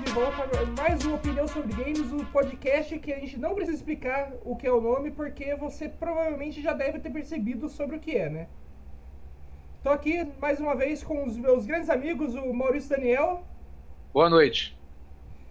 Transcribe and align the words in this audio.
de 0.00 0.10
volta 0.12 0.48
mais 0.80 1.04
uma 1.04 1.16
opinião 1.16 1.46
sobre 1.46 1.74
games, 1.74 2.10
um 2.12 2.24
podcast 2.24 2.98
que 2.98 3.12
a 3.12 3.18
gente 3.18 3.38
não 3.38 3.54
precisa 3.54 3.76
explicar 3.76 4.32
o 4.42 4.56
que 4.56 4.66
é 4.66 4.72
o 4.72 4.80
nome, 4.80 5.10
porque 5.10 5.54
você 5.54 5.86
provavelmente 5.86 6.62
já 6.62 6.72
deve 6.72 6.98
ter 6.98 7.10
percebido 7.10 7.68
sobre 7.68 7.96
o 7.96 8.00
que 8.00 8.16
é, 8.16 8.30
né? 8.30 8.48
Tô 9.82 9.90
aqui 9.90 10.26
mais 10.40 10.58
uma 10.60 10.74
vez 10.74 11.04
com 11.04 11.26
os 11.26 11.36
meus 11.36 11.66
grandes 11.66 11.90
amigos, 11.90 12.34
o 12.34 12.54
Maurício 12.54 12.88
Daniel. 12.88 13.44
Boa 14.14 14.30
noite. 14.30 14.78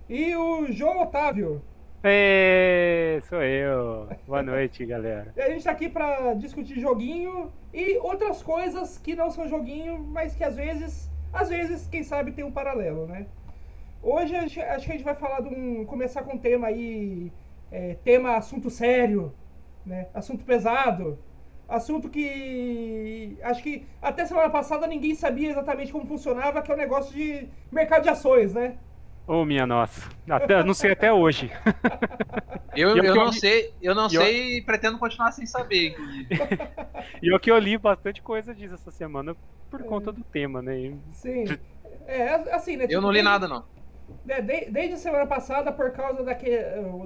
E 0.09 0.35
o 0.35 0.65
João 0.71 1.03
Otávio. 1.03 1.61
É, 2.03 3.21
sou 3.29 3.43
eu. 3.43 4.09
Boa 4.25 4.41
noite, 4.41 4.83
galera. 4.87 5.31
E 5.37 5.41
a 5.41 5.49
gente 5.49 5.63
tá 5.63 5.71
aqui 5.71 5.87
pra 5.87 6.33
discutir 6.33 6.79
joguinho 6.79 7.51
e 7.71 7.99
outras 7.99 8.41
coisas 8.41 8.97
que 8.97 9.15
não 9.15 9.29
são 9.29 9.47
joguinho, 9.47 9.99
mas 9.99 10.35
que 10.35 10.43
às 10.43 10.55
vezes, 10.55 11.11
às 11.31 11.49
vezes, 11.49 11.87
quem 11.87 12.01
sabe 12.01 12.31
tem 12.31 12.43
um 12.43 12.51
paralelo, 12.51 13.05
né? 13.05 13.27
Hoje 14.01 14.35
acho 14.35 14.55
que 14.55 14.61
a 14.61 14.77
gente 14.77 15.03
vai 15.03 15.15
falar 15.15 15.41
de 15.41 15.49
um. 15.49 15.85
começar 15.85 16.23
com 16.23 16.35
um 16.35 16.39
tema 16.39 16.67
aí. 16.67 17.31
É, 17.71 17.95
tema 18.03 18.35
assunto 18.35 18.69
sério, 18.69 19.33
né? 19.85 20.07
Assunto 20.13 20.43
pesado. 20.43 21.19
Assunto 21.69 22.09
que. 22.09 23.37
Acho 23.43 23.61
que 23.61 23.85
até 24.01 24.25
semana 24.25 24.49
passada 24.49 24.87
ninguém 24.87 25.15
sabia 25.15 25.49
exatamente 25.49 25.91
como 25.91 26.05
funcionava, 26.05 26.61
que 26.61 26.71
é 26.71 26.75
o 26.75 26.77
negócio 26.77 27.13
de 27.13 27.47
mercado 27.71 28.03
de 28.03 28.09
ações, 28.09 28.53
né? 28.53 28.77
Ô, 29.27 29.41
oh, 29.41 29.45
minha 29.45 29.67
nossa. 29.67 30.09
Até, 30.29 30.63
não 30.63 30.73
sei 30.73 30.91
até 30.91 31.13
hoje. 31.13 31.51
Eu, 32.73 32.95
eu, 32.95 33.03
eu 33.03 33.15
não 33.15 33.25
li... 33.25 33.33
sei, 33.37 33.73
eu 33.81 33.93
não 33.93 34.09
sei 34.09 34.59
e 34.59 34.61
pretendo 34.61 34.97
continuar 34.97 35.33
sem 35.33 35.45
saber. 35.45 35.93
e 37.21 37.27
eu 37.27 37.37
que 37.37 37.51
eu 37.51 37.57
li 37.57 37.77
bastante 37.77 38.21
coisa 38.21 38.55
disso 38.55 38.75
essa 38.75 38.89
semana 38.91 39.35
por 39.69 39.81
é. 39.81 39.83
conta 39.83 40.09
do 40.09 40.23
tema, 40.23 40.61
né? 40.61 40.93
Sim. 41.11 41.43
É, 42.07 42.29
assim, 42.53 42.77
né? 42.77 42.83
Tipo, 42.83 42.93
eu 42.93 43.01
não 43.01 43.11
li 43.11 43.21
nada, 43.21 43.45
não. 43.45 43.65
É, 44.27 44.41
desde 44.41 44.93
a 44.93 44.97
semana 44.97 45.25
passada, 45.27 45.71
por 45.71 45.91
causa 45.91 46.23
daque, 46.23 46.49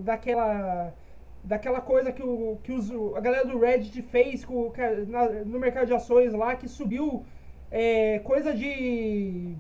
daquela 0.02 0.94
daquela 1.46 1.80
coisa 1.80 2.12
que, 2.12 2.24
o, 2.24 2.58
que 2.64 2.72
os, 2.72 2.90
a 3.16 3.20
galera 3.20 3.46
do 3.46 3.60
Reddit 3.60 4.02
fez 4.02 4.44
com, 4.44 4.74
na, 5.08 5.30
no 5.30 5.60
mercado 5.60 5.88
de 5.88 5.94
ações 5.94 6.34
lá, 6.34 6.56
que 6.56 6.68
subiu 6.68 7.24
é, 7.72 8.20
coisa 8.20 8.54
de. 8.54 9.56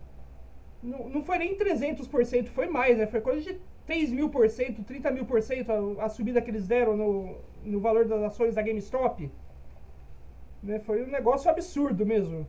Não, 0.81 1.09
não 1.09 1.23
foi 1.23 1.37
nem 1.37 1.55
300%, 1.57 2.47
foi 2.47 2.67
mais, 2.67 2.97
né? 2.97 3.07
Foi 3.07 3.21
coisa 3.21 3.41
de 3.41 3.59
3 3.85 4.11
mil 4.11 4.29
por 4.29 4.49
cento, 4.49 4.83
30 4.83 5.11
mil 5.11 5.25
por 5.25 5.41
cento 5.41 5.71
a, 5.71 6.05
a 6.05 6.09
subida 6.09 6.41
que 6.41 6.49
eles 6.49 6.67
deram 6.67 6.97
no, 6.97 7.37
no 7.63 7.79
valor 7.79 8.05
das 8.05 8.21
ações 8.21 8.55
da 8.55 8.61
GameStop. 8.61 9.31
Né? 10.61 10.79
Foi 10.79 11.03
um 11.03 11.07
negócio 11.07 11.49
absurdo 11.49 12.05
mesmo. 12.05 12.47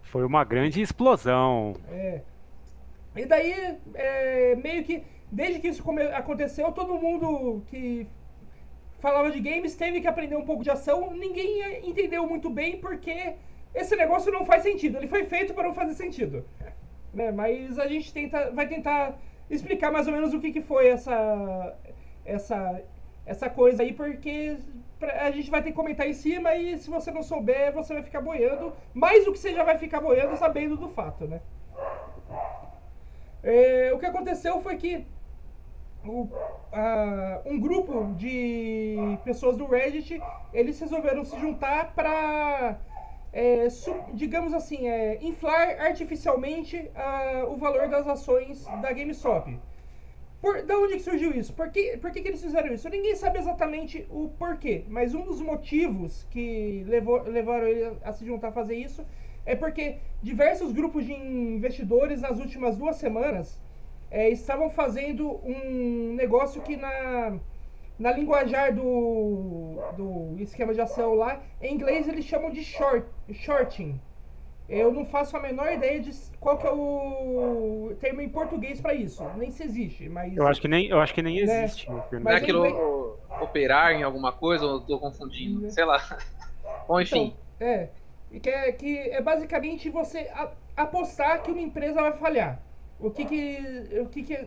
Foi 0.00 0.24
uma 0.24 0.44
grande 0.44 0.80
explosão. 0.80 1.74
É. 1.90 2.22
E 3.14 3.26
daí, 3.26 3.78
é, 3.94 4.56
meio 4.56 4.82
que, 4.84 5.02
desde 5.30 5.60
que 5.60 5.68
isso 5.68 5.84
aconteceu, 6.14 6.72
todo 6.72 6.94
mundo 6.94 7.62
que 7.66 8.06
falava 9.00 9.30
de 9.30 9.40
games 9.40 9.74
teve 9.74 10.00
que 10.00 10.06
aprender 10.06 10.36
um 10.36 10.44
pouco 10.44 10.62
de 10.62 10.70
ação. 10.70 11.12
Ninguém 11.12 11.88
entendeu 11.88 12.26
muito 12.26 12.48
bem 12.48 12.78
porque 12.78 13.34
esse 13.74 13.96
negócio 13.96 14.32
não 14.32 14.46
faz 14.46 14.62
sentido. 14.62 14.96
Ele 14.96 15.08
foi 15.08 15.24
feito 15.24 15.52
para 15.52 15.64
não 15.68 15.74
fazer 15.74 15.94
sentido. 15.94 16.44
Né? 17.12 17.30
Mas 17.32 17.78
a 17.78 17.86
gente 17.86 18.12
tenta, 18.12 18.50
vai 18.52 18.66
tentar 18.66 19.18
explicar 19.50 19.90
mais 19.90 20.06
ou 20.06 20.14
menos 20.14 20.32
o 20.32 20.40
que, 20.40 20.52
que 20.52 20.62
foi 20.62 20.88
essa, 20.88 21.76
essa, 22.24 22.82
essa 23.26 23.50
coisa 23.50 23.82
aí, 23.82 23.92
porque 23.92 24.56
a 25.20 25.30
gente 25.30 25.50
vai 25.50 25.62
ter 25.62 25.70
que 25.70 25.76
comentar 25.76 26.08
em 26.08 26.14
cima 26.14 26.54
e 26.54 26.78
se 26.78 26.88
você 26.88 27.10
não 27.10 27.22
souber, 27.22 27.72
você 27.72 27.92
vai 27.92 28.02
ficar 28.02 28.20
boiando. 28.20 28.72
Mais 28.94 29.24
do 29.24 29.32
que 29.32 29.38
você 29.38 29.52
já 29.52 29.64
vai 29.64 29.76
ficar 29.76 30.00
boiando 30.00 30.36
sabendo 30.36 30.76
do 30.76 30.88
fato, 30.88 31.26
né? 31.26 31.40
É, 33.42 33.92
o 33.92 33.98
que 33.98 34.06
aconteceu 34.06 34.60
foi 34.60 34.76
que 34.76 35.04
o, 36.04 36.28
um 37.44 37.60
grupo 37.60 38.12
de 38.14 39.18
pessoas 39.24 39.56
do 39.56 39.66
Reddit 39.66 40.20
eles 40.52 40.78
resolveram 40.78 41.24
se 41.24 41.38
juntar 41.38 41.92
para 41.94 42.78
é, 43.32 43.66
digamos 44.14 44.52
assim 44.52 44.88
é, 44.88 45.18
inflar 45.22 45.80
artificialmente 45.80 46.90
o 47.48 47.56
valor 47.56 47.88
das 47.88 48.06
ações 48.06 48.64
da 48.80 48.92
GameStop. 48.92 49.58
Por, 50.40 50.62
da 50.64 50.76
onde 50.76 50.94
que 50.94 51.00
surgiu 51.00 51.30
isso? 51.32 51.52
Por, 51.54 51.70
que, 51.70 51.96
por 51.98 52.10
que, 52.10 52.20
que 52.20 52.26
eles 52.26 52.42
fizeram 52.42 52.74
isso? 52.74 52.88
Ninguém 52.88 53.14
sabe 53.14 53.38
exatamente 53.38 54.04
o 54.10 54.28
porquê, 54.28 54.84
mas 54.88 55.14
um 55.14 55.22
dos 55.22 55.40
motivos 55.40 56.26
que 56.30 56.82
levou, 56.88 57.22
levaram 57.22 57.68
ele 57.68 57.96
a 58.02 58.12
se 58.12 58.26
juntar 58.26 58.48
a 58.48 58.52
fazer 58.52 58.74
isso 58.74 59.06
é 59.46 59.54
porque 59.54 59.98
diversos 60.22 60.72
grupos 60.72 61.04
de 61.04 61.12
investidores 61.12 62.20
nas 62.20 62.38
últimas 62.38 62.76
duas 62.76 62.96
semanas 62.96 63.60
é, 64.10 64.28
estavam 64.28 64.70
fazendo 64.70 65.40
um 65.44 66.14
negócio 66.14 66.62
que 66.62 66.76
na, 66.76 67.38
na 67.98 68.12
linguajar 68.12 68.72
do, 68.72 69.78
do 69.96 70.36
esquema 70.38 70.72
de 70.72 70.80
ação 70.80 71.14
lá, 71.14 71.42
em 71.60 71.74
inglês 71.74 72.06
eles 72.08 72.24
chamam 72.24 72.50
de 72.50 72.62
short, 72.62 73.06
shorting. 73.32 74.00
Eu 74.68 74.92
não 74.92 75.04
faço 75.04 75.36
a 75.36 75.40
menor 75.40 75.72
ideia 75.72 76.00
de 76.00 76.10
qual 76.38 76.56
que 76.56 76.66
é 76.66 76.70
o 76.70 77.94
termo 78.00 78.20
em 78.20 78.28
português 78.28 78.80
para 78.80 78.94
isso. 78.94 79.22
Nem 79.36 79.50
se 79.50 79.64
existe, 79.64 80.08
mas... 80.08 80.34
Eu 80.36 80.46
acho 80.46 80.60
que 80.60 80.68
nem, 80.68 80.86
eu 80.86 81.00
acho 81.00 81.12
que 81.12 81.20
nem 81.20 81.44
né? 81.44 81.64
existe. 81.64 81.90
Não 81.90 82.30
é 82.30 82.36
aquilo 82.36 82.64
inglês... 82.64 82.84
operar 83.40 83.92
em 83.92 84.02
alguma 84.02 84.32
coisa 84.32 84.64
ou 84.64 84.74
eu 84.74 84.80
tô 84.80 84.98
confundindo? 84.98 85.68
Sei 85.70 85.84
lá. 85.84 86.00
Bom, 86.86 87.00
enfim. 87.00 87.34
Então, 87.58 87.68
é 87.68 87.88
que 88.40 88.50
é, 88.50 88.72
que 88.72 88.98
é 88.98 89.20
basicamente 89.20 89.90
você 89.90 90.30
apostar 90.76 91.42
que 91.42 91.50
uma 91.50 91.60
empresa 91.60 92.00
vai 92.00 92.12
falhar. 92.12 92.62
O 92.98 93.10
que 93.10 93.24
que, 93.24 93.58
o 94.00 94.06
que, 94.06 94.22
que 94.22 94.38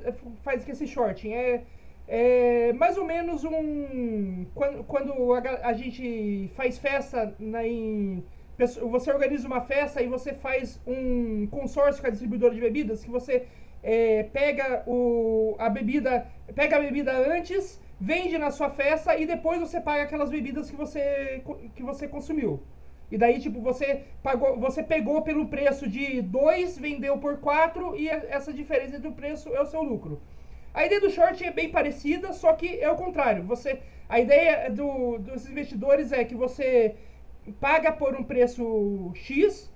faz 0.44 0.64
que 0.64 0.72
esse 0.72 0.88
shorting? 0.88 1.34
É, 1.34 1.64
é 2.08 2.74
mais 2.74 2.98
ou 2.98 3.06
menos 3.06 3.44
um. 3.44 4.46
Quando, 4.56 4.84
quando 4.86 5.34
a, 5.34 5.42
a 5.64 5.74
gente 5.74 6.50
faz 6.56 6.78
festa 6.78 7.36
na, 7.38 7.66
em. 7.66 8.24
Você 8.58 9.12
organiza 9.12 9.46
uma 9.46 9.60
festa 9.60 10.02
e 10.02 10.08
você 10.08 10.34
faz 10.34 10.80
um 10.88 11.46
consórcio 11.48 12.02
com 12.02 12.08
a 12.08 12.12
distribuidora 12.12 12.56
de 12.56 12.62
bebidas 12.62 13.04
que 13.04 13.12
você 13.12 13.46
é, 13.84 14.24
pega 14.24 14.84
o, 14.88 15.56
a 15.60 15.70
bebida. 15.70 16.26
Pega 16.56 16.78
a 16.78 16.80
bebida 16.80 17.12
antes, 17.12 17.82
vende 18.00 18.38
na 18.38 18.52
sua 18.52 18.70
festa 18.70 19.18
e 19.18 19.26
depois 19.26 19.60
você 19.60 19.82
paga 19.82 20.04
aquelas 20.04 20.30
bebidas 20.30 20.70
que 20.70 20.78
você, 20.78 21.44
que 21.76 21.84
você 21.84 22.08
consumiu. 22.08 22.62
E 23.12 23.18
daí, 23.18 23.40
tipo, 23.40 23.62
você 23.62 24.04
pagou, 24.24 24.60
você 24.60 24.82
pegou 24.82 25.22
pelo 25.22 25.48
preço 25.48 25.88
de 25.88 26.22
2, 26.22 26.78
vendeu 26.78 27.18
por 27.18 27.38
4 27.38 27.96
e 27.96 28.10
essa 28.10 28.52
diferença 28.52 29.00
do 29.00 29.12
preço 29.12 29.50
é 29.50 29.62
o 29.62 29.66
seu 29.66 29.84
lucro. 29.84 30.22
A 30.74 30.86
ideia 30.86 31.00
do 31.00 31.10
short 31.10 31.44
é 31.44 31.52
bem 31.52 31.70
parecida, 31.70 32.34
só 32.34 32.54
que 32.54 32.80
é 32.80 32.90
o 32.90 32.96
contrário. 32.96 33.44
Você, 33.44 33.80
a 34.10 34.20
ideia 34.20 34.70
do, 34.70 35.18
dos 35.20 35.48
investidores 35.50 36.12
é 36.12 36.26
que 36.26 36.36
você 36.36 36.96
paga 37.60 37.92
por 37.92 38.16
um 38.16 38.24
preço 38.24 39.12
X, 39.14 39.72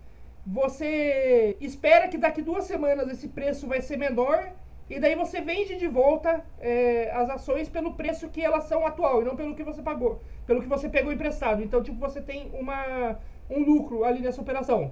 você 0.46 1.56
espera 1.62 2.08
que 2.08 2.18
daqui 2.18 2.42
duas 2.42 2.66
semanas 2.66 3.10
esse 3.10 3.28
preço 3.28 3.68
vai 3.68 3.82
ser 3.82 3.98
menor 3.98 4.52
e 4.90 5.00
daí 5.00 5.16
você 5.16 5.40
vende 5.40 5.76
de 5.76 5.88
volta 5.88 6.44
é, 6.60 7.12
as 7.14 7.30
ações 7.30 7.70
pelo 7.70 7.94
preço 7.94 8.30
que 8.30 8.42
elas 8.42 8.64
são 8.64 8.86
atual 8.86 9.22
e 9.22 9.26
não 9.26 9.36
pelo 9.36 9.56
que 9.56 9.64
você 9.64 9.82
pagou, 9.84 10.22
pelo 10.48 10.62
que 10.62 10.68
você 10.68 10.90
pegou 10.90 11.14
emprestado. 11.14 11.62
Então, 11.62 11.84
tipo, 11.84 12.00
você 12.00 12.22
tem 12.22 12.50
uma, 12.54 13.20
um 13.50 13.64
lucro 13.64 14.04
ali 14.04 14.20
nessa 14.20 14.42
operação. 14.42 14.92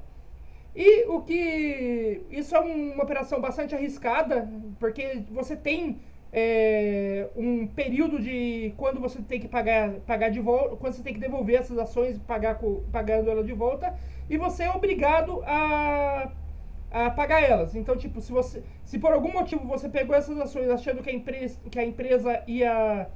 E 0.76 1.06
o 1.08 1.22
que. 1.22 2.22
Isso 2.30 2.56
é 2.56 2.60
uma 2.60 3.04
operação 3.04 3.42
bastante 3.42 3.74
arriscada, 3.74 4.48
porque 4.80 5.24
você 5.32 5.56
tem 5.56 6.00
é, 6.32 7.28
um 7.36 7.66
período 7.66 8.20
de 8.20 8.76
quando 8.78 9.00
você 9.00 9.20
tem 9.20 9.40
que 9.40 9.48
pagar, 9.48 9.94
pagar 10.02 10.30
de 10.30 10.40
volta, 10.40 10.76
quando 10.76 10.94
você 10.94 11.02
tem 11.02 11.16
que 11.16 11.20
devolver 11.20 11.60
essas 11.60 11.80
ações, 11.80 12.20
pagar 12.20 12.60
pagando 12.92 13.32
ela 13.32 13.44
de 13.44 13.54
volta, 13.54 13.96
e 14.30 14.38
você 14.38 14.64
é 14.64 14.70
obrigado 14.70 15.42
a 15.48 16.32
a 17.06 17.12
pagar 17.12 17.42
elas. 17.44 17.76
Então, 17.76 17.96
tipo, 17.96 18.20
se 18.22 18.32
você 18.32 18.64
se 18.84 18.98
por 18.98 19.12
algum 19.12 19.32
motivo 19.32 19.66
você 19.68 19.88
pegou 19.90 20.16
essas 20.16 20.40
ações 20.40 20.70
achando 20.70 21.04
que 21.04 21.10
a 21.10 21.14
empresa, 21.14 21.60
que 21.70 21.80
a 21.80 21.86
empresa 21.86 22.44
ia, 22.48 23.08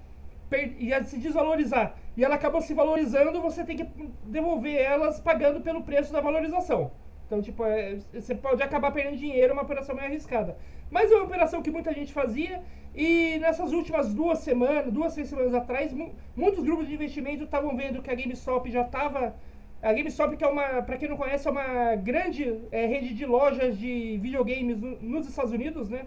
ia 0.77 1.03
se 1.03 1.17
desvalorizar 1.17 1.95
e 2.15 2.23
ela 2.23 2.35
acabou 2.35 2.61
se 2.61 2.73
valorizando, 2.73 3.41
você 3.41 3.63
tem 3.63 3.77
que 3.77 3.87
devolver 4.25 4.75
elas 4.75 5.19
pagando 5.19 5.61
pelo 5.61 5.81
preço 5.83 6.11
da 6.11 6.21
valorização. 6.21 6.91
Então, 7.25 7.41
tipo, 7.41 7.63
é, 7.63 7.97
você 8.13 8.35
pode 8.35 8.61
acabar 8.61 8.91
perdendo 8.91 9.15
dinheiro, 9.15 9.53
uma 9.53 9.61
operação 9.61 9.95
meio 9.95 10.07
arriscada. 10.07 10.57
Mas 10.89 11.09
é 11.09 11.15
uma 11.15 11.23
operação 11.23 11.61
que 11.61 11.71
muita 11.71 11.93
gente 11.93 12.11
fazia 12.11 12.61
e 12.93 13.37
nessas 13.39 13.71
últimas 13.71 14.13
duas 14.13 14.39
semanas, 14.39 14.91
duas, 14.91 15.13
três 15.13 15.29
semanas 15.29 15.53
atrás, 15.53 15.93
muitos 16.35 16.61
grupos 16.61 16.87
de 16.89 16.93
investimento 16.93 17.45
estavam 17.45 17.75
vendo 17.77 18.01
que 18.01 18.11
a 18.11 18.15
GameStop 18.15 18.69
já 18.69 18.81
estava 18.81 19.33
a 19.81 19.93
GameStop, 19.93 20.37
que 20.37 20.43
é 20.43 20.47
uma, 20.47 20.81
para 20.83 20.97
quem 20.97 21.09
não 21.09 21.17
conhece, 21.17 21.47
é 21.47 21.51
uma 21.51 21.95
grande 21.95 22.61
é, 22.71 22.85
rede 22.85 23.13
de 23.13 23.25
lojas 23.25 23.77
de 23.77 24.19
videogames 24.21 24.79
no, 24.79 25.01
nos 25.01 25.27
Estados 25.27 25.51
Unidos, 25.51 25.89
né? 25.89 26.05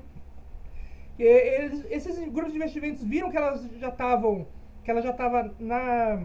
Eles, 1.19 1.85
esses 1.91 2.19
grupos 2.29 2.53
de 2.53 2.59
investimentos 2.59 3.05
viram 3.05 3.31
que 3.31 3.37
elas 3.37 3.69
já 3.79 3.89
estavam, 3.89 4.47
que 4.83 4.91
ela 4.91 5.01
já 5.01 5.11
estava 5.11 5.55
na, 5.59 6.23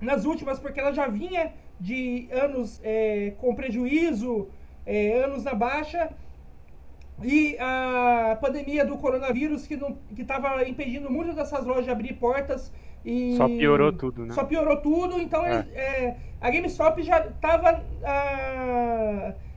nas 0.00 0.24
últimas, 0.24 0.58
porque 0.58 0.80
ela 0.80 0.92
já 0.92 1.06
vinha 1.06 1.52
de 1.78 2.28
anos 2.30 2.80
é, 2.84 3.32
com 3.38 3.54
prejuízo, 3.54 4.48
é, 4.84 5.22
anos 5.24 5.44
na 5.44 5.54
baixa, 5.54 6.10
e 7.22 7.56
a 7.58 8.38
pandemia 8.40 8.84
do 8.84 8.96
coronavírus 8.96 9.66
que 9.66 9.78
estava 10.18 10.66
impedindo 10.66 11.10
muitas 11.10 11.36
dessas 11.36 11.66
lojas 11.66 11.84
de 11.84 11.90
abrir 11.90 12.14
portas 12.14 12.72
e 13.04 13.34
Só 13.36 13.48
piorou 13.48 13.92
tudo, 13.92 14.26
né? 14.26 14.34
só 14.34 14.44
piorou 14.44 14.76
tudo 14.78 15.20
então 15.20 15.44
É. 15.46 15.54
eles- 15.60 15.72
é, 15.74 16.16
a 16.40 16.50
GameStop 16.50 17.02
já 17.02 17.18
estava 17.26 17.82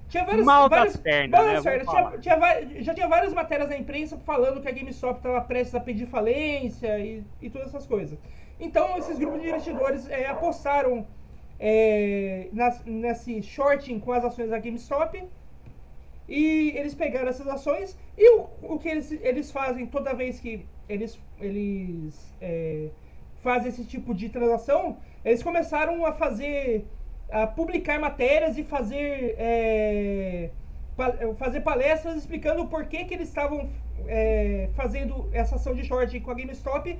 tinha 0.09 0.25
várias, 0.25 0.45
Mal 0.45 0.69
das 0.69 0.77
várias 0.77 0.97
pernas, 0.97 1.31
mal 1.31 1.45
né? 1.47 1.53
das 1.53 1.63
pernas. 1.63 1.87
Tinha- 1.87 2.17
tinha 2.19 2.83
já 2.83 2.93
tinha 2.93 3.07
várias 3.07 3.33
matérias 3.33 3.69
na 3.69 3.77
imprensa 3.77 4.17
falando 4.19 4.61
que 4.61 4.67
a 4.67 4.71
GameStop 4.71 5.17
estava 5.17 5.41
prestes 5.41 5.73
a 5.75 5.79
pedir 5.79 6.05
falência 6.07 6.99
e, 6.99 7.23
e 7.41 7.49
todas 7.49 7.69
essas 7.69 7.85
coisas 7.87 8.17
então 8.59 8.97
esses 8.97 9.17
grupos 9.17 9.41
de 9.41 9.47
investidores 9.49 10.09
é, 10.09 10.27
apostaram 10.27 11.05
é, 11.59 12.47
nas- 12.53 12.83
nesse 12.85 13.41
shorting 13.41 13.99
com 13.99 14.11
as 14.11 14.23
ações 14.23 14.49
da 14.49 14.59
GameStop 14.59 15.23
e 16.29 16.71
eles 16.77 16.93
pegaram 16.93 17.27
essas 17.29 17.47
ações 17.47 17.97
e 18.17 18.37
o, 18.37 18.47
o 18.61 18.79
que 18.79 18.87
eles, 18.89 19.11
eles 19.11 19.51
fazem 19.51 19.85
toda 19.87 20.13
vez 20.13 20.39
que 20.39 20.65
eles, 20.87 21.19
eles 21.39 22.33
é, 23.43 23.49
fazem 23.49 23.69
esse 23.69 23.85
tipo 23.85 24.13
de 24.13 24.29
transação, 24.29 24.97
eles 25.23 25.43
começaram 25.43 26.05
a 26.05 26.13
fazer, 26.13 26.85
a 27.31 27.47
publicar 27.47 27.99
matérias 27.99 28.57
e 28.57 28.63
fazer, 28.63 29.35
é, 29.37 30.49
pa- 30.95 31.13
fazer 31.37 31.61
palestras 31.61 32.15
explicando 32.17 32.61
o 32.63 32.67
porquê 32.67 33.05
que 33.05 33.13
eles 33.13 33.27
estavam 33.29 33.69
é, 34.07 34.69
fazendo 34.73 35.29
essa 35.31 35.55
ação 35.55 35.73
de 35.75 35.83
short 35.83 36.19
com 36.19 36.31
a 36.31 36.33
GameStop 36.33 36.97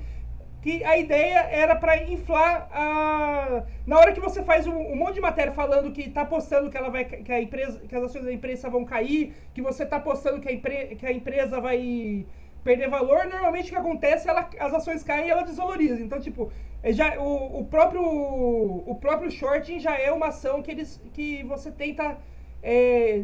que 0.61 0.83
a 0.83 0.97
ideia 0.97 1.39
era 1.51 1.75
para 1.75 2.03
inflar 2.03 2.69
a 2.71 3.63
na 3.85 3.97
hora 3.97 4.13
que 4.13 4.19
você 4.21 4.43
faz 4.43 4.65
um, 4.65 4.73
um 4.93 4.95
monte 4.95 5.15
de 5.15 5.21
matéria 5.21 5.51
falando 5.51 5.91
que 5.91 6.09
tá 6.09 6.21
apostando 6.21 6.69
que 6.69 6.77
ela 6.77 6.89
vai 6.89 7.03
que 7.05 7.31
a 7.31 7.41
empresa 7.41 7.79
que 7.79 7.95
as 7.95 8.03
ações 8.03 8.23
da 8.23 8.31
empresa 8.33 8.69
vão 8.69 8.85
cair, 8.85 9.33
que 9.53 9.61
você 9.61 9.85
tá 9.85 9.97
apostando 9.97 10.39
que 10.39 10.47
a, 10.47 10.53
empre, 10.53 10.95
que 10.95 11.05
a 11.05 11.11
empresa 11.11 11.59
vai 11.59 12.25
perder 12.63 12.89
valor, 12.89 13.25
normalmente 13.25 13.67
o 13.67 13.69
que 13.69 13.75
acontece 13.75 14.29
ela, 14.29 14.49
as 14.59 14.73
ações 14.73 15.03
caem 15.03 15.27
e 15.27 15.29
ela 15.29 15.43
desvaloriza. 15.43 16.01
Então, 16.01 16.19
tipo, 16.19 16.51
é 16.81 16.91
já 16.93 17.19
o, 17.19 17.59
o 17.59 17.65
próprio 17.65 18.01
o 18.03 18.95
próprio 18.99 19.29
shorting 19.31 19.79
já 19.79 19.97
é 19.97 20.11
uma 20.11 20.27
ação 20.27 20.61
que 20.61 20.71
eles 20.71 21.01
que 21.13 21.43
você 21.43 21.71
tenta 21.71 22.17
é, 22.61 23.23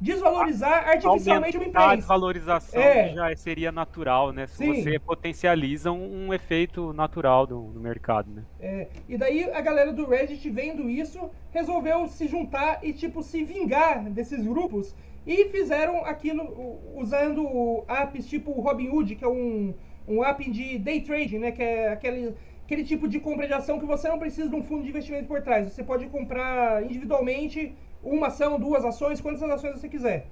desvalorizar 0.00 0.88
artificialmente 0.88 1.56
uma 1.56 1.64
Aumentar 1.64 1.80
a 1.80 1.84
empresa. 1.84 1.96
desvalorização 1.98 2.80
É. 2.80 3.14
já 3.14 3.36
seria 3.36 3.70
natural, 3.70 4.32
né? 4.32 4.46
Se 4.46 4.56
Sim. 4.56 4.74
você 4.82 4.98
potencializa 4.98 5.92
um, 5.92 6.28
um 6.28 6.34
efeito 6.34 6.92
natural 6.92 7.46
do, 7.46 7.60
do 7.72 7.80
mercado, 7.80 8.30
né? 8.30 8.42
É, 8.58 8.88
e 9.08 9.18
daí 9.18 9.44
a 9.52 9.60
galera 9.60 9.92
do 9.92 10.06
Reddit 10.06 10.48
vendo 10.50 10.88
isso 10.88 11.30
resolveu 11.50 12.06
se 12.06 12.26
juntar 12.26 12.80
e 12.82 12.92
tipo 12.92 13.22
se 13.22 13.44
vingar 13.44 14.04
desses 14.10 14.42
grupos 14.44 14.94
e 15.26 15.46
fizeram 15.46 16.04
aquilo 16.04 16.78
usando 16.94 17.84
apps 17.88 18.26
tipo 18.26 18.52
Robinhood, 18.52 19.16
que 19.16 19.24
é 19.24 19.28
um, 19.28 19.74
um 20.08 20.24
app 20.24 20.50
de 20.50 20.78
day 20.78 21.00
trading, 21.00 21.38
né, 21.38 21.52
que 21.52 21.62
é 21.62 21.88
aquele 21.88 22.34
aquele 22.64 22.84
tipo 22.84 23.08
de 23.08 23.18
compra 23.18 23.48
de 23.48 23.52
ação 23.52 23.80
que 23.80 23.84
você 23.84 24.08
não 24.08 24.16
precisa 24.16 24.48
de 24.48 24.54
um 24.54 24.62
fundo 24.62 24.84
de 24.84 24.90
investimento 24.90 25.26
por 25.26 25.42
trás. 25.42 25.66
Você 25.66 25.82
pode 25.82 26.06
comprar 26.06 26.84
individualmente 26.84 27.74
uma 28.00 28.28
ação, 28.28 28.60
duas 28.60 28.84
ações, 28.84 29.20
quantas 29.20 29.42
ações 29.42 29.72
você 29.72 29.88
quiser. 29.88 30.28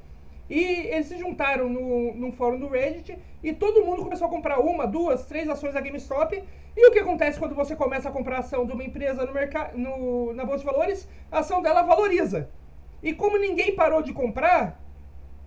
E 0.48 0.62
eles 0.62 1.06
se 1.06 1.18
juntaram 1.18 1.68
no, 1.68 2.14
num 2.14 2.30
fórum 2.30 2.58
do 2.58 2.68
Reddit 2.68 3.18
e 3.42 3.52
todo 3.52 3.84
mundo 3.84 4.04
começou 4.04 4.28
a 4.28 4.30
comprar 4.30 4.60
uma, 4.60 4.86
duas, 4.86 5.26
três 5.26 5.48
ações 5.48 5.74
da 5.74 5.80
GameStop. 5.80 6.42
E 6.76 6.88
o 6.88 6.92
que 6.92 7.00
acontece 7.00 7.40
quando 7.40 7.56
você 7.56 7.74
começa 7.74 8.08
a 8.08 8.12
comprar 8.12 8.38
ação 8.38 8.64
de 8.64 8.72
uma 8.72 8.84
empresa 8.84 9.26
no 9.26 9.34
mercado, 9.34 9.76
no, 9.76 10.32
na 10.32 10.44
Bolsa 10.44 10.60
de 10.60 10.70
Valores? 10.70 11.08
A 11.30 11.40
ação 11.40 11.60
dela 11.60 11.82
valoriza. 11.82 12.48
E 13.02 13.12
como 13.12 13.38
ninguém 13.38 13.74
parou 13.74 14.02
de 14.02 14.12
comprar, 14.12 14.80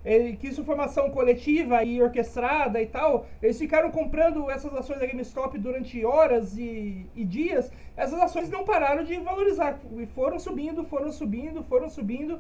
é, 0.04 0.32
que 0.34 0.48
isso 0.48 0.64
foi 0.64 0.74
uma 0.76 0.86
ação 0.86 1.12
coletiva 1.12 1.84
e 1.84 2.02
orquestrada 2.02 2.82
e 2.82 2.88
tal, 2.88 3.28
eles 3.42 3.58
ficaram 3.58 3.92
comprando 3.92 4.50
essas 4.50 4.74
ações 4.74 5.00
da 5.00 5.06
GameStop 5.06 5.58
durante 5.60 6.04
horas 6.04 6.58
e, 6.58 7.06
e 7.16 7.24
dias. 7.24 7.72
Essas 7.96 8.20
ações 8.20 8.50
não 8.50 8.64
pararam 8.64 9.04
de 9.04 9.18
valorizar. 9.18 9.80
E 9.98 10.06
foram 10.08 10.40
subindo, 10.40 10.84
foram 10.86 11.12
subindo, 11.12 11.64
foram 11.64 11.90
subindo. 11.90 12.40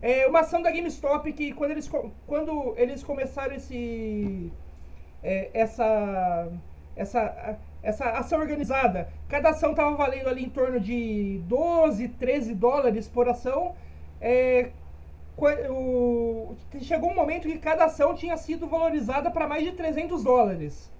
É 0.00 0.26
uma 0.26 0.40
ação 0.40 0.62
da 0.62 0.70
GameStop 0.70 1.30
que 1.32 1.52
quando 1.52 1.72
eles, 1.72 1.90
quando 2.26 2.74
eles 2.76 3.02
começaram 3.02 3.54
esse, 3.54 4.50
é, 5.22 5.50
essa, 5.52 6.48
essa, 6.96 7.58
essa 7.82 8.10
ação 8.10 8.40
organizada, 8.40 9.08
cada 9.28 9.50
ação 9.50 9.70
estava 9.70 9.94
valendo 9.94 10.28
ali 10.28 10.44
em 10.44 10.50
torno 10.50 10.80
de 10.80 11.40
12, 11.46 12.08
13 12.08 12.54
dólares 12.54 13.08
por 13.08 13.28
ação. 13.28 13.74
É, 14.26 14.70
o- 15.68 16.54
chegou 16.80 17.10
um 17.10 17.14
momento 17.14 17.46
que 17.46 17.58
cada 17.58 17.84
ação 17.84 18.14
tinha 18.14 18.36
sido 18.38 18.66
valorizada 18.66 19.30
para 19.30 19.46
mais 19.46 19.62
de 19.64 19.72
300 19.72 20.24
dólares. 20.24 20.90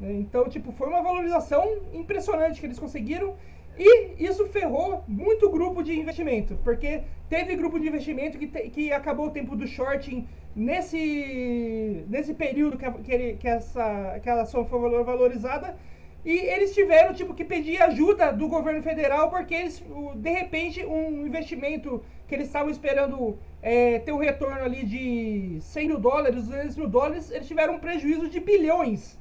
né? 0.00 0.12
Então, 0.14 0.48
tipo, 0.48 0.72
foi 0.72 0.88
uma 0.88 1.02
valorização 1.02 1.62
impressionante 1.92 2.58
que 2.58 2.64
eles 2.66 2.78
conseguiram. 2.78 3.34
E 3.78 4.24
isso 4.24 4.46
ferrou 4.46 5.04
muito 5.06 5.50
grupo 5.50 5.82
de 5.82 5.92
investimento, 6.02 6.56
porque 6.64 7.02
teve 7.28 7.54
grupo 7.54 7.78
de 7.78 7.86
investimento 7.88 8.38
que, 8.38 8.46
te- 8.46 8.70
que 8.70 8.90
acabou 8.92 9.26
o 9.26 9.30
tempo 9.30 9.54
do 9.54 9.66
shorting 9.66 10.26
nesse, 10.56 12.04
nesse 12.08 12.32
período 12.32 12.78
que, 12.78 12.86
a- 12.86 12.92
que, 12.92 13.12
ele- 13.12 13.34
que 13.36 13.46
essa, 13.46 14.18
que 14.22 14.28
a 14.30 14.40
ação 14.40 14.64
foi 14.64 14.80
valor- 14.80 15.04
valorizada. 15.04 15.76
E 16.24 16.30
eles 16.36 16.74
tiveram 16.74 17.14
tipo, 17.14 17.34
que 17.34 17.44
pedir 17.44 17.80
ajuda 17.82 18.30
do 18.32 18.46
governo 18.48 18.82
federal, 18.82 19.30
porque 19.30 19.54
eles, 19.54 19.82
de 20.16 20.30
repente, 20.30 20.84
um 20.84 21.26
investimento 21.26 22.02
que 22.28 22.34
eles 22.34 22.46
estavam 22.46 22.70
esperando 22.70 23.38
é, 23.62 23.98
ter 24.00 24.12
um 24.12 24.18
retorno 24.18 24.62
ali 24.62 24.84
de 24.84 25.58
100 25.62 25.88
mil 25.88 25.98
dólares, 25.98 26.44
200 26.44 26.76
mil 26.76 26.88
dólares, 26.88 27.30
eles 27.30 27.48
tiveram 27.48 27.74
um 27.76 27.78
prejuízo 27.80 28.28
de 28.28 28.38
bilhões 28.38 29.18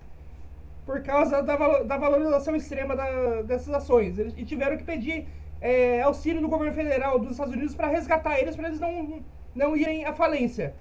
por 0.85 1.01
causa 1.03 1.41
da, 1.43 1.55
da 1.83 1.97
valorização 1.97 2.55
extrema 2.55 2.95
da- 2.95 3.41
dessas 3.43 3.73
ações. 3.73 4.17
Eles 4.17 4.33
e 4.37 4.45
tiveram 4.45 4.77
que 4.77 4.83
pedir 4.83 5.27
é, 5.61 6.01
auxílio 6.01 6.41
do 6.41 6.49
governo 6.49 6.73
federal 6.73 7.19
dos 7.19 7.31
Estados 7.31 7.53
Unidos 7.53 7.75
para 7.75 7.87
resgatar 7.87 8.39
eles, 8.39 8.55
para 8.55 8.67
eles 8.67 8.79
não, 8.79 9.23
não 9.55 9.77
irem 9.77 10.05
à 10.05 10.13
falência. 10.13 10.75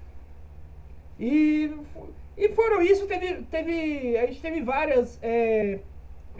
E, 1.17 1.69
e 2.37 2.49
foram 2.49 2.81
isso, 2.81 3.05
teve, 3.07 3.43
teve, 3.43 4.17
a 4.17 4.25
gente 4.25 4.41
teve 4.41 4.61
várias 4.61 5.19
é, 5.21 5.79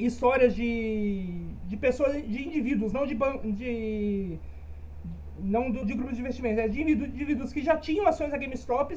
histórias 0.05 0.55
de, 0.55 1.55
de 1.65 1.77
pessoas, 1.77 2.13
de 2.13 2.47
indivíduos, 2.47 2.91
não 2.93 3.05
de, 3.05 3.15
de 3.53 4.39
não 5.41 5.71
do- 5.71 5.85
de 5.85 5.93
grupos 5.93 6.15
de 6.15 6.21
investimento, 6.21 6.59
é 6.59 6.67
de 6.67 6.81
indivíduos, 6.81 7.09
indivíduos 7.15 7.53
que 7.53 7.61
já 7.61 7.77
tinham 7.77 8.07
ações 8.07 8.31
da 8.31 8.37
GameStop, 8.37 8.95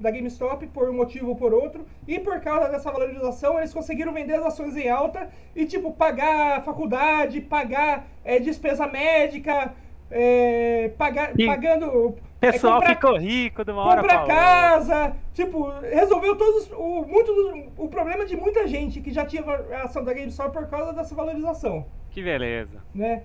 da 0.00 0.10
GameStop 0.10 0.66
por 0.68 0.88
um 0.90 0.92
motivo 0.94 1.28
ou 1.30 1.36
por 1.36 1.54
outro, 1.54 1.86
e 2.06 2.18
por 2.18 2.40
causa 2.40 2.68
dessa 2.68 2.90
valorização 2.90 3.58
eles 3.58 3.72
conseguiram 3.72 4.12
vender 4.12 4.34
as 4.34 4.46
ações 4.46 4.76
em 4.76 4.88
alta 4.88 5.28
e 5.54 5.64
tipo 5.66 5.92
pagar 5.92 6.64
faculdade, 6.64 7.40
pagar 7.40 8.08
é, 8.24 8.40
despesa 8.40 8.86
médica, 8.88 9.72
é, 10.10 10.90
pagar, 10.98 11.32
E 11.38 11.46
pagando 11.46 11.86
O 11.86 12.16
pessoal 12.40 12.74
comprar- 12.80 12.94
ficou 12.94 13.16
rico 13.18 13.64
de 13.64 13.70
uma 13.70 13.82
hora 13.82 14.02
outra. 14.02 14.24
casa, 14.26 15.16
tipo, 15.32 15.68
resolveu 15.80 16.36
todos 16.36 16.70
o 16.72 17.04
muito 17.06 17.72
o 17.78 17.88
problema 17.88 18.24
de 18.26 18.36
muita 18.36 18.66
gente 18.68 19.00
que 19.00 19.10
já 19.12 19.24
tinha 19.24 19.42
a 19.42 19.82
ação 19.84 20.04
da 20.04 20.12
GameStop 20.12 20.52
por 20.52 20.66
causa 20.68 20.92
dessa 20.92 21.14
valorização, 21.14 21.86
Que 22.10 22.22
beleza. 22.22 22.82
né? 22.94 23.22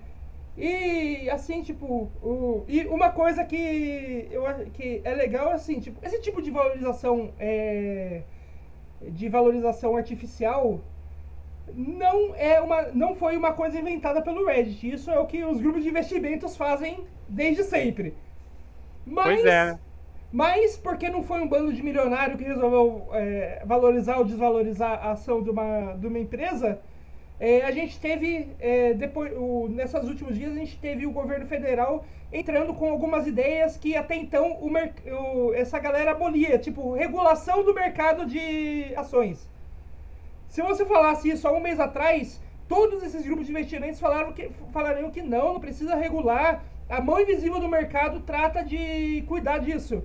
E 0.56 1.30
assim, 1.30 1.62
tipo, 1.62 2.10
o, 2.22 2.64
e 2.68 2.84
uma 2.86 3.10
coisa 3.10 3.44
que 3.44 4.26
eu 4.30 4.42
que 4.72 5.00
é 5.04 5.14
legal 5.14 5.50
assim, 5.50 5.80
tipo, 5.80 6.04
esse 6.04 6.20
tipo 6.20 6.42
de 6.42 6.50
valorização 6.50 7.32
é, 7.38 8.22
de 9.02 9.28
valorização 9.28 9.96
artificial 9.96 10.80
não 11.74 12.34
é 12.34 12.60
uma 12.60 12.82
não 12.92 13.14
foi 13.14 13.36
uma 13.36 13.52
coisa 13.52 13.78
inventada 13.78 14.22
pelo 14.22 14.46
Reddit. 14.46 14.90
Isso 14.92 15.10
é 15.10 15.18
o 15.18 15.26
que 15.26 15.44
os 15.44 15.60
grupos 15.60 15.82
de 15.82 15.88
investimentos 15.90 16.56
fazem 16.56 17.06
desde 17.28 17.64
sempre. 17.64 18.16
Mas 19.06 19.40
Pois 19.40 19.44
é. 19.44 19.80
mas 20.32 20.76
porque 20.76 21.08
não 21.10 21.22
foi 21.24 21.40
um 21.40 21.48
bando 21.48 21.72
de 21.72 21.82
milionário 21.82 22.38
que 22.38 22.44
resolveu 22.44 23.08
é, 23.12 23.62
valorizar 23.66 24.18
ou 24.18 24.24
desvalorizar 24.24 24.92
a 25.04 25.12
ação 25.12 25.42
de 25.42 25.50
uma, 25.50 25.94
de 25.94 26.06
uma 26.06 26.18
empresa, 26.20 26.80
é, 27.38 27.62
a 27.62 27.72
gente 27.72 27.98
teve, 28.00 28.56
é, 28.60 28.94
depois, 28.94 29.32
o, 29.36 29.68
nessas 29.68 30.08
últimos 30.08 30.36
dias, 30.36 30.52
a 30.52 30.56
gente 30.56 30.78
teve 30.78 31.06
o 31.06 31.12
governo 31.12 31.46
federal 31.46 32.04
entrando 32.32 32.74
com 32.74 32.90
algumas 32.90 33.26
ideias 33.26 33.76
que 33.76 33.96
até 33.96 34.16
então 34.16 34.52
o, 34.62 34.70
o- 35.48 35.54
essa 35.54 35.78
galera 35.80 36.12
abolia, 36.12 36.58
tipo, 36.58 36.94
regulação 36.94 37.64
do 37.64 37.74
mercado 37.74 38.26
de 38.26 38.94
ações. 38.96 39.49
Se 40.50 40.60
você 40.62 40.84
falasse 40.84 41.30
isso 41.30 41.46
há 41.46 41.52
um 41.52 41.60
mês 41.60 41.78
atrás, 41.78 42.42
todos 42.68 43.04
esses 43.04 43.24
grupos 43.24 43.46
de 43.46 43.52
investimentos 43.52 44.00
falaram 44.00 44.32
que, 44.32 44.50
falariam 44.72 45.08
que 45.08 45.22
não, 45.22 45.54
não 45.54 45.60
precisa 45.60 45.94
regular. 45.94 46.64
A 46.88 47.00
mão 47.00 47.20
invisível 47.20 47.60
do 47.60 47.68
mercado 47.68 48.18
trata 48.18 48.64
de 48.64 49.22
cuidar 49.28 49.58
disso. 49.58 50.02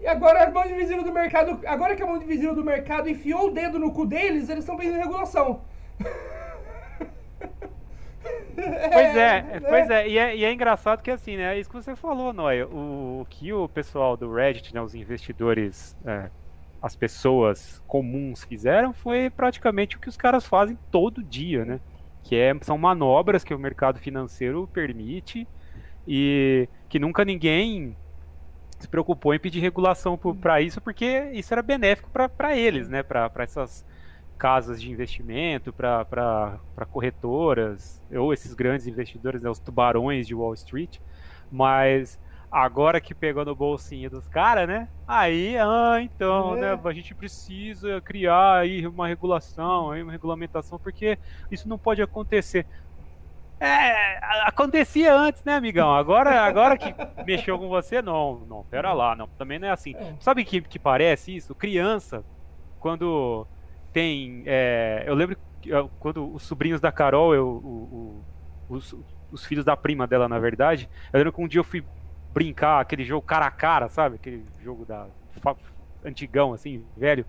E 0.00 0.06
agora 0.06 0.42
a 0.42 0.50
mão 0.50 0.68
invisível 0.68 1.04
do 1.04 1.12
mercado, 1.12 1.60
agora 1.64 1.94
que 1.94 2.02
a 2.02 2.06
mão 2.06 2.16
invisível 2.16 2.56
do 2.56 2.64
mercado 2.64 3.08
enfiou 3.08 3.46
o 3.46 3.50
dedo 3.52 3.78
no 3.78 3.92
cu 3.92 4.04
deles, 4.04 4.48
eles 4.48 4.64
estão 4.64 4.76
pedindo 4.76 4.98
regulação. 4.98 5.62
Pois 8.54 9.16
é, 9.16 9.42
né? 9.42 9.60
pois 9.66 9.90
é 9.90 10.08
e, 10.08 10.18
é, 10.18 10.36
e 10.36 10.44
é 10.44 10.52
engraçado 10.52 11.02
que 11.02 11.10
assim, 11.10 11.36
né? 11.38 11.56
É 11.56 11.58
isso 11.58 11.70
que 11.70 11.74
você 11.74 11.96
falou, 11.96 12.32
Noia. 12.32 12.68
O, 12.68 13.22
o 13.22 13.26
que 13.28 13.52
o 13.52 13.66
pessoal 13.66 14.16
do 14.16 14.32
Reddit, 14.32 14.74
né, 14.74 14.80
os 14.80 14.94
investidores, 14.94 15.96
é, 16.04 16.30
as 16.82 16.96
pessoas 16.96 17.80
comuns 17.86 18.42
fizeram 18.44 18.92
foi 18.92 19.30
praticamente 19.30 19.96
o 19.96 20.00
que 20.00 20.08
os 20.08 20.16
caras 20.16 20.44
fazem 20.44 20.76
todo 20.90 21.22
dia, 21.22 21.64
né? 21.64 21.80
Que 22.24 22.34
é, 22.34 22.52
são 22.62 22.76
manobras 22.76 23.44
que 23.44 23.54
o 23.54 23.58
mercado 23.58 24.00
financeiro 24.00 24.68
permite 24.72 25.46
e 26.06 26.68
que 26.88 26.98
nunca 26.98 27.24
ninguém 27.24 27.96
se 28.80 28.88
preocupou 28.88 29.32
em 29.32 29.38
pedir 29.38 29.60
regulação 29.60 30.18
para 30.18 30.60
isso, 30.60 30.80
porque 30.80 31.30
isso 31.32 31.54
era 31.54 31.62
benéfico 31.62 32.10
para 32.10 32.56
eles, 32.56 32.88
né? 32.88 33.02
Para 33.04 33.30
essas 33.38 33.84
casas 34.36 34.82
de 34.82 34.90
investimento, 34.90 35.72
para 35.72 36.58
corretoras, 36.90 38.02
ou 38.12 38.32
esses 38.32 38.54
grandes 38.54 38.88
investidores, 38.88 39.40
né? 39.40 39.48
os 39.48 39.60
tubarões 39.60 40.26
de 40.26 40.34
Wall 40.34 40.52
Street. 40.54 40.98
Mas 41.48 42.18
agora 42.52 43.00
que 43.00 43.14
pegou 43.14 43.46
no 43.46 43.56
bolsinho 43.56 44.10
dos 44.10 44.28
caras, 44.28 44.68
né? 44.68 44.86
Aí, 45.08 45.56
ah, 45.56 45.98
então, 46.02 46.54
né, 46.54 46.72
é. 46.72 46.76
né? 46.76 46.80
A 46.84 46.92
gente 46.92 47.14
precisa 47.14 47.98
criar 48.02 48.58
aí 48.58 48.86
uma 48.86 49.08
regulação, 49.08 49.90
aí 49.90 50.02
uma 50.02 50.12
regulamentação, 50.12 50.78
porque 50.78 51.18
isso 51.50 51.66
não 51.66 51.78
pode 51.78 52.02
acontecer. 52.02 52.66
É, 53.58 54.18
acontecia 54.44 55.14
antes, 55.14 55.42
né, 55.44 55.54
amigão? 55.54 55.94
Agora, 55.94 56.42
agora 56.42 56.76
que 56.76 56.94
mexeu 57.24 57.58
com 57.58 57.68
você, 57.68 58.02
não, 58.02 58.40
não, 58.40 58.64
pera 58.64 58.92
lá, 58.92 59.16
não, 59.16 59.26
também 59.28 59.58
não 59.58 59.68
é 59.68 59.70
assim. 59.70 59.94
É. 59.96 60.14
Sabe 60.20 60.44
que, 60.44 60.60
que 60.60 60.78
parece 60.78 61.34
isso? 61.34 61.54
Criança, 61.54 62.22
quando 62.78 63.46
tem. 63.94 64.42
É, 64.44 65.04
eu 65.06 65.14
lembro 65.14 65.38
quando 66.00 66.34
os 66.34 66.42
sobrinhos 66.42 66.80
da 66.80 66.90
Carol, 66.90 67.34
eu, 67.34 67.46
o, 67.46 68.24
o, 68.68 68.74
os, 68.74 68.96
os 69.30 69.46
filhos 69.46 69.64
da 69.64 69.76
prima 69.76 70.06
dela, 70.06 70.28
na 70.28 70.40
verdade, 70.40 70.90
eu 71.12 71.18
lembro 71.18 71.32
que 71.32 71.40
um 71.40 71.46
dia 71.46 71.60
eu 71.60 71.64
fui 71.64 71.84
brincar 72.32 72.80
aquele 72.80 73.04
jogo 73.04 73.26
cara 73.26 73.46
a 73.46 73.50
cara, 73.50 73.88
sabe? 73.88 74.16
Aquele 74.16 74.44
jogo 74.62 74.84
da 74.84 75.06
antigão, 76.04 76.52
assim, 76.52 76.84
velho. 76.96 77.24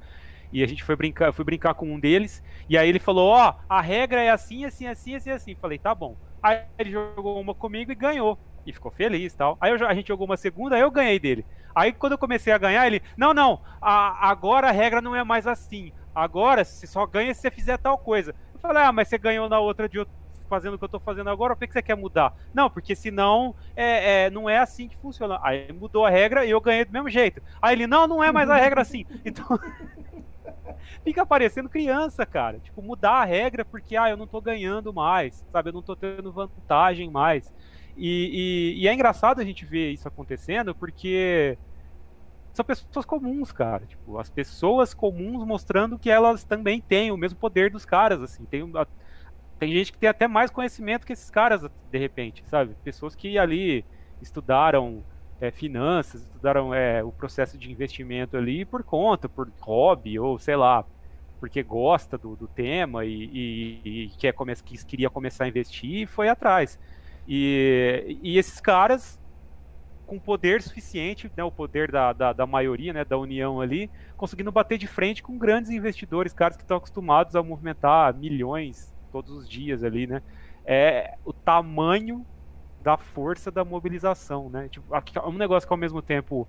E 0.51 0.61
a 0.63 0.67
gente 0.67 0.83
foi 0.83 0.95
brincar, 0.95 1.33
fui 1.33 1.43
brincar 1.43 1.73
com 1.73 1.91
um 1.91 1.99
deles, 1.99 2.43
e 2.69 2.77
aí 2.77 2.87
ele 2.87 2.99
falou, 2.99 3.29
ó, 3.29 3.49
oh, 3.49 3.63
a 3.67 3.81
regra 3.81 4.21
é 4.21 4.29
assim, 4.29 4.65
assim, 4.65 4.85
assim, 4.85 5.15
assim, 5.15 5.31
assim. 5.31 5.55
Falei, 5.55 5.79
tá 5.79 5.95
bom. 5.95 6.15
Aí 6.41 6.61
ele 6.77 6.91
jogou 6.91 7.41
uma 7.41 7.55
comigo 7.55 7.91
e 7.91 7.95
ganhou. 7.95 8.37
E 8.65 8.71
ficou 8.71 8.91
feliz 8.91 9.33
tal. 9.33 9.57
Aí 9.59 9.71
eu, 9.71 9.87
a 9.87 9.93
gente 9.93 10.07
jogou 10.07 10.25
uma 10.25 10.37
segunda, 10.37 10.75
aí 10.75 10.81
eu 10.81 10.91
ganhei 10.91 11.19
dele. 11.19 11.45
Aí 11.73 11.91
quando 11.91 12.13
eu 12.13 12.17
comecei 12.17 12.53
a 12.53 12.57
ganhar, 12.57 12.85
ele, 12.85 13.01
não, 13.17 13.33
não, 13.33 13.61
a, 13.81 14.29
agora 14.29 14.69
a 14.69 14.71
regra 14.71 15.01
não 15.01 15.15
é 15.15 15.23
mais 15.23 15.47
assim. 15.47 15.91
Agora 16.13 16.63
você 16.63 16.85
só 16.85 17.05
ganha 17.05 17.33
se 17.33 17.41
você 17.41 17.49
fizer 17.49 17.77
tal 17.77 17.97
coisa. 17.97 18.35
Eu 18.53 18.59
falei, 18.59 18.83
ah, 18.83 18.91
mas 18.91 19.07
você 19.07 19.17
ganhou 19.17 19.49
na 19.49 19.59
outra 19.59 19.89
de 19.89 19.99
outro, 19.99 20.13
fazendo 20.53 20.75
o 20.75 20.77
que 20.77 20.83
eu 20.83 20.89
tô 20.89 20.99
fazendo 20.99 21.31
agora, 21.31 21.55
por 21.55 21.65
que 21.65 21.73
você 21.73 21.81
quer 21.81 21.97
mudar? 21.97 22.35
Não, 22.53 22.69
porque 22.69 22.95
senão 22.95 23.55
é, 23.75 24.25
é, 24.25 24.29
não 24.29 24.47
é 24.47 24.59
assim 24.59 24.87
que 24.87 24.95
funciona. 24.95 25.39
Aí 25.41 25.73
mudou 25.73 26.05
a 26.05 26.11
regra 26.11 26.45
e 26.45 26.51
eu 26.51 26.61
ganhei 26.61 26.85
do 26.85 26.91
mesmo 26.91 27.09
jeito. 27.09 27.41
Aí 27.59 27.73
ele, 27.73 27.87
não, 27.87 28.07
não 28.07 28.23
é 28.23 28.31
mais 28.31 28.47
a 28.51 28.55
regra 28.55 28.81
assim. 28.81 29.03
Então. 29.25 29.47
fica 31.03 31.25
parecendo 31.25 31.67
criança, 31.69 32.23
cara. 32.23 32.59
Tipo, 32.59 32.83
mudar 32.83 33.21
a 33.21 33.25
regra 33.25 33.65
porque, 33.65 33.95
ah, 33.95 34.11
eu 34.11 34.17
não 34.17 34.27
tô 34.27 34.39
ganhando 34.39 34.93
mais, 34.93 35.43
sabe? 35.51 35.69
Eu 35.69 35.73
não 35.73 35.81
tô 35.81 35.95
tendo 35.95 36.31
vantagem 36.31 37.09
mais. 37.09 37.51
E, 37.97 38.75
e, 38.77 38.83
e 38.83 38.87
é 38.87 38.93
engraçado 38.93 39.41
a 39.41 39.43
gente 39.43 39.65
ver 39.65 39.91
isso 39.91 40.07
acontecendo 40.07 40.75
porque 40.75 41.57
são 42.53 42.63
pessoas 42.63 43.05
comuns, 43.05 43.51
cara. 43.51 43.85
Tipo, 43.85 44.19
as 44.19 44.29
pessoas 44.29 44.93
comuns 44.93 45.43
mostrando 45.45 45.97
que 45.97 46.09
elas 46.09 46.43
também 46.43 46.79
têm 46.79 47.11
o 47.11 47.17
mesmo 47.17 47.39
poder 47.39 47.71
dos 47.71 47.85
caras, 47.85 48.21
assim. 48.21 48.45
Tem, 48.45 48.63
tem 49.63 49.73
gente 49.73 49.93
que 49.93 49.97
tem 49.97 50.09
até 50.09 50.27
mais 50.27 50.51
conhecimento 50.51 51.05
que 51.07 51.13
esses 51.13 51.29
caras, 51.29 51.61
de 51.89 51.97
repente, 51.97 52.43
sabe? 52.47 52.75
Pessoas 52.83 53.15
que 53.15 53.37
ali 53.37 53.85
estudaram 54.21 55.01
é, 55.39 55.51
finanças, 55.51 56.21
estudaram 56.21 56.73
é, 56.73 57.01
o 57.01 57.13
processo 57.13 57.57
de 57.57 57.71
investimento 57.71 58.35
ali 58.35 58.65
por 58.65 58.83
conta, 58.83 59.29
por 59.29 59.49
hobby, 59.61 60.19
ou 60.19 60.37
sei 60.37 60.57
lá, 60.57 60.85
porque 61.39 61.63
gosta 61.63 62.17
do, 62.17 62.35
do 62.35 62.45
tema 62.45 63.05
e, 63.05 63.23
e, 63.33 63.81
e 63.85 64.09
quer 64.17 64.33
come 64.33 64.53
que 64.57 64.85
queria 64.85 65.09
começar 65.09 65.45
a 65.45 65.47
investir 65.47 66.01
e 66.01 66.05
foi 66.05 66.27
atrás. 66.27 66.77
E, 67.25 68.17
e 68.21 68.37
esses 68.37 68.59
caras 68.59 69.17
com 70.05 70.19
poder 70.19 70.61
suficiente, 70.61 71.31
né, 71.37 71.43
o 71.45 71.51
poder 71.51 71.89
da, 71.89 72.11
da, 72.11 72.33
da, 72.33 72.45
maioria, 72.45 72.91
né, 72.91 73.05
da 73.05 73.17
união 73.17 73.61
ali, 73.61 73.89
conseguindo 74.17 74.51
bater 74.51 74.77
de 74.77 74.87
frente 74.87 75.23
com 75.23 75.37
grandes 75.37 75.71
investidores, 75.71 76.33
caras 76.33 76.57
que 76.57 76.63
estão 76.63 76.75
acostumados 76.75 77.33
a 77.37 77.41
movimentar 77.41 78.13
milhões 78.13 78.92
todos 79.13 79.31
os 79.31 79.47
dias 79.47 79.83
ali, 79.83 80.07
né? 80.07 80.21
É 80.65 81.15
o 81.23 81.31
tamanho 81.31 82.25
da 82.81 82.97
força 82.97 83.51
da 83.51 83.63
mobilização, 83.63 84.49
né? 84.49 84.67
Tipo, 84.67 84.93
é 84.93 85.27
um 85.27 85.37
negócio 85.37 85.67
que 85.67 85.73
ao 85.73 85.77
mesmo 85.77 86.01
tempo 86.01 86.47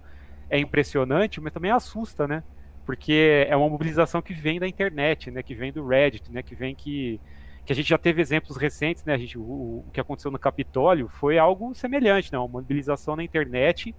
é 0.49 0.59
impressionante, 0.59 1.41
mas 1.41 1.53
também 1.53 1.71
assusta, 1.71 2.27
né? 2.27 2.43
Porque 2.87 3.47
é 3.49 3.55
uma 3.57 3.69
mobilização 3.69 4.23
que 4.23 4.33
vem 4.33 4.59
da 4.59 4.67
internet, 4.67 5.31
né? 5.31 5.43
Que 5.43 5.55
vem 5.55 5.71
do 5.73 5.87
Reddit, 5.87 6.33
né? 6.33 6.43
Que 6.43 6.55
vem 6.55 6.75
que 6.75 7.21
que 7.65 7.73
a 7.73 7.77
gente 7.77 7.89
já 7.89 7.97
teve 7.97 8.21
exemplos 8.21 8.59
recentes, 8.59 9.05
né? 9.05 9.15
A 9.15 9.17
gente, 9.17 9.39
o, 9.39 9.43
o 9.43 9.85
que 9.91 9.99
aconteceu 9.99 10.31
no 10.31 10.39
Capitólio 10.39 11.09
foi 11.09 11.39
algo 11.39 11.75
semelhante, 11.75 12.31
né? 12.31 12.39
Uma 12.39 12.49
mobilização 12.49 13.17
na 13.17 13.25
internet 13.25 13.95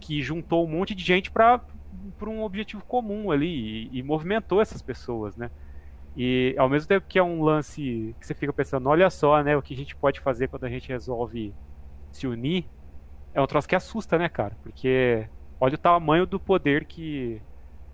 que 0.00 0.22
juntou 0.22 0.64
um 0.64 0.68
monte 0.68 0.94
de 0.94 1.04
gente 1.04 1.30
para 1.30 1.60
um 2.26 2.42
objetivo 2.42 2.82
comum 2.84 3.30
ali 3.30 3.90
e, 3.92 3.98
e, 3.98 4.02
movimentou 4.02 4.62
essas 4.62 4.80
pessoas, 4.80 5.36
né? 5.36 5.50
E 6.16 6.54
ao 6.56 6.68
mesmo 6.68 6.88
tempo 6.88 7.06
que 7.06 7.18
é 7.18 7.22
um 7.22 7.42
lance 7.42 8.14
que 8.18 8.26
você 8.26 8.32
fica 8.32 8.52
pensando, 8.52 8.88
olha 8.88 9.10
só, 9.10 9.42
né? 9.42 9.54
O 9.56 9.60
que 9.60 9.74
a 9.74 9.76
gente 9.76 9.94
pode 9.94 10.18
fazer 10.20 10.48
quando 10.48 10.64
a 10.64 10.68
gente 10.68 10.88
resolve 10.88 11.54
se 12.10 12.26
unir, 12.26 12.66
é 13.34 13.42
um 13.42 13.46
troço 13.46 13.68
que 13.68 13.76
assusta, 13.76 14.16
né, 14.16 14.28
cara? 14.28 14.56
Porque 14.62 15.28
olha 15.60 15.74
o 15.74 15.78
tamanho 15.78 16.24
do 16.24 16.40
poder 16.40 16.86
que 16.86 17.42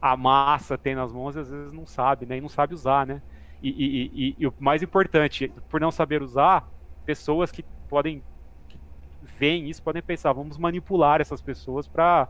a 0.00 0.16
massa 0.16 0.78
tem 0.78 0.94
nas 0.94 1.12
mãos 1.12 1.34
e 1.34 1.40
às 1.40 1.50
vezes 1.50 1.72
não 1.72 1.84
sabe, 1.84 2.24
né? 2.24 2.36
E 2.36 2.40
não 2.40 2.48
sabe 2.48 2.74
usar, 2.74 3.04
né? 3.04 3.20
E, 3.60 3.70
e, 3.70 4.10
e, 4.14 4.36
e, 4.38 4.46
o 4.46 4.54
mais 4.58 4.82
importante, 4.82 5.52
por 5.68 5.80
não 5.80 5.90
saber 5.90 6.22
usar, 6.22 6.68
pessoas 7.04 7.50
que 7.50 7.64
podem 7.88 8.22
que 8.68 8.78
veem 9.22 9.68
isso 9.68 9.82
podem 9.82 10.02
pensar, 10.02 10.32
vamos 10.32 10.58
manipular 10.58 11.20
essas 11.20 11.40
pessoas 11.40 11.88
para 11.88 12.28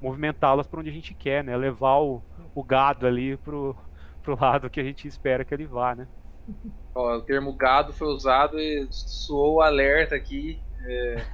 movimentá-las 0.00 0.66
para 0.66 0.80
onde 0.80 0.90
a 0.90 0.92
gente 0.92 1.14
quer, 1.14 1.42
né? 1.42 1.56
Levar 1.56 2.00
o, 2.00 2.22
o 2.54 2.62
gado 2.62 3.06
ali 3.06 3.36
pro, 3.38 3.74
pro 4.22 4.38
lado 4.40 4.70
que 4.70 4.80
a 4.80 4.84
gente 4.84 5.06
espera 5.06 5.44
que 5.44 5.52
ele 5.52 5.66
vá, 5.66 5.94
né? 5.94 6.06
Ó, 6.94 7.16
o 7.16 7.22
termo 7.22 7.52
gado 7.52 7.92
foi 7.92 8.08
usado 8.08 8.58
e 8.58 8.86
soou 8.90 9.56
o 9.56 9.60
alerta 9.62 10.14
aqui. 10.14 10.60
É, 10.84 11.24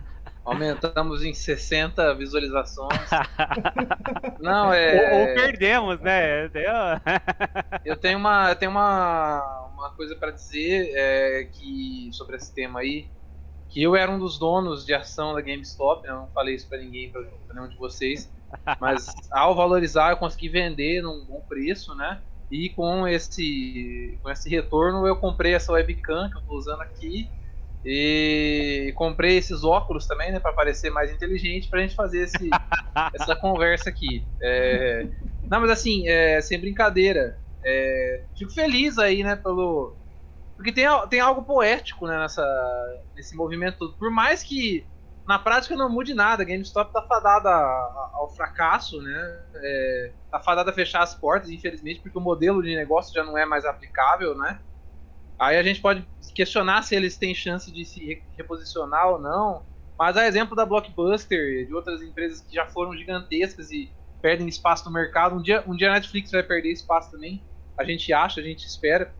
Aumentamos 0.49 1.23
em 1.23 1.35
60 1.35 2.15
visualizações. 2.15 3.11
Não, 4.41 4.73
é. 4.73 5.13
Ou, 5.13 5.21
ou 5.21 5.35
perdemos, 5.35 6.01
né? 6.01 6.47
eu 7.85 7.95
tenho 7.95 8.19
uma, 8.19 8.49
eu 8.49 8.57
tenho 8.57 8.71
uma, 8.71 9.69
uma 9.75 9.91
coisa 9.91 10.17
para 10.17 10.31
dizer 10.31 10.91
é, 10.95 11.45
que, 11.53 12.09
sobre 12.15 12.37
esse 12.37 12.55
tema 12.55 12.81
aí. 12.81 13.11
Que 13.69 13.83
eu 13.83 13.95
era 13.95 14.11
um 14.11 14.19
dos 14.19 14.39
donos 14.39 14.87
de 14.87 14.95
ação 14.95 15.35
da 15.35 15.43
GameStop, 15.43 16.03
né? 16.03 16.09
eu 16.09 16.17
não 16.17 16.29
falei 16.29 16.55
isso 16.55 16.67
para 16.67 16.79
ninguém, 16.79 17.11
para 17.11 17.23
nenhum 17.53 17.69
de 17.69 17.77
vocês. 17.77 18.33
Mas 18.81 19.15
ao 19.31 19.55
valorizar, 19.55 20.13
eu 20.13 20.17
consegui 20.17 20.49
vender 20.49 21.03
num 21.03 21.27
bom 21.27 21.43
preço, 21.47 21.95
né? 21.95 22.23
E 22.51 22.71
com 22.71 23.07
esse, 23.07 24.19
com 24.23 24.31
esse 24.31 24.49
retorno, 24.49 25.07
eu 25.07 25.17
comprei 25.17 25.55
essa 25.55 25.73
webcam 25.73 26.31
que 26.31 26.37
eu 26.37 26.41
estou 26.41 26.57
usando 26.57 26.81
aqui 26.81 27.29
e 27.85 28.93
comprei 28.97 29.37
esses 29.37 29.63
óculos 29.65 30.07
também, 30.07 30.33
né, 30.33 30.41
para 30.41 30.53
parecer 30.53 30.91
mais 30.91 31.13
inteligente, 31.13 31.69
para 31.69 31.79
a 31.79 31.83
gente 31.83 31.95
fazer 31.95 32.23
esse, 32.23 32.51
essa 33.15 33.37
conversa 33.37 33.89
aqui. 33.89 34.27
É... 34.43 35.07
Não, 35.45 35.61
mas 35.61 35.71
assim, 35.71 36.09
é, 36.09 36.41
sem 36.41 36.61
brincadeira, 36.61 37.39
é... 37.65 38.25
fico 38.37 38.53
feliz 38.53 38.99
aí, 38.99 39.23
né, 39.23 39.37
pelo. 39.37 39.97
Porque 40.57 40.73
tem, 40.73 40.87
tem 41.09 41.21
algo 41.21 41.45
poético 41.45 42.07
né, 42.07 42.19
nessa, 42.19 42.45
nesse 43.15 43.37
movimento 43.37 43.95
Por 43.97 44.11
mais 44.11 44.43
que 44.43 44.85
na 45.29 45.39
prática 45.39 45.77
não 45.77 45.91
mude 45.91 46.15
nada, 46.15 46.43
a 46.43 46.47
GameStop 46.47 46.91
tá 46.91 47.03
fadada 47.03 47.51
ao 47.51 48.33
fracasso, 48.35 48.99
né? 49.03 49.43
É, 49.57 50.13
tá 50.31 50.41
fadada 50.41 50.71
a 50.71 50.73
fechar 50.75 51.03
as 51.03 51.15
portas, 51.15 51.51
infelizmente, 51.51 52.01
porque 52.01 52.17
o 52.17 52.23
modelo 52.23 52.63
de 52.63 52.75
negócio 52.75 53.13
já 53.13 53.23
não 53.23 53.37
é 53.37 53.45
mais 53.45 53.67
aplicável, 53.67 54.35
né? 54.35 54.59
Aí 55.39 55.59
a 55.59 55.63
gente 55.63 55.83
pode 55.83 56.09
questionar 56.35 56.81
se 56.81 56.97
eles 56.97 57.19
têm 57.19 57.35
chance 57.35 57.71
de 57.71 57.85
se 57.85 58.25
reposicionar 58.39 59.07
ou 59.09 59.21
não. 59.21 59.67
Mas 59.99 60.17
a 60.17 60.27
exemplo 60.27 60.57
da 60.57 60.65
Blockbuster, 60.65 61.67
de 61.67 61.75
outras 61.75 62.01
empresas 62.01 62.41
que 62.41 62.55
já 62.55 62.65
foram 62.65 62.97
gigantescas 62.97 63.71
e 63.71 63.93
perdem 64.23 64.49
espaço 64.49 64.87
no 64.87 64.95
mercado, 64.95 65.37
um 65.37 65.43
dia, 65.43 65.63
um 65.67 65.77
dia 65.77 65.91
a 65.91 65.95
Netflix 65.95 66.31
vai 66.31 66.43
perder 66.43 66.73
espaço 66.73 67.11
também. 67.11 67.45
A 67.79 67.85
gente 67.85 68.11
acha, 68.15 68.41
a 68.41 68.45
gente 68.45 68.65
espera. 68.65 69.15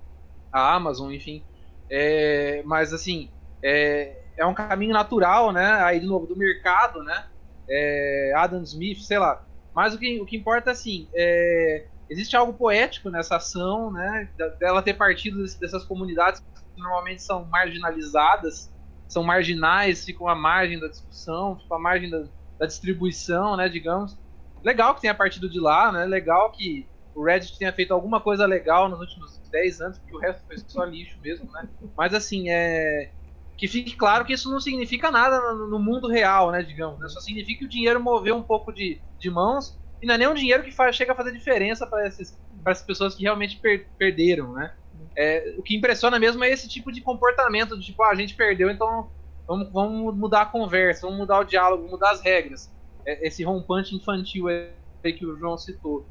A 0.51 0.75
Amazon, 0.75 1.13
enfim. 1.13 1.45
É, 1.91 2.63
mas 2.65 2.95
assim, 2.95 3.31
é, 3.63 4.28
é 4.39 4.47
um 4.47 4.55
caminho 4.55 4.93
natural, 4.93 5.53
né? 5.53 5.67
Aí 5.83 6.01
de 6.01 6.07
novo, 6.07 6.27
do 6.27 6.37
mercado, 6.37 7.03
né? 7.03 7.27
É, 7.69 8.33
Adam 8.37 8.63
Smith, 8.63 9.01
sei 9.01 9.19
lá. 9.19 9.45
Mas 9.75 9.95
o 9.95 9.99
que, 9.99 10.21
o 10.21 10.27
que 10.27 10.37
importa 10.37 10.71
assim, 10.71 11.09
é, 11.15 11.87
existe 12.09 12.37
algo 12.37 12.53
poético 12.53 13.11
nessa 13.11 13.37
ação, 13.37 13.93
né? 13.93 14.29
Dela 14.59 14.83
ter 14.83 14.95
partido 14.95 15.43
dessas 15.61 15.85
comunidades 15.85 16.41
que 16.41 16.81
normalmente 16.81 17.23
são 17.23 17.45
marginalizadas, 17.45 18.73
são 19.09 19.23
marginais, 19.23 20.05
ficam 20.05 20.29
à 20.29 20.35
margem 20.35 20.79
da 20.79 20.89
discussão, 20.89 21.59
ficam 21.59 21.77
à 21.77 21.81
margem 21.81 22.11
da, 22.11 22.25
da 22.59 22.67
distribuição, 22.67 23.57
né, 23.57 23.69
digamos. 23.69 24.19
Legal 24.63 24.95
que 24.95 25.01
tenha 25.01 25.15
partido 25.15 25.49
de 25.49 25.61
lá, 25.61 25.93
né? 25.93 26.05
Legal 26.05 26.51
que 26.53 26.89
o 27.15 27.25
Reddit 27.25 27.59
tenha 27.59 27.73
feito 27.73 27.93
alguma 27.93 28.21
coisa 28.21 28.47
legal 28.47 28.89
nos 28.89 29.01
últimos 29.01 29.39
10 29.51 29.81
anos, 29.81 29.99
porque 29.99 30.15
o 30.15 30.21
resto 30.21 30.47
foi 30.47 30.59
só 30.59 30.85
lixo 30.85 31.19
mesmo, 31.21 31.51
né? 31.51 31.69
Mas 31.97 32.15
assim, 32.15 32.49
é. 32.49 33.13
Que 33.59 33.67
fique 33.67 33.97
claro 33.97 34.25
que 34.25 34.33
isso 34.33 34.51
não 34.51 34.61
significa 34.61 35.11
nada 35.11 35.41
no, 35.55 35.81
mundo 35.81 36.09
real, 36.09 36.53
né? 36.53 36.63
Digamos, 36.63 37.01
né? 37.01 37.09
Só 37.09 37.21
significa 37.21 37.59
que 37.59 37.65
o 37.65 37.69
dinheiro 37.69 38.01
moveu 38.01 38.37
um 38.37 38.43
pouco 38.43 38.73
de, 38.73 39.01
de 39.19 39.29
mãos 39.29 39.77
e 40.01 40.07
não 40.07 40.15
é 40.15 40.19
nem 40.19 40.29
um 40.29 40.35
dinheiro 40.35 40.63
que 40.63 40.71
faz, 40.71 40.95
chega 40.95 41.13
a 41.13 41.17
fazer 41.17 41.33
diferença 41.33 41.85
para 41.85 42.07
essas 42.07 42.39
pessoas 42.87 43.17
que 43.17 43.25
realmente 43.25 43.57
per, 43.57 43.89
perderam, 43.99 44.53
né? 44.53 44.73
É, 45.17 45.57
o 45.59 45.63
que 45.63 45.77
impressiona 45.77 46.21
mesmo 46.21 46.45
é 46.45 46.51
esse 46.51 46.69
tipo 46.69 46.93
de 46.93 47.01
comportamento, 47.01 47.77
de 47.77 47.87
tipo, 47.87 48.01
ah, 48.05 48.11
a 48.11 48.15
gente 48.15 48.37
perdeu, 48.37 48.71
então 48.71 49.11
vamos, 49.45 49.73
vamos 49.73 50.17
mudar 50.17 50.43
a 50.43 50.47
conversa, 50.47 51.03
vamos 51.03 51.19
mudar 51.19 51.41
o 51.41 51.45
diálogo, 51.45 51.89
mudar 51.89 52.13
as 52.13 52.21
regras. 52.21 52.73
É, 53.05 53.27
esse 53.27 53.43
rompante 53.43 53.97
infantil 53.97 54.47
aí 54.47 55.13
que 55.13 55.27
o 55.27 55.37
João 55.37 55.59
citou. 55.59 56.07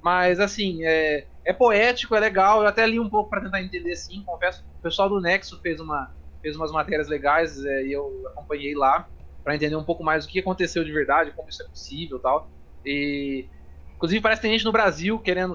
Mas, 0.00 0.40
assim, 0.40 0.84
é, 0.84 1.26
é 1.48 1.52
poético, 1.54 2.14
é 2.14 2.20
legal. 2.20 2.60
Eu 2.60 2.68
até 2.68 2.86
li 2.86 3.00
um 3.00 3.08
pouco 3.08 3.30
para 3.30 3.40
tentar 3.40 3.62
entender, 3.62 3.96
sim. 3.96 4.22
Confesso, 4.22 4.62
o 4.78 4.82
pessoal 4.82 5.08
do 5.08 5.18
Nexo 5.18 5.58
fez, 5.62 5.80
uma, 5.80 6.12
fez 6.42 6.54
umas 6.54 6.70
matérias 6.70 7.08
legais 7.08 7.64
é, 7.64 7.86
e 7.86 7.92
eu 7.92 8.22
acompanhei 8.28 8.74
lá 8.74 9.08
para 9.42 9.56
entender 9.56 9.74
um 9.74 9.82
pouco 9.82 10.04
mais 10.04 10.26
o 10.26 10.28
que 10.28 10.40
aconteceu 10.40 10.84
de 10.84 10.92
verdade, 10.92 11.32
como 11.34 11.48
isso 11.48 11.62
é 11.62 11.66
possível 11.66 12.20
tal. 12.20 12.50
E, 12.84 13.48
inclusive, 13.94 14.20
parece 14.20 14.42
que 14.42 14.46
tem 14.46 14.58
gente 14.58 14.66
no 14.66 14.72
Brasil 14.72 15.18
querendo 15.20 15.54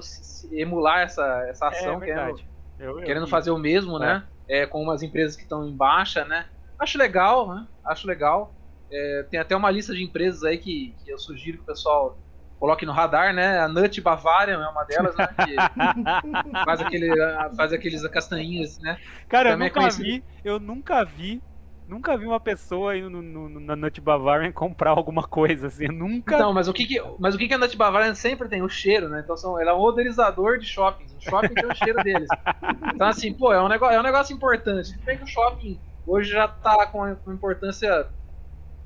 emular 0.50 1.02
essa, 1.02 1.46
essa 1.48 1.66
é, 1.66 1.68
ação, 1.68 2.02
é 2.02 2.06
querendo, 2.06 2.40
eu, 2.80 2.98
eu 2.98 3.04
querendo 3.04 3.28
fazer 3.28 3.52
o 3.52 3.58
mesmo, 3.58 3.96
né? 3.96 4.26
É, 4.48 4.66
com 4.66 4.82
umas 4.82 5.00
empresas 5.00 5.36
que 5.36 5.42
estão 5.42 5.64
em 5.64 5.76
baixa, 5.76 6.24
né? 6.24 6.46
Acho 6.76 6.98
legal, 6.98 7.54
né? 7.54 7.68
Acho 7.86 8.08
legal. 8.08 8.52
É, 8.90 9.26
tem 9.30 9.38
até 9.38 9.54
uma 9.54 9.70
lista 9.70 9.94
de 9.94 10.02
empresas 10.02 10.42
aí 10.42 10.58
que, 10.58 10.96
que 11.04 11.10
eu 11.12 11.18
sugiro 11.18 11.58
que 11.58 11.62
o 11.62 11.66
pessoal 11.66 12.18
coloque 12.58 12.86
no 12.86 12.92
radar, 12.92 13.34
né? 13.34 13.60
A 13.60 13.68
Nut 13.68 14.00
Bavarian 14.00 14.62
é 14.62 14.68
uma 14.68 14.84
delas, 14.84 15.16
né? 15.16 15.28
Que 15.28 15.54
faz, 16.64 16.80
aquele, 16.80 17.10
faz 17.56 17.72
aqueles 17.72 18.06
castanhinhos, 18.08 18.78
né? 18.78 18.98
Cara, 19.28 19.50
Também 19.50 19.68
eu 19.68 19.74
nunca 19.74 19.86
é 19.86 19.90
vi, 19.90 20.24
eu 20.44 20.60
nunca 20.60 21.04
vi, 21.04 21.42
nunca 21.88 22.16
vi 22.16 22.26
uma 22.26 22.40
pessoa 22.40 22.96
indo 22.96 23.10
no, 23.10 23.48
no, 23.48 23.60
na 23.60 23.76
Nut 23.76 24.00
Bavarian 24.00 24.52
comprar 24.52 24.90
alguma 24.90 25.22
coisa, 25.22 25.66
assim, 25.66 25.86
nunca... 25.88 26.38
Não, 26.38 26.52
mas 26.52 26.68
o 26.68 26.72
que 26.72 26.86
que, 26.86 27.02
mas 27.18 27.34
o 27.34 27.38
que 27.38 27.48
que 27.48 27.54
a 27.54 27.58
Nut 27.58 27.76
Bavarian 27.76 28.14
sempre 28.14 28.48
tem? 28.48 28.62
O 28.62 28.68
cheiro, 28.68 29.08
né? 29.08 29.20
Então 29.22 29.36
são, 29.36 29.60
ela 29.60 29.72
é 29.72 29.74
um 29.74 29.80
odorizador 29.80 30.58
de 30.58 30.66
shoppings, 30.66 31.12
o 31.12 31.20
shopping 31.20 31.54
tem 31.54 31.66
o 31.66 31.74
cheiro 31.74 32.02
deles. 32.02 32.28
Então 32.94 33.06
assim, 33.06 33.32
pô, 33.32 33.52
é 33.52 33.62
um 33.62 33.68
negócio, 33.68 33.96
é 33.96 34.00
um 34.00 34.04
negócio 34.04 34.34
importante. 34.34 34.98
Bem 35.04 35.18
que 35.18 35.24
o 35.24 35.28
shopping 35.28 35.78
hoje 36.06 36.30
já 36.30 36.48
tá 36.48 36.86
com, 36.86 37.14
com 37.16 37.32
importância 37.32 38.06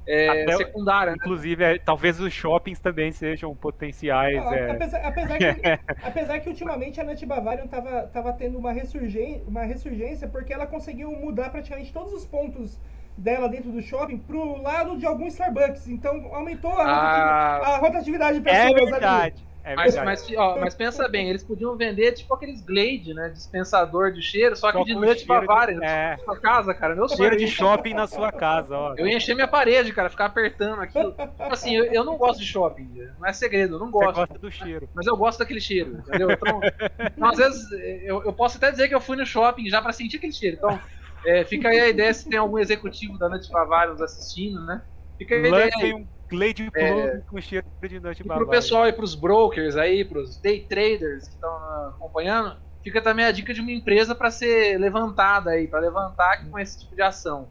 é, 0.09 0.43
Até, 0.43 0.57
secundária. 0.57 1.13
Né? 1.13 1.19
Inclusive, 1.21 1.63
é, 1.63 1.79
talvez 1.79 2.19
os 2.19 2.33
shoppings 2.33 2.81
também 2.81 3.13
sejam 3.13 3.55
potenciais. 3.55 4.43
Ah, 4.47 4.57
é... 4.57 4.71
apesar, 4.71 5.01
apesar, 5.07 5.39
que, 5.39 5.45
apesar 6.03 6.41
que 6.41 6.49
ultimamente 6.49 6.99
a 6.99 7.05
Nut 7.05 7.27
Bavarian 7.27 7.67
tava, 7.67 8.03
tava 8.05 8.33
tendo 8.33 8.57
uma 8.57 8.73
ressurgência, 8.73 9.43
uma 9.47 9.65
ressurgência 9.65 10.27
porque 10.27 10.53
ela 10.53 10.67
conseguiu 10.67 11.13
mudar 11.13 11.51
praticamente 11.51 11.93
todos 11.93 12.15
os 12.15 12.25
pontos 12.25 12.81
dela 13.19 13.49
dentro 13.49 13.71
do 13.71 13.83
shopping 13.83 14.17
pro 14.19 14.63
lado 14.63 14.97
de 14.97 15.05
algum 15.05 15.27
Starbucks. 15.27 15.89
Então 15.89 16.35
aumentou 16.35 16.73
a, 16.73 16.85
ah, 16.85 17.75
a 17.75 17.79
rotatividade 17.79 18.41
de 18.41 18.49
é 18.49 18.53
pessoas 18.53 18.89
é 18.89 18.91
verdade. 18.91 19.35
ali. 19.37 19.48
É 19.69 19.75
mas, 19.75 19.95
mas, 19.97 20.27
ó, 20.35 20.59
mas 20.59 20.75
pensa 20.75 21.07
bem, 21.09 21.29
eles 21.29 21.43
podiam 21.43 21.77
vender 21.77 22.13
tipo 22.13 22.33
aqueles 22.33 22.65
Glade, 22.65 23.13
né? 23.13 23.29
Dispensador 23.29 24.11
de 24.13 24.23
cheiro, 24.23 24.57
só, 24.57 24.73
só 24.73 24.79
que 24.79 24.85
de 24.85 24.95
noite 24.95 25.27
Bavária, 25.27 25.79
é. 25.83 26.17
na 26.17 26.19
sua 26.25 26.41
casa, 26.41 26.73
cara. 26.73 26.95
Meu 26.95 27.07
cheiro 27.07 27.37
de 27.37 27.47
shopping 27.47 27.93
na 27.93 28.07
sua 28.07 28.33
casa, 28.33 28.75
ó. 28.75 28.95
Eu 28.97 29.07
ia 29.07 29.19
encher 29.19 29.35
minha 29.35 29.47
parede, 29.47 29.93
cara, 29.93 30.09
ficar 30.09 30.25
apertando 30.25 30.81
aquilo. 30.81 31.13
Tipo 31.13 31.53
assim, 31.53 31.77
eu, 31.77 31.85
eu, 31.93 32.03
não 32.03 32.17
gosto 32.17 32.41
de 32.41 32.47
shopping, 32.47 32.89
não 33.19 33.27
é 33.27 33.33
segredo, 33.35 33.75
eu 33.75 33.79
não 33.79 33.91
gosto. 33.91 34.15
Você 34.15 34.21
gosta 34.21 34.39
do 34.39 34.51
cheiro. 34.51 34.89
Mas 34.95 35.07
eu 35.07 35.17
gosto 35.17 35.39
daquele 35.41 35.61
cheiro, 35.61 35.99
entendeu? 35.99 36.31
Então, 36.31 36.61
então 36.99 37.29
às 37.29 37.37
vezes, 37.37 37.71
eu, 38.05 38.23
eu 38.25 38.33
posso 38.33 38.57
até 38.57 38.71
dizer 38.71 38.89
que 38.89 38.95
eu 38.95 39.01
fui 39.01 39.17
no 39.17 39.27
shopping 39.27 39.69
já 39.69 39.83
pra 39.83 39.93
sentir 39.93 40.17
aquele 40.17 40.33
cheiro. 40.33 40.57
Então, 40.57 40.81
é, 41.27 41.45
fica 41.45 41.69
aí 41.69 41.79
a 41.79 41.89
ideia 41.89 42.15
se 42.15 42.29
tem 42.29 42.39
algum 42.39 42.59
executivo 42.59 43.19
da 43.19 43.29
Noite 43.29 43.51
Bavária 43.51 43.93
nos 43.93 44.01
assistindo, 44.01 44.65
né? 44.65 44.83
Fica 45.19 45.35
aí 45.35 45.45
a 45.45 45.49
ideia 45.49 45.71
aí. 45.81 46.07
Glade 46.29 46.69
é, 46.75 47.19
com 47.27 47.41
cheiro 47.41 47.67
de 47.81 48.01
noite 48.01 48.23
E 48.23 48.25
pro 48.25 48.49
pessoal 48.49 48.87
e 48.87 48.93
pros 48.93 49.15
brokers 49.15 49.77
aí, 49.77 50.05
pros 50.05 50.39
day 50.39 50.61
traders 50.61 51.27
que 51.27 51.35
estão 51.35 51.51
acompanhando, 51.89 52.57
fica 52.83 53.01
também 53.01 53.25
a 53.25 53.33
dica 53.33 53.55
de 53.55 53.61
uma 53.61 53.73
empresa 53.73 54.15
para 54.15 54.31
ser 54.31 54.79
levantada 54.79 55.51
aí, 55.51 55.67
para 55.67 55.81
levantar 55.81 56.45
com 56.49 56.59
esse 56.59 56.81
tipo 56.81 56.95
de 56.95 57.03
ação. 57.03 57.49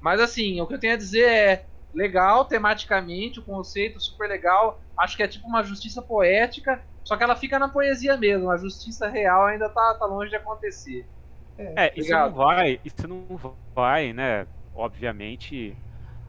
Mas 0.00 0.20
assim, 0.20 0.60
o 0.60 0.66
que 0.66 0.74
eu 0.74 0.78
tenho 0.78 0.94
a 0.94 0.98
dizer 0.98 1.24
é 1.24 1.64
legal 1.94 2.44
tematicamente, 2.44 3.40
o 3.40 3.44
conceito 3.44 4.00
super 4.00 4.28
legal. 4.28 4.80
Acho 4.96 5.16
que 5.16 5.22
é 5.22 5.28
tipo 5.28 5.46
uma 5.46 5.62
justiça 5.62 6.02
poética, 6.02 6.82
só 7.04 7.16
que 7.16 7.22
ela 7.22 7.36
fica 7.36 7.58
na 7.58 7.68
poesia 7.68 8.16
mesmo. 8.16 8.50
A 8.50 8.56
justiça 8.56 9.08
real 9.08 9.46
ainda 9.46 9.68
tá, 9.68 9.94
tá 9.94 10.06
longe 10.06 10.30
de 10.30 10.36
acontecer. 10.36 11.06
É, 11.58 11.86
é 11.86 11.92
isso 11.96 12.10
não 12.10 12.32
vai, 12.32 12.80
isso 12.84 13.08
não 13.08 13.24
vai, 13.74 14.12
né? 14.12 14.46
Obviamente 14.74 15.76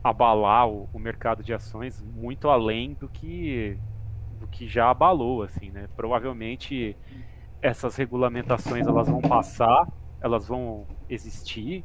abalar 0.03 0.67
o, 0.67 0.89
o, 0.91 0.99
mercado 0.99 1.43
de 1.43 1.53
ações 1.53 2.01
muito 2.01 2.49
além 2.49 2.93
do 2.93 3.07
que 3.07 3.77
do 4.39 4.47
que 4.47 4.67
já 4.67 4.89
abalou 4.89 5.43
assim 5.43 5.69
né? 5.69 5.87
Provavelmente 5.95 6.95
essas 7.61 7.95
regulamentações 7.95 8.87
elas 8.87 9.07
vão 9.07 9.21
passar 9.21 9.87
elas 10.19 10.47
vão 10.47 10.87
existir 11.09 11.83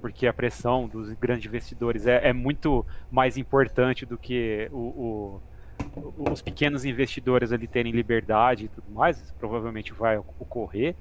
porque 0.00 0.26
a 0.26 0.32
pressão 0.32 0.86
dos 0.86 1.12
grandes 1.14 1.46
investidores 1.46 2.06
é, 2.06 2.28
é 2.28 2.32
muito 2.32 2.86
mais 3.10 3.36
importante 3.36 4.06
do 4.06 4.16
que 4.16 4.68
o, 4.70 5.40
o, 5.96 6.30
os 6.30 6.40
pequenos 6.40 6.84
investidores 6.84 7.50
ali 7.50 7.66
terem 7.66 7.92
liberdade 7.92 8.66
e 8.66 8.68
tudo 8.68 8.90
mais 8.92 9.20
isso 9.20 9.34
provavelmente 9.34 9.92
vai 9.92 10.18
ocorrer 10.18 10.94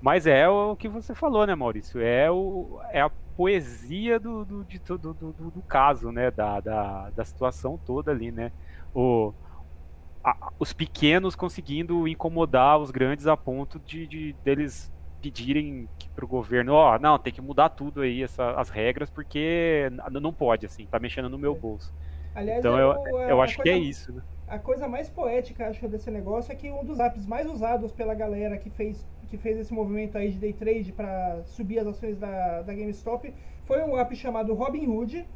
mas 0.00 0.26
é 0.26 0.48
o 0.48 0.74
que 0.76 0.88
você 0.88 1.14
falou, 1.14 1.46
né, 1.46 1.54
Maurício? 1.54 2.00
É, 2.00 2.30
o, 2.30 2.80
é 2.90 3.00
a 3.00 3.10
poesia 3.36 4.18
do, 4.18 4.44
do, 4.44 4.64
de, 4.64 4.78
do, 4.78 4.98
do, 4.98 5.32
do, 5.32 5.62
caso, 5.62 6.10
né? 6.10 6.30
Da, 6.30 6.60
da, 6.60 7.10
da 7.10 7.24
situação 7.24 7.78
toda 7.78 8.10
ali, 8.10 8.30
né? 8.30 8.50
O, 8.94 9.32
a, 10.24 10.52
os 10.58 10.72
pequenos 10.72 11.34
conseguindo 11.34 12.08
incomodar 12.08 12.78
os 12.78 12.90
grandes 12.90 13.26
a 13.26 13.36
ponto 13.36 13.78
de, 13.80 14.06
de 14.06 14.32
deles 14.44 14.92
pedirem 15.20 15.88
para 16.14 16.24
o 16.24 16.28
governo, 16.28 16.72
ó, 16.72 16.94
oh, 16.94 16.98
não, 16.98 17.18
tem 17.18 17.32
que 17.32 17.42
mudar 17.42 17.68
tudo 17.68 18.00
aí, 18.00 18.22
essa, 18.22 18.52
as 18.52 18.70
regras, 18.70 19.10
porque 19.10 19.90
não 20.10 20.32
pode, 20.32 20.64
assim, 20.64 20.86
tá 20.86 20.98
mexendo 20.98 21.28
no 21.28 21.38
meu 21.38 21.54
bolso. 21.54 21.94
Aliás, 22.34 22.58
então 22.58 22.78
é 22.78 22.82
eu, 22.82 23.06
eu, 23.06 23.18
eu 23.28 23.42
acho 23.42 23.56
coisa... 23.56 23.70
que 23.70 23.76
é 23.76 23.78
isso, 23.78 24.12
né? 24.14 24.22
a 24.50 24.58
coisa 24.58 24.88
mais 24.88 25.08
poética, 25.08 25.68
acho, 25.68 25.86
desse 25.88 26.10
negócio 26.10 26.50
é 26.50 26.56
que 26.56 26.70
um 26.72 26.84
dos 26.84 26.98
apps 26.98 27.24
mais 27.24 27.48
usados 27.48 27.92
pela 27.92 28.14
galera 28.14 28.58
que 28.58 28.68
fez, 28.68 29.06
que 29.30 29.38
fez 29.38 29.58
esse 29.58 29.72
movimento 29.72 30.18
aí 30.18 30.32
de 30.32 30.38
day 30.38 30.52
trade 30.52 30.92
para 30.92 31.42
subir 31.44 31.78
as 31.78 31.86
ações 31.86 32.18
da, 32.18 32.62
da 32.62 32.74
GameStop 32.74 33.32
foi 33.64 33.80
um 33.82 33.96
app 33.96 34.14
chamado 34.16 34.52
Robinhood. 34.52 35.26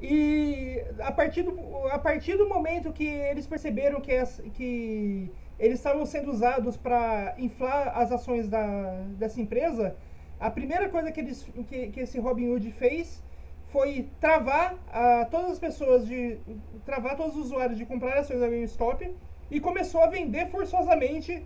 E 0.00 0.82
a 0.98 1.12
partir 1.12 1.42
do, 1.42 1.54
a 1.88 1.98
partir 1.98 2.36
do 2.36 2.48
momento 2.48 2.92
que 2.92 3.06
eles 3.06 3.46
perceberam 3.46 4.00
que, 4.00 4.12
as, 4.12 4.42
que 4.54 5.30
eles 5.58 5.78
estavam 5.78 6.04
sendo 6.06 6.30
usados 6.30 6.76
para 6.76 7.34
inflar 7.38 7.96
as 7.96 8.10
ações 8.10 8.48
da, 8.48 9.04
dessa 9.18 9.40
empresa, 9.40 9.94
a 10.40 10.50
primeira 10.50 10.88
coisa 10.88 11.12
que, 11.12 11.20
eles, 11.20 11.46
que, 11.68 11.88
que 11.88 12.00
esse 12.00 12.18
Robinhood 12.18 12.72
fez 12.72 13.22
foi 13.68 14.08
travar 14.18 14.76
a, 14.90 15.26
todas 15.26 15.52
as 15.52 15.58
pessoas 15.58 16.06
de. 16.06 16.38
travar 16.84 17.16
todos 17.16 17.36
os 17.36 17.46
usuários 17.46 17.78
de 17.78 17.84
comprar 17.86 18.18
ações 18.18 18.40
da 18.40 18.48
GameStop 18.48 19.14
e 19.50 19.60
começou 19.60 20.02
a 20.02 20.06
vender 20.06 20.48
forçosamente 20.48 21.44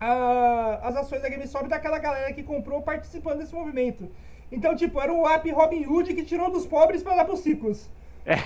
a, 0.00 0.80
as 0.82 0.96
ações 0.96 1.22
da 1.22 1.28
GameStop 1.28 1.68
daquela 1.68 1.98
galera 1.98 2.32
que 2.32 2.42
comprou 2.42 2.82
participando 2.82 3.38
desse 3.38 3.54
movimento. 3.54 4.10
Então, 4.50 4.74
tipo, 4.74 5.00
era 5.00 5.12
o 5.12 5.28
app 5.28 5.50
Robin 5.50 5.84
Hood 5.86 6.14
que 6.14 6.24
tirou 6.24 6.50
dos 6.50 6.66
pobres 6.66 7.02
para 7.02 7.16
dar 7.16 7.24
pros 7.24 7.44
ricos. 7.44 7.88
É. 8.24 8.38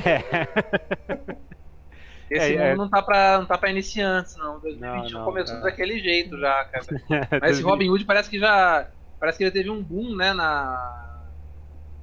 Esse 2.30 2.56
é, 2.56 2.70
é. 2.70 2.74
não 2.74 2.88
tá 2.88 3.02
pra, 3.02 3.38
não 3.38 3.46
tá 3.46 3.58
pra 3.58 3.70
iniciantes, 3.70 4.36
não. 4.36 4.58
2021 4.60 5.10
não, 5.10 5.18
não, 5.18 5.24
começou 5.24 5.56
não. 5.56 5.62
daquele 5.62 5.98
jeito 5.98 6.38
já, 6.38 6.64
cara. 6.64 6.86
Mas 7.40 7.52
esse 7.52 7.62
Robin 7.62 7.90
Hood 7.90 8.04
parece 8.04 8.30
que 8.30 8.38
já. 8.38 8.88
Parece 9.20 9.38
que 9.38 9.44
ele 9.44 9.50
teve 9.50 9.70
um 9.70 9.82
boom, 9.82 10.16
né, 10.16 10.32
na, 10.32 11.12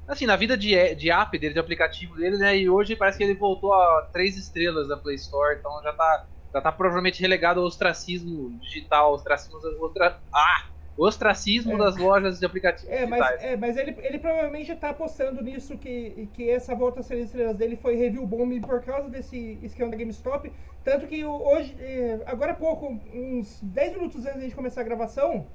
assim, 0.10 0.26
na 0.26 0.36
vida 0.36 0.58
de, 0.58 0.96
de 0.96 1.12
app 1.12 1.38
dele, 1.38 1.54
de 1.54 1.60
aplicativo 1.60 2.16
dele, 2.16 2.38
né? 2.38 2.58
E 2.58 2.70
hoje 2.70 2.96
parece 2.96 3.18
que 3.18 3.24
ele 3.24 3.36
voltou 3.36 3.74
a 3.74 4.10
três 4.12 4.38
estrelas 4.38 4.88
da 4.88 4.98
Play 4.98 5.16
Store, 5.16 5.58
então 5.58 5.82
já 5.84 5.94
tá, 5.94 6.26
já 6.54 6.62
tá 6.62 6.72
provavelmente 6.72 7.22
relegado 7.22 7.60
ao 7.60 7.66
ostracismo 7.66 8.58
digital, 8.60 9.14
ostracismo, 9.14 9.60
ostra, 9.82 10.20
ah, 10.34 10.66
ostracismo 10.98 11.74
é. 11.74 11.78
das 11.78 11.96
lojas 11.98 12.40
de 12.40 12.46
aplicativos 12.46 12.92
é, 12.92 13.06
mas, 13.06 13.22
digitais. 13.22 13.44
É, 13.44 13.56
mas 13.56 13.78
ele, 13.78 13.96
ele 14.00 14.20
provavelmente 14.20 14.76
tá 14.76 14.90
apostando 14.90 15.42
nisso, 15.42 15.78
que, 15.78 16.28
que 16.34 16.50
essa 16.50 16.76
volta 16.76 17.00
a 17.00 17.04
três 17.04 17.26
estrelas 17.26 17.56
dele 17.56 17.76
foi 17.76 17.96
review 17.96 18.26
bomb 18.26 18.60
por 18.62 18.82
causa 18.84 19.10
desse 19.10 19.60
esquema 19.62 19.92
da 19.92 19.98
GameStop, 19.98 20.52
tanto 20.84 21.08
que 21.08 21.24
hoje, 21.24 21.76
é, 21.80 22.20
agora 22.26 22.54
há 22.54 22.56
pouco, 22.56 23.00
uns 23.14 23.60
10 23.62 23.94
minutos 23.94 24.26
antes 24.26 24.50
de 24.50 24.56
começar 24.56 24.82
a 24.82 24.84
gravação, 24.84 25.46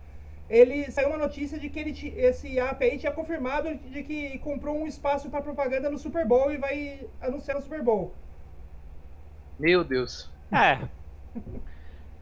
ele 0.48 0.90
saiu 0.90 1.08
uma 1.08 1.18
notícia 1.18 1.58
de 1.58 1.68
que 1.68 1.80
ele, 1.80 2.14
esse 2.16 2.58
aí 2.60 2.98
tinha 2.98 3.12
confirmado 3.12 3.74
de 3.74 4.02
que 4.02 4.38
comprou 4.38 4.76
um 4.76 4.86
espaço 4.86 5.30
para 5.30 5.40
propaganda 5.40 5.90
no 5.90 5.98
Super 5.98 6.26
Bowl 6.26 6.52
e 6.52 6.58
vai 6.58 7.06
anunciar 7.20 7.56
no 7.56 7.62
Super 7.62 7.82
Bowl. 7.82 8.12
Meu 9.58 9.82
Deus. 9.82 10.33
É. 10.52 10.78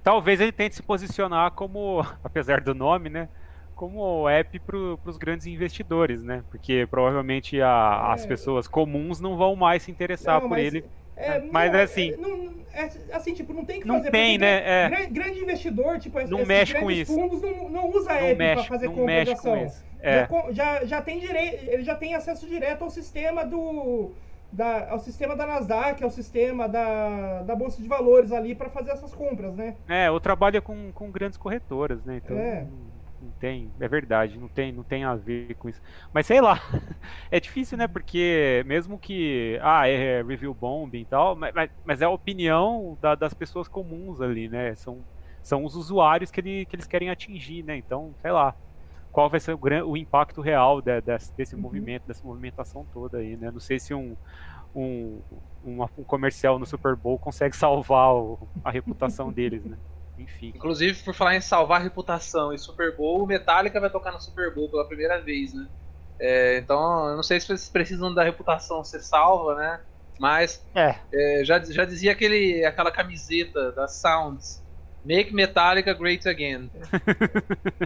Talvez 0.02 0.40
ele 0.40 0.52
tente 0.52 0.74
se 0.74 0.82
posicionar 0.82 1.52
como, 1.52 2.04
apesar 2.22 2.60
do 2.60 2.74
nome, 2.74 3.08
né? 3.08 3.28
Como 3.74 4.28
app 4.28 4.58
para 4.60 4.76
os 4.76 5.16
grandes 5.16 5.46
investidores, 5.46 6.22
né? 6.22 6.44
Porque 6.50 6.86
provavelmente 6.90 7.60
a, 7.60 8.08
é. 8.10 8.12
as 8.14 8.26
pessoas 8.26 8.68
comuns 8.68 9.20
não 9.20 9.36
vão 9.36 9.56
mais 9.56 9.82
se 9.82 9.90
interessar 9.90 10.40
não, 10.40 10.48
por 10.48 10.58
ele. 10.58 10.84
É, 11.16 11.40
mas 11.40 11.72
não, 11.72 11.80
assim. 11.80 12.12
Não, 12.16 12.52
é, 12.72 12.90
assim, 13.12 13.34
tipo, 13.34 13.52
não 13.52 13.64
tem 13.64 13.80
que 13.80 13.86
não 13.86 13.98
fazer. 13.98 14.10
Tem, 14.10 14.38
né? 14.38 14.84
É. 14.84 14.88
Grande, 14.88 15.10
grande, 15.12 15.38
investidor, 15.40 15.98
tipo, 15.98 16.20
não 16.26 16.44
mexe 16.44 16.74
com 16.74 16.90
isso. 16.90 17.14
fundos 17.14 17.42
não, 17.42 17.68
não 17.68 17.90
usa 17.90 18.12
app 18.12 18.36
para 18.36 18.64
fazer 18.64 18.88
não 18.88 19.04
mexe 19.04 19.36
com 19.36 19.56
isso. 19.56 19.84
É. 20.00 20.26
Já, 20.26 20.52
já, 20.52 20.84
já 20.84 21.02
tem 21.02 21.20
direito, 21.20 21.64
ele 21.70 21.84
já 21.84 21.94
tem 21.94 22.14
acesso 22.14 22.46
direto 22.46 22.82
ao 22.82 22.90
sistema 22.90 23.44
do 23.44 24.10
da, 24.52 24.90
ao 24.90 24.98
sistema 24.98 25.34
da 25.34 25.46
Nasdaq, 25.46 26.04
ao 26.04 26.10
sistema 26.10 26.68
da, 26.68 27.42
da 27.42 27.56
Bolsa 27.56 27.80
de 27.80 27.88
Valores 27.88 28.30
ali 28.32 28.54
para 28.54 28.68
fazer 28.68 28.90
essas 28.90 29.14
compras, 29.14 29.54
né? 29.56 29.76
É, 29.88 30.10
ou 30.10 30.20
trabalha 30.20 30.60
com, 30.60 30.92
com 30.92 31.10
grandes 31.10 31.38
corretoras, 31.38 32.04
né? 32.04 32.20
Então 32.22 32.36
é. 32.36 32.60
não, 32.60 32.70
não, 33.22 33.30
tem, 33.40 33.70
é 33.80 33.88
verdade, 33.88 34.38
não 34.38 34.48
tem, 34.48 34.70
não 34.70 34.82
tem 34.82 35.04
a 35.04 35.14
ver 35.14 35.54
com 35.54 35.68
isso. 35.68 35.80
Mas 36.12 36.26
sei 36.26 36.40
lá, 36.40 36.60
é 37.30 37.40
difícil, 37.40 37.78
né? 37.78 37.88
Porque 37.88 38.62
mesmo 38.66 38.98
que, 38.98 39.58
ah, 39.62 39.88
é, 39.88 40.22
review 40.22 40.52
bombing 40.52 41.00
e 41.00 41.06
tal, 41.06 41.34
mas, 41.34 41.70
mas 41.84 42.02
é 42.02 42.04
a 42.04 42.10
opinião 42.10 42.98
da, 43.00 43.14
das 43.14 43.32
pessoas 43.32 43.66
comuns 43.66 44.20
ali, 44.20 44.48
né? 44.48 44.74
São, 44.74 44.98
são 45.42 45.64
os 45.64 45.74
usuários 45.74 46.30
que, 46.30 46.40
ele, 46.40 46.66
que 46.66 46.76
eles 46.76 46.86
querem 46.86 47.08
atingir, 47.08 47.62
né? 47.62 47.76
Então, 47.76 48.14
sei 48.20 48.30
lá 48.30 48.54
qual 49.12 49.28
vai 49.28 49.38
ser 49.38 49.54
o, 49.54 49.60
o 49.86 49.96
impacto 49.96 50.40
real 50.40 50.80
de, 50.80 51.00
de, 51.00 51.18
desse 51.36 51.54
uhum. 51.54 51.60
movimento, 51.60 52.06
dessa 52.06 52.24
movimentação 52.24 52.86
toda 52.92 53.18
aí, 53.18 53.36
né? 53.36 53.50
Não 53.50 53.60
sei 53.60 53.78
se 53.78 53.92
um, 53.92 54.16
um, 54.74 55.20
um, 55.64 55.82
um 55.82 56.04
comercial 56.04 56.58
no 56.58 56.66
Super 56.66 56.96
Bowl 56.96 57.18
consegue 57.18 57.54
salvar 57.54 58.14
o, 58.14 58.48
a 58.64 58.70
reputação 58.70 59.30
deles, 59.32 59.64
né? 59.64 59.76
Enfim. 60.18 60.52
Inclusive, 60.54 61.02
por 61.02 61.14
falar 61.14 61.36
em 61.36 61.40
salvar 61.40 61.80
a 61.80 61.84
reputação 61.84 62.52
e 62.52 62.58
Super 62.58 62.96
Bowl, 62.96 63.22
o 63.22 63.26
Metallica 63.26 63.80
vai 63.80 63.90
tocar 63.90 64.12
no 64.12 64.20
Super 64.20 64.54
Bowl 64.54 64.68
pela 64.68 64.86
primeira 64.86 65.20
vez, 65.20 65.52
né? 65.52 65.68
É, 66.18 66.58
então, 66.58 67.08
eu 67.08 67.16
não 67.16 67.22
sei 67.22 67.40
se 67.40 67.46
vocês 67.46 67.68
precisam 67.68 68.14
da 68.14 68.22
reputação 68.22 68.82
ser 68.84 69.00
salva, 69.00 69.56
né? 69.56 69.80
Mas 70.18 70.64
é. 70.74 70.96
É, 71.12 71.44
já, 71.44 71.58
já 71.64 71.84
dizia 71.84 72.12
aquele, 72.12 72.64
aquela 72.64 72.92
camiseta 72.92 73.72
da 73.72 73.88
Sounds 73.88 74.62
Make 75.04 75.34
Metallica 75.34 75.92
Great 75.94 76.28
Again. 76.28 76.70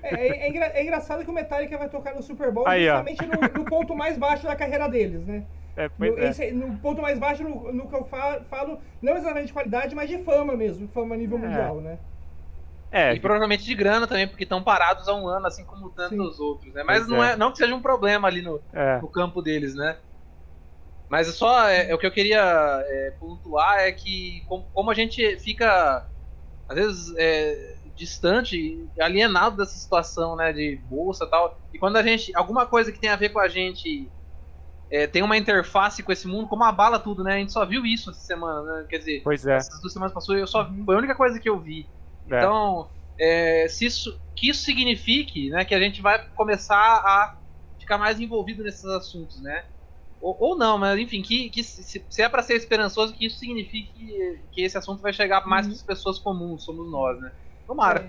É, 0.02 0.14
é, 0.14 0.28
é, 0.28 0.48
engra, 0.48 0.66
é, 0.66 0.82
engraçado 0.82 1.24
que 1.24 1.30
o 1.30 1.34
Metallica 1.34 1.78
vai 1.78 1.88
tocar 1.88 2.14
no 2.14 2.22
Super 2.22 2.52
Bowl 2.52 2.68
Aí, 2.68 2.84
justamente 2.84 3.26
no, 3.26 3.60
no, 3.60 3.64
ponto 3.64 3.96
mais 3.96 4.18
baixo 4.18 4.44
da 4.44 4.54
carreira 4.54 4.86
deles, 4.88 5.26
né? 5.26 5.44
É, 5.76 5.90
no, 5.98 6.18
é. 6.18 6.28
esse, 6.28 6.52
no, 6.52 6.76
ponto 6.78 7.00
mais 7.00 7.18
baixo, 7.18 7.42
no, 7.42 7.72
no 7.72 7.88
que 7.88 7.94
eu 7.94 8.04
falo, 8.04 8.44
falo, 8.50 8.78
não 9.00 9.16
exatamente 9.16 9.46
de 9.46 9.52
qualidade, 9.52 9.94
mas 9.94 10.08
de 10.08 10.18
fama 10.18 10.54
mesmo, 10.54 10.88
fama 10.88 11.14
a 11.14 11.18
nível 11.18 11.38
é. 11.38 11.40
mundial, 11.40 11.80
né? 11.80 11.98
É, 12.92 13.14
e 13.14 13.20
provavelmente 13.20 13.64
de 13.64 13.74
grana 13.74 14.06
também, 14.06 14.28
porque 14.28 14.44
estão 14.44 14.62
parados 14.62 15.08
há 15.08 15.14
um 15.14 15.26
ano, 15.26 15.46
assim 15.46 15.64
como 15.64 15.90
tantos 15.90 16.36
Sim. 16.36 16.42
outros, 16.42 16.72
né? 16.72 16.82
Mas 16.84 17.08
não, 17.08 17.22
é. 17.22 17.32
é. 17.32 17.36
não 17.36 17.50
que 17.50 17.58
seja 17.58 17.74
um 17.74 17.82
problema 17.82 18.28
ali 18.28 18.42
no, 18.42 18.60
no 19.02 19.08
campo 19.08 19.42
deles, 19.42 19.74
né? 19.74 19.96
Mas 21.08 21.28
só 21.28 21.68
é, 21.68 21.94
o 21.94 21.98
que 21.98 22.06
eu 22.06 22.10
queria 22.10 22.84
pontuar 23.18 23.80
é 23.80 23.92
que 23.92 24.42
como, 24.48 24.66
como 24.72 24.90
a 24.90 24.94
gente 24.94 25.38
fica 25.40 26.06
às 26.68 26.76
vezes 26.76 27.14
é, 27.16 27.76
distante, 27.94 28.86
alienado 29.00 29.56
dessa 29.56 29.76
situação, 29.76 30.36
né, 30.36 30.52
de 30.52 30.76
bolsa 30.88 31.24
e 31.24 31.30
tal. 31.30 31.58
E 31.72 31.78
quando 31.78 31.96
a 31.96 32.02
gente, 32.02 32.34
alguma 32.36 32.66
coisa 32.66 32.92
que 32.92 32.98
tem 32.98 33.10
a 33.10 33.16
ver 33.16 33.30
com 33.30 33.38
a 33.38 33.48
gente 33.48 34.10
é, 34.90 35.06
tem 35.06 35.22
uma 35.22 35.36
interface 35.36 36.02
com 36.02 36.12
esse 36.12 36.28
mundo, 36.28 36.48
como 36.48 36.62
abala 36.62 36.98
tudo, 36.98 37.24
né? 37.24 37.34
A 37.34 37.38
gente 37.38 37.52
só 37.52 37.64
viu 37.64 37.84
isso 37.84 38.10
essa 38.10 38.20
semana, 38.20 38.62
né? 38.62 38.86
Quer 38.88 38.98
dizer, 38.98 39.20
pois 39.24 39.44
é. 39.46 39.56
essas 39.56 39.80
duas 39.80 39.92
semanas 39.92 40.12
passou, 40.12 40.36
eu 40.36 40.46
só 40.46 40.70
foi 40.84 40.94
a 40.94 40.98
única 40.98 41.14
coisa 41.14 41.40
que 41.40 41.48
eu 41.48 41.58
vi. 41.58 41.88
É. 42.30 42.38
Então, 42.38 42.88
é, 43.18 43.66
se 43.68 43.84
isso, 43.84 44.20
que 44.34 44.48
isso 44.48 44.62
signifique, 44.62 45.50
né, 45.50 45.64
que 45.64 45.74
a 45.74 45.80
gente 45.80 46.00
vai 46.00 46.24
começar 46.36 46.76
a 46.76 47.36
ficar 47.78 47.98
mais 47.98 48.20
envolvido 48.20 48.62
nesses 48.62 48.84
assuntos, 48.84 49.40
né? 49.40 49.64
Ou, 50.20 50.36
ou 50.38 50.56
não, 50.56 50.78
mas 50.78 50.98
enfim, 50.98 51.22
que, 51.22 51.50
que 51.50 51.62
se, 51.62 52.04
se 52.08 52.22
é 52.22 52.28
para 52.28 52.42
ser 52.42 52.54
esperançoso, 52.54 53.14
que 53.14 53.26
isso 53.26 53.38
signifique 53.38 53.92
que, 53.92 54.38
que 54.50 54.62
esse 54.62 54.76
assunto 54.76 55.02
vai 55.02 55.12
chegar 55.12 55.46
mais 55.46 55.66
uhum. 55.66 55.72
para 55.72 55.76
as 55.76 55.82
pessoas 55.82 56.18
comuns, 56.18 56.64
somos 56.64 56.90
nós, 56.90 57.20
né? 57.20 57.32
Tomara. 57.66 58.08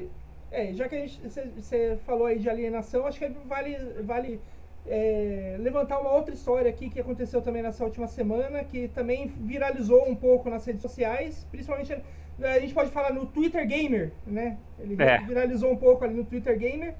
É, 0.52 0.70
é 0.70 0.74
já 0.74 0.88
que 0.88 1.08
você 1.56 1.98
falou 2.06 2.28
aí 2.28 2.39
de 2.39 2.50
alienação, 2.50 3.06
acho 3.06 3.20
que 3.20 3.28
vale, 3.46 3.78
vale 4.04 4.39
é, 4.86 5.58
levantar 5.60 6.00
uma 6.00 6.12
outra 6.12 6.34
história 6.34 6.70
aqui 6.70 6.89
que 6.89 7.00
aconteceu 7.00 7.41
também 7.41 7.62
nessa 7.62 7.84
última 7.84 8.08
semana, 8.08 8.63
que 8.63 8.88
também 8.89 9.28
viralizou 9.28 10.08
um 10.10 10.15
pouco 10.15 10.50
nas 10.50 10.65
redes 10.65 10.82
sociais, 10.82 11.46
principalmente 11.52 11.93
a 12.41 12.60
gente 12.60 12.74
pode 12.74 12.91
falar 12.91 13.12
no 13.12 13.26
Twitter 13.26 13.67
Gamer, 13.67 14.12
né? 14.26 14.58
Ele 14.80 14.96
é. 15.02 15.17
viralizou 15.20 15.72
um 15.72 15.76
pouco 15.76 16.06
ali 16.06 16.13
no 16.13 16.24
Twitter 16.24 16.58
Gamer 16.58 16.93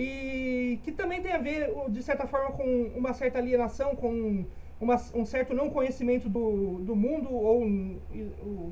e 0.00 0.78
que 0.84 0.92
também 0.92 1.20
tem 1.20 1.32
a 1.32 1.38
ver, 1.38 1.74
de 1.88 2.02
certa 2.04 2.24
forma, 2.24 2.52
com 2.52 2.92
uma 2.94 3.12
certa 3.12 3.40
alienação, 3.40 3.96
com 3.96 4.44
uma, 4.80 4.94
um 5.12 5.24
certo 5.24 5.52
não 5.52 5.70
conhecimento 5.70 6.28
do, 6.28 6.78
do 6.78 6.94
mundo 6.94 7.34
ou 7.34 7.66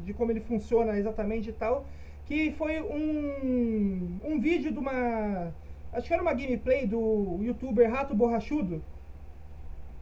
de 0.04 0.14
como 0.14 0.30
ele 0.30 0.40
funciona 0.40 0.96
exatamente 0.96 1.50
e 1.50 1.52
tal, 1.52 1.84
que 2.26 2.52
foi 2.52 2.80
um, 2.80 4.20
um 4.24 4.38
vídeo 4.38 4.70
de 4.70 4.78
uma. 4.78 5.52
Acho 5.92 6.06
que 6.06 6.14
era 6.14 6.22
uma 6.22 6.32
gameplay 6.32 6.86
do 6.86 7.40
youtuber 7.42 7.90
Rato 7.90 8.14
Borrachudo. 8.14 8.80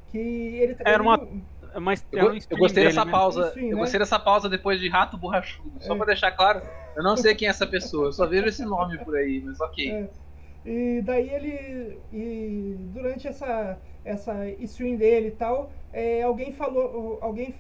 Que 0.09 0.19
ele 0.19 0.77
Era 0.85 1.03
uma. 1.03 1.27
Mas 1.81 2.05
eu, 2.13 2.35
eu 2.35 2.59
gostei 2.59 2.85
dessa 2.85 3.05
né? 3.07 3.11
pausa. 3.11 3.49
Stream, 3.49 3.69
eu 3.69 3.77
né? 3.77 3.81
gostei 3.81 3.99
dessa 3.99 4.19
pausa 4.19 4.47
depois 4.47 4.79
de 4.79 4.91
Rato 4.91 5.17
Borrachudo. 5.17 5.73
Só 5.81 5.95
é. 5.95 5.97
pra 5.97 6.05
deixar 6.05 6.33
claro, 6.33 6.61
eu 6.95 7.03
não 7.03 7.17
sei 7.17 7.35
quem 7.35 7.49
é 7.49 7.51
essa 7.51 7.67
pessoa, 7.67 8.09
eu 8.09 8.13
só 8.13 8.27
vejo 8.27 8.47
esse 8.47 8.63
nome 8.63 8.99
por 8.99 9.17
aí, 9.17 9.43
mas 9.43 9.59
ok. 9.59 9.91
É. 9.91 10.24
E 10.65 11.03
daí 11.03 11.29
ele. 11.29 11.99
E 12.13 12.77
durante 12.93 13.29
essa, 13.29 13.79
essa 14.05 14.49
stream 14.61 14.97
dele 14.97 15.29
e 15.29 15.33
tal, 15.33 15.71
é, 15.93 16.23
alguém 16.23 16.53
falou. 16.53 17.19
Alguém 17.21 17.55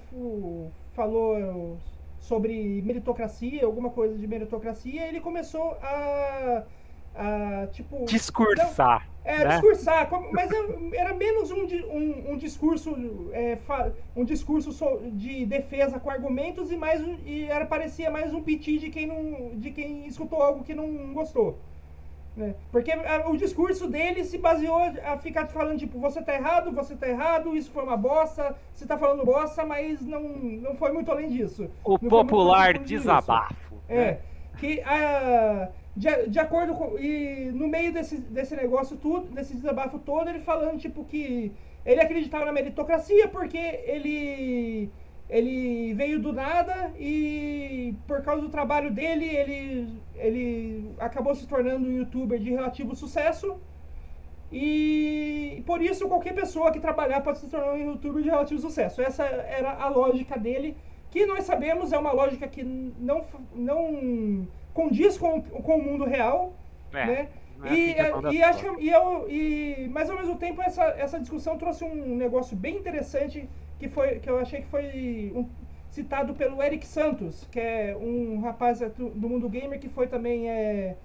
falou 0.94 1.78
sobre 2.18 2.80
meritocracia, 2.82 3.64
alguma 3.64 3.90
coisa 3.90 4.16
de 4.16 4.26
meritocracia, 4.26 5.06
e 5.06 5.08
ele 5.08 5.20
começou 5.20 5.76
a. 5.82 6.62
a 7.14 7.66
tipo. 7.72 8.06
Discursar. 8.06 9.06
Não, 9.06 9.14
é, 9.24 9.44
né? 9.44 9.50
discursar, 9.52 10.08
mas 10.32 10.50
era 10.92 11.14
menos 11.14 11.50
um, 11.50 11.64
um, 11.64 12.32
um 12.32 12.36
discurso 12.36 12.94
é, 13.32 13.58
um 14.14 14.22
discurso 14.22 14.70
de 15.12 15.46
defesa 15.46 15.98
com 15.98 16.10
argumentos 16.10 16.70
e 16.70 16.76
mais 16.76 17.02
e 17.24 17.44
era 17.44 17.64
parecia 17.64 18.10
mais 18.10 18.34
um 18.34 18.42
piti 18.42 18.78
de 18.78 18.90
quem 18.90 19.06
não 19.06 19.58
de 19.58 19.70
quem 19.70 20.06
escutou 20.06 20.42
algo 20.42 20.62
que 20.62 20.74
não 20.74 21.14
gostou. 21.14 21.58
Né? 22.36 22.54
Porque 22.72 22.90
a, 22.90 23.28
o 23.28 23.36
discurso 23.36 23.86
dele 23.86 24.24
se 24.24 24.38
baseou 24.38 24.80
a 25.04 25.16
ficar 25.18 25.46
falando, 25.46 25.78
tipo, 25.78 26.00
você 26.00 26.20
tá 26.20 26.34
errado, 26.34 26.72
você 26.72 26.96
tá 26.96 27.08
errado, 27.08 27.56
isso 27.56 27.70
foi 27.70 27.84
uma 27.84 27.96
bosta, 27.96 28.56
você 28.74 28.84
tá 28.84 28.98
falando 28.98 29.24
bosta, 29.24 29.64
mas 29.64 30.00
não, 30.00 30.20
não 30.20 30.74
foi 30.74 30.90
muito 30.92 31.12
além 31.12 31.28
disso. 31.30 31.70
O 31.84 31.92
não 31.92 32.10
popular 32.10 32.78
desabafo. 32.78 33.76
É. 33.88 33.96
Né? 33.96 34.18
Que 34.58 34.80
a. 34.82 35.68
De, 35.96 36.28
de 36.28 36.40
acordo 36.40 36.74
com. 36.74 36.98
E 36.98 37.52
no 37.54 37.68
meio 37.68 37.92
desse, 37.92 38.16
desse 38.16 38.56
negócio 38.56 38.96
tudo, 38.96 39.32
desse 39.32 39.54
desabafo 39.54 40.00
todo, 40.00 40.28
ele 40.28 40.40
falando, 40.40 40.80
tipo, 40.80 41.04
que 41.04 41.52
ele 41.86 42.00
acreditava 42.00 42.44
na 42.44 42.52
meritocracia 42.52 43.28
porque 43.28 43.58
ele 43.58 44.90
ele 45.28 45.94
veio 45.94 46.20
do 46.20 46.32
nada 46.32 46.92
e 46.98 47.94
por 48.06 48.22
causa 48.22 48.42
do 48.42 48.50
trabalho 48.50 48.90
dele, 48.90 49.24
ele, 49.24 49.88
ele 50.16 50.94
acabou 50.98 51.34
se 51.34 51.46
tornando 51.46 51.86
um 51.86 51.92
youtuber 51.92 52.38
de 52.38 52.50
relativo 52.50 52.94
sucesso. 52.94 53.56
E 54.52 55.62
por 55.66 55.82
isso 55.82 56.06
qualquer 56.06 56.34
pessoa 56.34 56.70
que 56.70 56.78
trabalhar 56.78 57.20
pode 57.22 57.38
se 57.38 57.48
tornar 57.48 57.72
um 57.72 57.92
youtuber 57.92 58.22
de 58.22 58.28
relativo 58.28 58.60
sucesso. 58.60 59.02
Essa 59.02 59.24
era 59.24 59.72
a 59.72 59.88
lógica 59.88 60.38
dele, 60.38 60.76
que 61.10 61.26
nós 61.26 61.44
sabemos 61.44 61.92
é 61.92 61.98
uma 61.98 62.12
lógica 62.12 62.46
que 62.46 62.62
não, 62.62 63.24
não 63.54 64.46
condiz 64.72 65.16
com, 65.16 65.40
com 65.42 65.76
o 65.76 65.82
mundo 65.82 66.04
real, 66.04 66.54
é, 66.92 67.06
né? 67.06 67.28
É 67.64 67.72
e, 67.72 67.98
assim 67.98 68.36
e, 68.36 68.42
acho, 68.42 68.80
e, 68.80 68.90
eu, 68.90 69.26
e, 69.28 69.88
mas 69.90 70.10
ao 70.10 70.16
mesmo 70.16 70.36
tempo 70.36 70.60
essa, 70.60 70.84
essa 70.98 71.18
discussão 71.18 71.56
trouxe 71.56 71.84
um 71.84 72.16
negócio 72.16 72.56
bem 72.56 72.76
interessante 72.76 73.48
que, 73.78 73.88
foi, 73.88 74.18
que 74.20 74.28
eu 74.28 74.38
achei 74.38 74.60
que 74.62 74.68
foi 74.68 75.32
um, 75.34 75.48
citado 75.90 76.34
pelo 76.34 76.62
Eric 76.62 76.86
Santos, 76.86 77.46
que 77.50 77.60
é 77.60 77.96
um 77.96 78.40
rapaz 78.40 78.80
do 78.80 79.28
mundo 79.28 79.48
gamer 79.48 79.78
que 79.78 79.88
foi 79.88 80.08
também 80.08 80.50
é, 80.50 80.96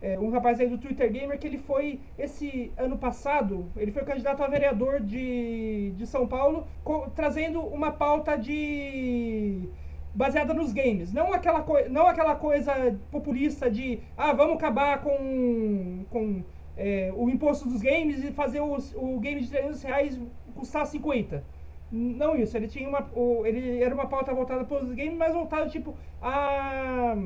é, 0.00 0.18
um 0.18 0.30
rapaz 0.30 0.60
aí 0.60 0.68
do 0.68 0.78
Twitter 0.78 1.10
Gamer 1.10 1.38
que 1.38 1.46
ele 1.46 1.58
foi 1.58 2.00
esse 2.18 2.72
ano 2.76 2.96
passado, 2.96 3.70
ele 3.76 3.92
foi 3.92 4.04
candidato 4.04 4.42
a 4.42 4.46
vereador 4.46 5.00
de, 5.00 5.92
de 5.96 6.06
São 6.06 6.26
Paulo, 6.26 6.66
co, 6.84 7.10
trazendo 7.14 7.60
uma 7.60 7.90
pauta 7.90 8.36
de 8.36 9.68
baseada 10.14 10.54
nos 10.54 10.72
games. 10.72 11.12
Não 11.12 11.32
aquela, 11.32 11.64
não 11.90 12.06
aquela 12.06 12.34
coisa 12.36 12.98
populista 13.10 13.70
de, 13.70 14.00
ah, 14.16 14.32
vamos 14.32 14.56
acabar 14.56 15.02
com, 15.02 16.04
com 16.10 16.42
é, 16.76 17.12
o 17.14 17.28
imposto 17.28 17.68
dos 17.68 17.82
games 17.82 18.24
e 18.24 18.32
fazer 18.32 18.60
os, 18.60 18.94
o 18.94 19.18
game 19.18 19.40
de 19.40 19.48
300 19.48 19.82
reais 19.82 20.20
custar 20.54 20.86
50. 20.86 21.44
Não 21.90 22.36
isso, 22.36 22.56
ele 22.56 22.66
tinha 22.68 22.88
uma. 22.88 23.08
Ele 23.44 23.82
era 23.82 23.94
uma 23.94 24.06
pauta 24.06 24.34
voltada 24.34 24.64
para 24.64 24.82
os 24.82 24.92
games, 24.92 25.16
mas 25.16 25.32
voltada 25.34 25.68
tipo 25.68 25.94
a, 26.20 27.16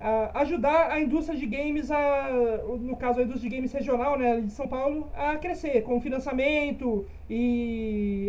a, 0.00 0.40
ajudar 0.40 0.90
a 0.90 1.00
indústria 1.00 1.38
de 1.38 1.46
games, 1.46 1.90
a, 1.90 2.28
no 2.80 2.96
caso 2.96 3.20
a 3.20 3.22
indústria 3.22 3.50
de 3.50 3.56
games 3.56 3.72
regional, 3.72 4.18
né, 4.18 4.40
de 4.40 4.50
São 4.50 4.66
Paulo, 4.66 5.10
a 5.14 5.36
crescer 5.36 5.82
com 5.82 6.00
financiamento 6.00 7.06
e 7.28 8.26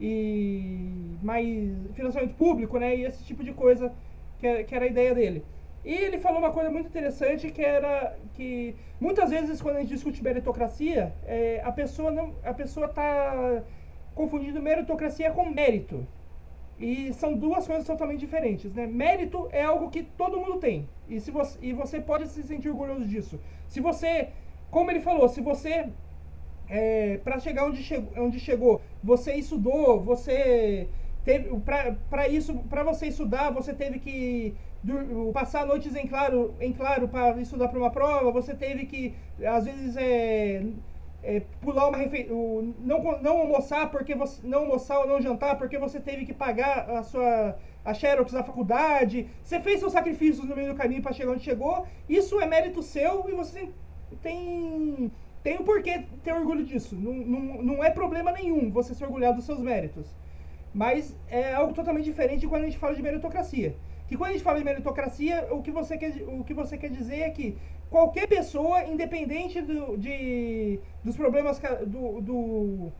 e 0.00 1.16
mais 1.22 1.70
financiamento 1.94 2.34
público, 2.34 2.78
né? 2.78 2.96
E 2.96 3.04
esse 3.04 3.22
tipo 3.24 3.44
de 3.44 3.52
coisa 3.52 3.92
que, 4.38 4.64
que 4.64 4.74
era 4.74 4.84
a 4.84 4.88
ideia 4.88 5.14
dele. 5.14 5.44
E 5.84 5.92
ele 5.92 6.18
falou 6.18 6.38
uma 6.38 6.50
coisa 6.50 6.70
muito 6.70 6.88
interessante 6.88 7.50
que 7.50 7.62
era 7.62 8.16
que 8.34 8.74
muitas 9.00 9.30
vezes 9.30 9.60
quando 9.60 9.76
a 9.76 9.80
gente 9.80 9.90
discute 9.90 10.22
meritocracia, 10.22 11.12
é, 11.26 11.60
a 11.64 11.70
pessoa 11.70 12.10
não, 12.10 12.34
a 12.42 12.54
pessoa 12.54 12.86
está 12.86 13.62
confundindo 14.14 14.62
meritocracia 14.62 15.30
com 15.30 15.50
mérito. 15.50 16.06
E 16.78 17.12
são 17.14 17.34
duas 17.34 17.66
coisas 17.66 17.86
totalmente 17.86 18.20
diferentes, 18.20 18.72
né? 18.74 18.86
Mérito 18.86 19.48
é 19.52 19.62
algo 19.62 19.90
que 19.90 20.02
todo 20.02 20.40
mundo 20.40 20.56
tem. 20.58 20.88
E, 21.08 21.20
se 21.20 21.30
você, 21.30 21.58
e 21.62 21.72
você 21.72 22.00
pode 22.00 22.28
se 22.28 22.42
sentir 22.42 22.68
orgulhoso 22.68 23.06
disso. 23.06 23.38
Se 23.68 23.80
você, 23.80 24.30
como 24.70 24.90
ele 24.90 25.00
falou, 25.00 25.28
se 25.28 25.40
você 25.40 25.88
é, 26.68 27.18
para 27.18 27.38
chegar 27.38 27.66
onde 27.66 27.82
chegou, 27.82 28.12
onde 28.16 28.40
chegou, 28.40 28.80
você 29.02 29.34
estudou, 29.34 30.00
você 30.00 30.88
teve 31.24 31.50
para 32.10 32.28
isso, 32.28 32.54
para 32.70 32.82
você 32.82 33.06
estudar, 33.06 33.50
você 33.50 33.72
teve 33.72 33.98
que 33.98 34.54
passar 35.32 35.66
noites 35.66 35.94
em 35.96 36.06
claro, 36.06 36.54
em 36.60 36.72
claro 36.72 37.08
para 37.08 37.40
estudar 37.40 37.68
para 37.68 37.78
uma 37.78 37.90
prova, 37.90 38.30
você 38.30 38.54
teve 38.54 38.84
que 38.84 39.14
às 39.46 39.64
vezes 39.64 39.96
é, 39.96 40.62
é 41.24 41.42
pular 41.60 41.88
uma 41.88 41.96
refeição, 41.96 42.74
não 42.78 43.20
não 43.22 43.38
almoçar 43.38 43.90
porque 43.90 44.14
você 44.14 44.46
não 44.46 44.60
almoçar 44.60 44.98
ou 45.00 45.08
não 45.08 45.20
jantar 45.20 45.56
porque 45.56 45.78
você 45.78 45.98
teve 45.98 46.26
que 46.26 46.34
pagar 46.34 46.90
a 46.90 47.02
sua 47.02 47.56
a 47.84 47.92
xerox 47.92 48.32
da 48.32 48.42
faculdade, 48.42 49.28
você 49.42 49.60
fez 49.60 49.80
seus 49.80 49.92
sacrifícios 49.92 50.46
no 50.46 50.56
meio 50.56 50.72
do 50.72 50.78
caminho 50.78 51.02
para 51.02 51.12
chegar 51.12 51.32
onde 51.32 51.42
chegou, 51.42 51.86
isso 52.08 52.40
é 52.40 52.46
mérito 52.46 52.82
seu 52.82 53.28
e 53.28 53.32
você 53.32 53.68
tem 54.22 55.10
tem 55.42 55.58
o 55.58 55.60
um 55.60 55.64
porquê 55.64 56.04
ter 56.22 56.32
orgulho 56.32 56.64
disso. 56.64 56.96
Não, 56.96 57.12
não, 57.12 57.62
não 57.62 57.84
é 57.84 57.90
problema 57.90 58.32
nenhum 58.32 58.70
você 58.70 58.94
se 58.94 59.04
orgulhar 59.04 59.34
dos 59.34 59.44
seus 59.44 59.60
méritos. 59.60 60.06
Mas 60.74 61.16
é 61.28 61.54
algo 61.54 61.72
totalmente 61.72 62.04
diferente 62.04 62.48
quando 62.48 62.62
a 62.62 62.66
gente 62.66 62.78
fala 62.78 62.96
de 62.96 63.02
meritocracia. 63.02 63.76
Que 64.08 64.16
quando 64.16 64.30
a 64.30 64.32
gente 64.32 64.42
fala 64.42 64.58
de 64.58 64.64
meritocracia, 64.64 65.46
o 65.52 65.62
que 65.62 65.70
você 65.70 65.96
quer, 65.96 66.12
o 66.26 66.42
que 66.42 66.52
você 66.52 66.76
quer 66.76 66.90
dizer 66.90 67.20
é 67.20 67.30
que 67.30 67.56
qualquer 67.88 68.26
pessoa, 68.26 68.84
independente 68.84 69.62
do, 69.62 69.96
de, 69.96 70.80
dos 71.04 71.16
problemas 71.16 71.60
do, 71.86 72.20
do, 72.20 72.92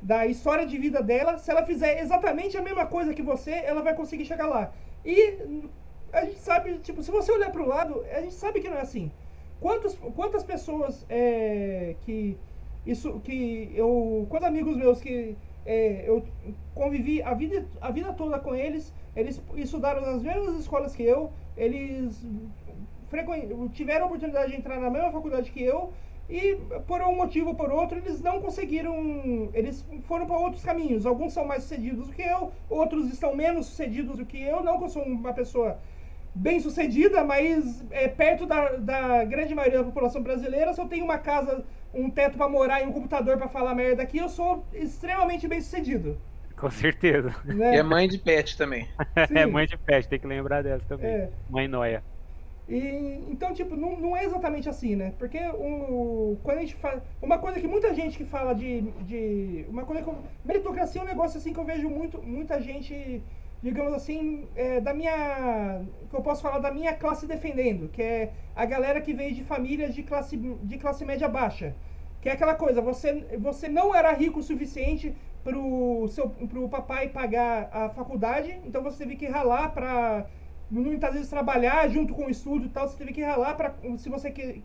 da 0.00 0.26
história 0.26 0.66
de 0.66 0.78
vida 0.78 1.02
dela, 1.02 1.36
se 1.36 1.50
ela 1.50 1.64
fizer 1.64 2.00
exatamente 2.00 2.56
a 2.56 2.62
mesma 2.62 2.86
coisa 2.86 3.14
que 3.14 3.22
você, 3.22 3.50
ela 3.50 3.82
vai 3.82 3.94
conseguir 3.94 4.24
chegar 4.24 4.46
lá. 4.46 4.72
E 5.04 5.38
a 6.12 6.24
gente 6.24 6.38
sabe, 6.38 6.78
tipo, 6.78 7.02
se 7.02 7.10
você 7.10 7.30
olhar 7.30 7.50
para 7.52 7.62
o 7.62 7.68
lado, 7.68 8.04
a 8.10 8.20
gente 8.22 8.34
sabe 8.34 8.60
que 8.60 8.68
não 8.68 8.78
é 8.78 8.80
assim. 8.80 9.12
Quantos, 9.60 9.94
quantas 10.16 10.42
pessoas 10.42 11.06
é, 11.08 11.94
que 12.00 12.36
isso 12.84 13.20
que 13.20 13.70
eu 13.76 14.26
quantos 14.28 14.48
amigos 14.48 14.76
meus 14.76 15.00
que 15.00 15.36
é, 15.64 16.04
eu 16.06 16.24
convivi 16.74 17.22
a 17.22 17.34
vida 17.34 17.66
a 17.80 17.90
vida 17.90 18.12
toda 18.12 18.38
com 18.38 18.54
eles. 18.54 18.92
Eles 19.14 19.42
estudaram 19.56 20.00
nas 20.00 20.22
mesmas 20.22 20.56
escolas 20.56 20.94
que 20.94 21.02
eu. 21.02 21.32
Eles 21.56 22.24
tiveram 23.72 24.04
a 24.04 24.06
oportunidade 24.06 24.52
de 24.52 24.56
entrar 24.56 24.80
na 24.80 24.90
mesma 24.90 25.12
faculdade 25.12 25.50
que 25.50 25.62
eu. 25.62 25.92
E 26.30 26.56
por 26.86 27.02
um 27.02 27.16
motivo 27.16 27.50
ou 27.50 27.54
por 27.54 27.70
outro 27.70 27.98
eles 27.98 28.22
não 28.22 28.40
conseguiram 28.40 29.50
eles 29.52 29.84
foram 30.04 30.26
para 30.26 30.38
outros 30.38 30.64
caminhos. 30.64 31.04
Alguns 31.04 31.32
são 31.32 31.44
mais 31.44 31.62
sucedidos 31.64 32.06
do 32.06 32.12
que 32.12 32.22
eu 32.22 32.52
outros 32.70 33.12
estão 33.12 33.34
menos 33.36 33.66
sucedidos 33.66 34.16
do 34.16 34.26
que 34.26 34.40
eu. 34.40 34.62
Não 34.62 34.78
que 34.78 34.84
eu 34.84 34.88
sou 34.88 35.02
uma 35.02 35.34
pessoa 35.34 35.78
bem 36.34 36.60
sucedida, 36.60 37.22
mas 37.24 37.84
é, 37.90 38.08
perto 38.08 38.46
da, 38.46 38.76
da 38.76 39.24
grande 39.24 39.54
maioria 39.54 39.80
da 39.80 39.84
população 39.84 40.22
brasileira, 40.22 40.72
se 40.72 40.80
eu 40.80 40.88
tenho 40.88 41.04
uma 41.04 41.18
casa, 41.18 41.64
um 41.94 42.10
teto 42.10 42.36
para 42.36 42.48
morar 42.48 42.82
e 42.82 42.86
um 42.86 42.92
computador 42.92 43.36
para 43.36 43.48
falar 43.48 43.74
merda 43.74 44.02
aqui, 44.02 44.18
eu 44.18 44.28
sou 44.28 44.64
extremamente 44.72 45.46
bem 45.46 45.60
sucedido. 45.60 46.18
Com 46.56 46.70
certeza. 46.70 47.34
Né? 47.44 47.74
E 47.74 47.78
é 47.78 47.82
mãe 47.82 48.08
de 48.08 48.18
pet 48.18 48.56
também. 48.56 48.88
é 49.34 49.46
mãe 49.46 49.66
de 49.66 49.76
pet, 49.76 50.08
tem 50.08 50.18
que 50.18 50.26
lembrar 50.26 50.62
dessa 50.62 50.86
também. 50.86 51.10
É. 51.10 51.30
Mãe 51.50 51.66
noia. 51.66 52.02
E, 52.68 53.24
então, 53.28 53.52
tipo, 53.52 53.74
não, 53.74 53.98
não 53.98 54.16
é 54.16 54.24
exatamente 54.24 54.68
assim, 54.68 54.94
né? 54.94 55.12
Porque 55.18 55.38
um, 55.38 56.38
quando 56.42 56.58
a 56.58 56.60
gente 56.60 56.76
fala. 56.76 57.04
Uma 57.20 57.38
coisa 57.38 57.60
que 57.60 57.66
muita 57.66 57.92
gente 57.92 58.16
que 58.16 58.24
fala 58.24 58.54
de. 58.54 58.82
de 59.02 59.66
uma 59.68 59.84
coisa 59.84 60.02
que. 60.02 60.10
Meritocracia 60.44 61.00
é 61.00 61.04
um 61.04 61.06
negócio 61.06 61.38
assim 61.38 61.52
que 61.52 61.58
eu 61.58 61.64
vejo 61.64 61.90
muito, 61.90 62.22
muita 62.22 62.60
gente 62.60 63.22
digamos 63.62 63.94
assim, 63.94 64.48
é, 64.56 64.80
da 64.80 64.92
minha. 64.92 65.82
que 66.10 66.16
eu 66.16 66.20
posso 66.22 66.42
falar 66.42 66.58
da 66.58 66.72
minha 66.72 66.94
classe 66.94 67.26
defendendo, 67.26 67.88
que 67.88 68.02
é 68.02 68.32
a 68.56 68.64
galera 68.64 69.00
que 69.00 69.14
veio 69.14 69.34
de 69.34 69.44
famílias 69.44 69.94
de 69.94 70.02
classe, 70.02 70.36
de 70.36 70.78
classe 70.78 71.04
média 71.04 71.28
baixa. 71.28 71.74
Que 72.20 72.28
é 72.28 72.32
aquela 72.32 72.54
coisa, 72.54 72.80
você, 72.80 73.24
você 73.38 73.68
não 73.68 73.94
era 73.94 74.12
rico 74.12 74.40
o 74.40 74.42
suficiente 74.42 75.14
seu, 76.10 76.28
pro 76.28 76.68
papai 76.68 77.08
pagar 77.08 77.68
a 77.72 77.88
faculdade, 77.88 78.60
então 78.64 78.82
você 78.82 78.98
teve 78.98 79.16
que 79.16 79.26
ralar 79.26 79.70
para 79.70 80.26
muitas 80.70 81.12
vezes 81.14 81.28
trabalhar 81.28 81.88
junto 81.88 82.14
com 82.14 82.26
o 82.26 82.30
estudo 82.30 82.66
e 82.66 82.68
tal, 82.68 82.88
você 82.88 82.96
teve 82.96 83.12
que 83.12 83.22
ralar 83.22 83.54
para 83.54 83.74
se 83.98 84.08
você 84.08 84.30
quer, 84.30 84.58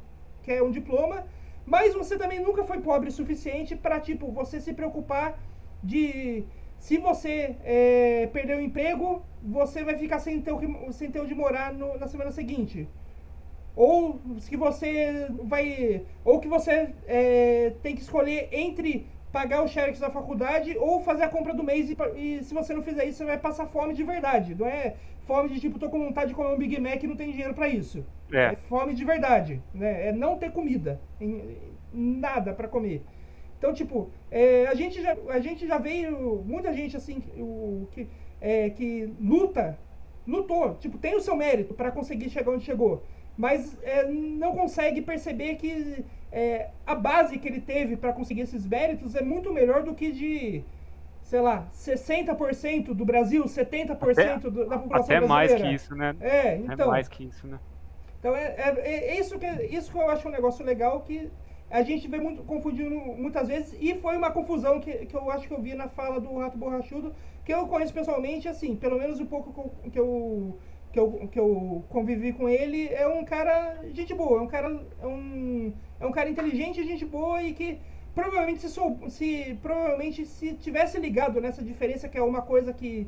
quer 0.44 0.62
um 0.62 0.70
diploma, 0.70 1.26
mas 1.66 1.96
você 1.96 2.16
também 2.16 2.40
nunca 2.40 2.64
foi 2.64 2.80
pobre 2.80 3.10
o 3.10 3.12
suficiente 3.12 3.76
para 3.76 4.00
tipo 4.00 4.32
você 4.32 4.62
se 4.62 4.74
preocupar 4.74 5.38
de 5.84 6.46
se 6.80 6.98
você 6.98 7.56
é, 7.63 8.30
perder 8.32 8.58
o 8.58 8.62
emprego, 8.62 9.22
você 9.42 9.84
vai 9.84 9.98
ficar 9.98 10.20
sem 10.20 10.42
ter, 10.42 10.52
o, 10.52 10.92
sem 10.92 11.12
ter 11.12 11.20
onde 11.20 11.36
morar 11.36 11.74
no, 11.74 11.98
na 11.98 12.08
semana 12.08 12.32
seguinte. 12.32 12.88
Ou 13.76 14.20
que 14.50 14.58
você 14.58 15.28
vai. 15.44 16.04
Ou 16.26 16.40
que 16.40 16.48
você 16.48 16.94
é, 17.06 17.74
tem 17.84 17.96
que 17.96 18.02
escolher 18.02 18.50
entre 18.52 19.08
pagar 19.32 19.62
o 19.62 19.68
xerox 19.68 20.00
da 20.00 20.10
faculdade 20.10 20.76
ou 20.78 21.02
fazer 21.02 21.24
a 21.24 21.30
compra 21.30 21.54
do 21.54 21.63
mês. 21.63 21.90
E, 21.90 21.98
e, 22.16 22.44
se 22.44 22.54
você 22.54 22.74
não 22.74 22.82
fizer 22.82 23.06
isso, 23.06 23.20
você 23.20 23.26
vai 23.26 23.38
passar 23.38 23.68
fome 23.68 23.94
de 23.94 24.04
verdade. 24.04 24.56
Não 24.56 24.66
é 24.66 24.96
fome 25.28 25.50
de 25.50 25.60
tipo, 25.60 25.78
tô 25.78 25.90
com 25.90 26.00
vontade 26.00 26.30
de 26.30 26.36
comer 26.36 26.54
um 26.54 26.58
Big 26.58 26.80
Mac 26.80 27.04
e 27.04 27.08
não 27.08 27.16
tem 27.16 27.32
dinheiro 27.32 27.54
para 27.54 27.68
isso. 27.68 28.04
É. 28.32 28.46
é. 28.46 28.56
fome 28.68 28.94
de 28.94 29.06
verdade. 29.06 29.62
Né? 29.74 30.08
É 30.08 30.12
não 30.12 30.38
ter 30.38 30.52
comida. 30.52 31.00
Nada 31.94 32.54
para 32.54 32.68
comer. 32.68 33.04
Então, 33.58 33.74
tipo, 33.74 34.10
é, 34.30 34.67
a, 34.67 34.76
gente 34.76 35.02
já, 35.02 35.15
a 35.30 35.39
gente 35.39 35.67
já 35.67 35.78
veio, 35.78 36.43
muita 36.46 36.72
gente 36.74 36.96
assim, 36.96 37.24
o, 37.36 37.88
que, 37.91 38.08
é, 38.39 38.70
que 38.70 39.12
luta, 39.20 39.78
lutou, 40.28 40.76
tipo, 40.76 40.98
tem 40.98 41.15
o 41.15 41.22
seu 41.22 41.36
mérito 41.36 41.74
para 41.74 41.91
conseguir 41.91 42.30
chegar 42.30 42.52
onde 42.52 42.63
chegou, 42.63 43.04
mas 43.36 43.78
é, 43.84 44.06
não 44.08 44.54
consegue 44.54 45.02
perceber 45.02 45.56
que 45.56 46.06
é, 46.32 46.70
a 46.86 46.93
base 46.93 47.38
que 47.39 47.48
ele 47.48 47.62
teve 47.62 47.98
para 47.98 48.13
conseguir 48.13 48.41
esses 48.41 48.65
méritos 48.65 49.15
é 49.15 49.22
muito 49.22 49.52
melhor 49.52 49.84
do 49.84 49.96
que 49.96 50.12
de, 50.12 50.63
sei 51.24 51.39
lá, 51.39 51.67
60% 51.74 52.93
do 52.93 53.06
Brasil, 53.06 53.43
70% 53.46 54.12
até, 54.12 54.38
do, 54.38 54.67
da 54.67 54.78
população 54.78 55.17
até 55.17 55.26
brasileira. 55.26 55.26
Até 55.26 55.28
mais 55.28 55.54
que 55.54 55.67
isso, 55.74 55.96
né? 55.96 56.15
É, 56.20 56.56
então. 56.58 56.88
É 56.88 56.89
mais 56.89 57.08
que 57.08 57.24
isso, 57.24 57.48
né? 57.48 57.60
Então, 58.20 58.36
é, 58.36 58.56
é, 58.58 59.15
é, 59.15 59.20
isso, 59.20 59.38
que, 59.39 59.46
isso 59.46 59.91
que 59.91 59.98
eu 59.98 60.10
acho 60.10 60.28
um 60.28 60.32
negócio 60.32 60.65
legal 60.65 61.02
que 61.02 61.32
a 61.69 61.82
gente 61.84 62.08
vê 62.08 62.17
muito 62.19 62.43
confundindo 62.43 62.95
muitas 62.95 63.47
vezes, 63.47 63.75
e 63.80 63.95
foi 63.95 64.15
uma 64.15 64.32
confusão 64.32 64.80
que, 64.80 65.06
que 65.06 65.15
eu 65.15 65.30
acho 65.30 65.47
que 65.47 65.53
eu 65.53 65.62
vi 65.62 65.73
na 65.73 65.89
fala 65.89 66.19
do 66.19 66.38
Rato 66.38 66.58
Borrachudo, 66.58 67.13
que 67.43 67.53
eu 67.53 67.67
conheço 67.67 67.93
pessoalmente, 67.93 68.47
assim, 68.47 68.75
pelo 68.75 68.97
menos 68.97 69.19
um 69.19 69.25
pouco 69.25 69.71
que 69.91 69.99
eu, 69.99 70.58
que 70.93 70.99
eu, 70.99 71.27
que 71.32 71.39
eu 71.39 71.84
convivi 71.89 72.32
com 72.32 72.47
ele, 72.47 72.88
é 72.88 73.08
um 73.08 73.23
cara 73.25 73.84
gente 73.93 74.13
boa, 74.13 74.39
é 74.39 74.41
um 74.41 74.47
cara, 74.47 74.82
é 75.01 75.08
um, 75.08 75.73
é 75.99 76.06
um 76.06 76.12
cara 76.12 76.30
inteligente, 76.30 76.84
gente 76.86 77.06
boa 77.06 77.43
e 77.43 77.53
que 77.53 77.80
provavelmente 78.15 78.62
se, 78.62 78.69
sou, 78.69 78.97
se 79.10 79.60
provavelmente 79.62 80.25
se 80.25 80.53
tivesse 80.53 80.97
ligado 80.99 81.41
nessa 81.41 81.62
diferença, 81.62 82.08
que 82.08 82.17
é 82.17 82.23
uma 82.23 82.41
coisa 82.41 82.73
que 82.73 83.08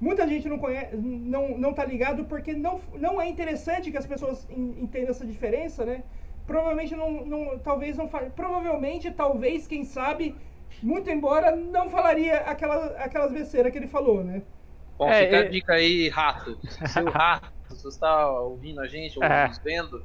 muita 0.00 0.26
gente 0.26 0.48
não 0.48 0.58
conhece, 0.58 0.96
não, 0.96 1.56
não 1.56 1.72
tá 1.72 1.84
ligado, 1.84 2.24
porque 2.24 2.52
não, 2.52 2.80
não 2.98 3.20
é 3.20 3.28
interessante 3.28 3.90
que 3.92 3.96
as 3.96 4.06
pessoas 4.06 4.48
entendam 4.50 5.10
essa 5.10 5.24
diferença, 5.24 5.84
né? 5.84 6.02
Provavelmente 6.46 6.94
não, 6.94 7.24
não 7.24 7.58
talvez 7.58 7.96
não 7.96 8.08
provavelmente 8.08 9.10
talvez 9.10 9.66
quem 9.66 9.84
sabe 9.84 10.34
muito 10.82 11.08
embora 11.10 11.54
não 11.54 11.88
falaria 11.88 12.38
aquela, 12.38 12.86
aquelas 12.96 13.32
besteiras 13.32 13.72
que 13.72 13.78
ele 13.78 13.86
falou 13.86 14.24
né 14.24 14.42
bom 14.98 15.08
é, 15.08 15.24
fica 15.24 15.36
é... 15.36 15.38
a 15.40 15.48
dica 15.48 15.72
aí 15.74 16.08
rato 16.08 16.58
seu 16.88 17.04
rato 17.10 17.50
se 17.70 17.82
você 17.82 17.88
está 17.88 18.30
ouvindo 18.40 18.80
a 18.80 18.86
gente 18.86 19.18
ou 19.18 19.24
é. 19.24 19.48
nos 19.48 19.58
vendo 19.58 20.04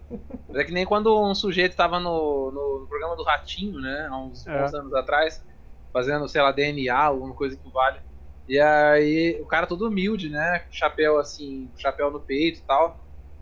é 0.53 0.63
que 0.63 0.71
nem 0.71 0.85
quando 0.85 1.19
um 1.19 1.35
sujeito 1.35 1.71
estava 1.71 1.99
no, 1.99 2.51
no 2.51 2.87
programa 2.87 3.15
do 3.15 3.23
ratinho 3.23 3.79
né 3.79 4.07
há 4.09 4.17
uns, 4.17 4.45
é. 4.47 4.63
uns 4.63 4.73
anos 4.73 4.93
atrás 4.93 5.43
fazendo 5.91 6.27
sei 6.27 6.41
lá 6.41 6.51
DNA 6.51 6.95
alguma 6.95 7.33
coisa 7.33 7.57
que 7.57 7.69
vale 7.71 7.99
E 8.47 8.59
aí, 8.59 9.39
o 9.41 9.45
cara 9.45 9.67
todo 9.67 9.87
humilde, 9.87 10.29
né? 10.29 10.63
Chapéu 10.71 11.19
assim, 11.19 11.69
chapéu 11.75 12.11
no 12.11 12.19
peito 12.19 12.59
e 12.59 12.63
tal. 12.63 12.97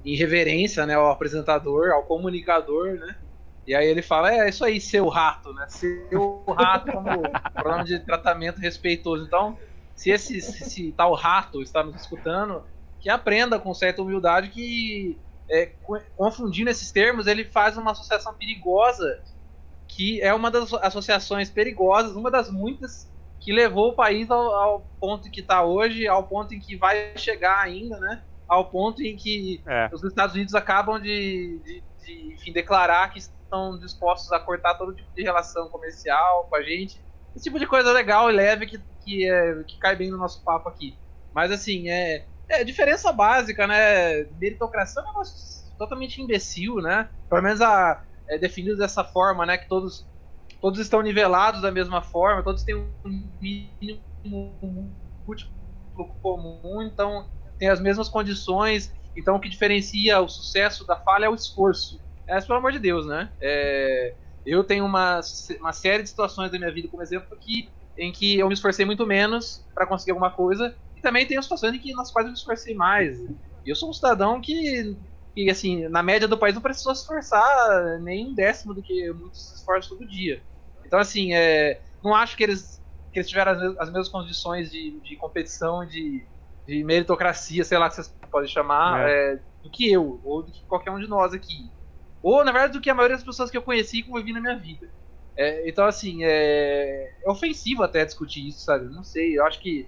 Em 0.05 0.15
reverência, 0.15 0.85
né, 0.85 0.93
ao 0.93 1.09
apresentador, 1.09 1.91
ao 1.91 2.03
comunicador, 2.03 2.93
né? 2.93 3.15
E 3.67 3.73
aí 3.73 3.87
ele 3.87 4.03
fala, 4.03 4.31
é 4.31 4.47
isso 4.47 4.63
aí, 4.63 4.79
seu 4.79 5.07
rato, 5.07 5.51
né? 5.53 5.65
Seu 5.67 6.43
rato 6.47 6.91
como 6.91 7.23
pronome 7.53 7.85
de 7.85 7.99
tratamento 7.99 8.59
respeitoso. 8.59 9.25
Então, 9.25 9.57
se 9.95 10.11
esse, 10.11 10.37
esse 10.37 10.91
tal 10.91 11.13
rato 11.15 11.61
está 11.63 11.83
nos 11.83 11.95
escutando, 11.95 12.63
que 12.99 13.09
aprenda 13.09 13.57
com 13.57 13.73
certa 13.73 14.03
humildade 14.03 14.49
que 14.49 15.19
é, 15.49 15.71
confundindo 16.15 16.69
esses 16.69 16.91
termos, 16.91 17.27
ele 17.27 17.45
faz 17.45 17.77
uma 17.77 17.91
associação 17.91 18.33
perigosa, 18.33 19.19
que 19.87 20.21
é 20.21 20.33
uma 20.33 20.51
das 20.51 20.73
associações 20.73 21.49
perigosas, 21.49 22.15
uma 22.15 22.29
das 22.29 22.51
muitas 22.51 23.11
que 23.39 23.51
levou 23.51 23.89
o 23.89 23.95
país 23.95 24.29
ao, 24.29 24.41
ao 24.41 24.79
ponto 24.99 25.29
que 25.29 25.41
está 25.41 25.63
hoje, 25.63 26.07
ao 26.07 26.23
ponto 26.23 26.53
em 26.53 26.59
que 26.59 26.75
vai 26.75 27.13
chegar 27.15 27.59
ainda, 27.59 27.99
né? 27.99 28.23
Ao 28.47 28.65
ponto 28.65 29.01
em 29.01 29.15
que 29.15 29.61
é. 29.65 29.89
os 29.91 30.03
Estados 30.03 30.35
Unidos 30.35 30.53
acabam 30.53 30.99
de, 30.99 31.59
de, 31.63 31.83
de 32.03 32.33
enfim, 32.33 32.51
declarar 32.51 33.11
que 33.11 33.19
estão 33.19 33.77
dispostos 33.79 34.31
a 34.31 34.39
cortar 34.39 34.75
todo 34.75 34.93
tipo 34.93 35.11
de 35.15 35.23
relação 35.23 35.69
comercial 35.69 36.47
com 36.49 36.55
a 36.55 36.61
gente. 36.61 37.01
Esse 37.35 37.45
tipo 37.45 37.59
de 37.59 37.67
coisa 37.67 37.91
legal 37.91 38.29
e 38.29 38.33
leve 38.33 38.65
que, 38.65 38.79
que, 39.03 39.29
é, 39.29 39.63
que 39.63 39.77
cai 39.79 39.95
bem 39.95 40.11
no 40.11 40.17
nosso 40.17 40.43
papo 40.43 40.69
aqui. 40.69 40.97
Mas 41.33 41.51
assim, 41.51 41.89
é, 41.89 42.25
é 42.47 42.63
diferença 42.63 43.11
básica, 43.11 43.67
né? 43.67 44.23
Meritocracia 44.39 45.01
é 45.01 45.03
um 45.03 45.07
negócio 45.07 45.65
totalmente 45.77 46.21
imbecil, 46.21 46.75
né? 46.75 47.09
Pelo 47.29 47.41
menos 47.41 47.61
a, 47.61 48.03
é 48.29 48.37
definido 48.37 48.77
dessa 48.77 49.03
forma, 49.03 49.45
né? 49.45 49.57
Que 49.57 49.67
todos 49.67 50.05
todos 50.61 50.79
estão 50.79 51.01
nivelados 51.01 51.61
da 51.61 51.71
mesma 51.71 52.01
forma, 52.01 52.41
todos 52.41 52.63
têm 52.63 52.75
um 52.75 53.29
mínimo 53.39 54.03
múltiplo 55.27 55.53
comum, 56.21 56.81
então 56.81 57.29
tem 57.57 57.69
as 57.69 57.79
mesmas 57.79 58.09
condições. 58.09 58.91
Então 59.15 59.35
o 59.35 59.39
que 59.39 59.49
diferencia 59.49 60.19
o 60.19 60.27
sucesso 60.27 60.85
da 60.85 60.95
falha 60.95 61.25
é 61.25 61.29
o 61.29 61.35
esforço. 61.35 61.99
É, 62.27 62.39
pelo 62.41 62.59
amor 62.59 62.71
de 62.71 62.79
Deus, 62.79 63.05
né? 63.05 63.31
É, 63.41 64.15
eu 64.45 64.63
tenho 64.63 64.85
uma, 64.85 65.19
uma 65.59 65.73
série 65.73 66.03
de 66.03 66.09
situações 66.09 66.51
da 66.51 66.57
minha 66.57 66.73
vida, 66.73 66.87
como 66.87 67.03
exemplo, 67.03 67.37
que, 67.39 67.69
em 67.97 68.11
que 68.11 68.39
eu 68.39 68.47
me 68.47 68.53
esforcei 68.53 68.85
muito 68.85 69.05
menos 69.05 69.65
para 69.73 69.87
conseguir 69.87 70.11
alguma 70.11 70.31
coisa, 70.31 70.75
e 70.95 71.01
também 71.01 71.25
tenho 71.25 71.41
situações 71.41 71.73
em 71.73 71.79
que 71.79 71.93
nas 71.93 72.11
quais 72.11 72.25
eu 72.25 72.31
me 72.31 72.37
esforcei 72.37 72.75
mais. 72.75 73.17
E 73.63 73.69
eu 73.69 73.75
sou 73.75 73.89
um 73.89 73.93
cidadão 73.93 74.41
que 74.41 74.97
e 75.35 75.49
assim, 75.49 75.87
na 75.89 76.01
média 76.01 76.27
do 76.27 76.37
país 76.37 76.55
não 76.55 76.61
precisou 76.61 76.95
se 76.95 77.01
esforçar 77.01 77.99
nem 78.01 78.27
um 78.27 78.33
décimo 78.33 78.73
do 78.73 78.81
que 78.81 79.11
muitos 79.11 79.49
se 79.49 79.55
esforçam 79.57 79.97
todo 79.97 80.07
dia. 80.07 80.41
Então, 80.85 80.97
assim, 80.97 81.33
é, 81.33 81.81
não 82.01 82.15
acho 82.15 82.37
que 82.37 82.43
eles, 82.43 82.81
que 83.11 83.19
eles 83.19 83.27
tiveram 83.27 83.51
as, 83.51 83.61
as 83.79 83.87
mesmas 83.89 84.09
condições 84.09 84.71
de, 84.71 85.01
de 85.01 85.17
competição, 85.17 85.85
de, 85.85 86.25
de 86.67 86.83
meritocracia, 86.83 87.63
sei 87.63 87.77
lá 87.77 87.89
que 87.89 87.95
vocês 87.95 88.13
podem 88.31 88.49
chamar, 88.49 89.07
é. 89.07 89.33
É, 89.33 89.39
do 89.63 89.69
que 89.69 89.91
eu, 89.91 90.19
ou 90.23 90.43
do 90.43 90.51
que 90.51 90.63
qualquer 90.65 90.91
um 90.91 90.99
de 90.99 91.07
nós 91.07 91.33
aqui. 91.33 91.69
Ou, 92.21 92.43
na 92.43 92.51
verdade, 92.51 92.73
do 92.73 92.81
que 92.81 92.89
a 92.89 92.93
maioria 92.93 93.17
das 93.17 93.25
pessoas 93.25 93.51
que 93.51 93.57
eu 93.57 93.61
conheci 93.61 93.99
e 93.99 94.03
convivi 94.03 94.33
na 94.33 94.41
minha 94.41 94.57
vida. 94.57 94.89
É, 95.37 95.67
então, 95.67 95.85
assim, 95.85 96.23
é, 96.23 97.13
é, 97.23 97.29
ofensivo 97.29 97.83
até 97.83 98.03
discutir 98.05 98.47
isso, 98.47 98.61
sabe? 98.61 98.85
Não 98.85 99.03
sei, 99.03 99.37
eu 99.37 99.45
acho 99.45 99.59
que 99.59 99.87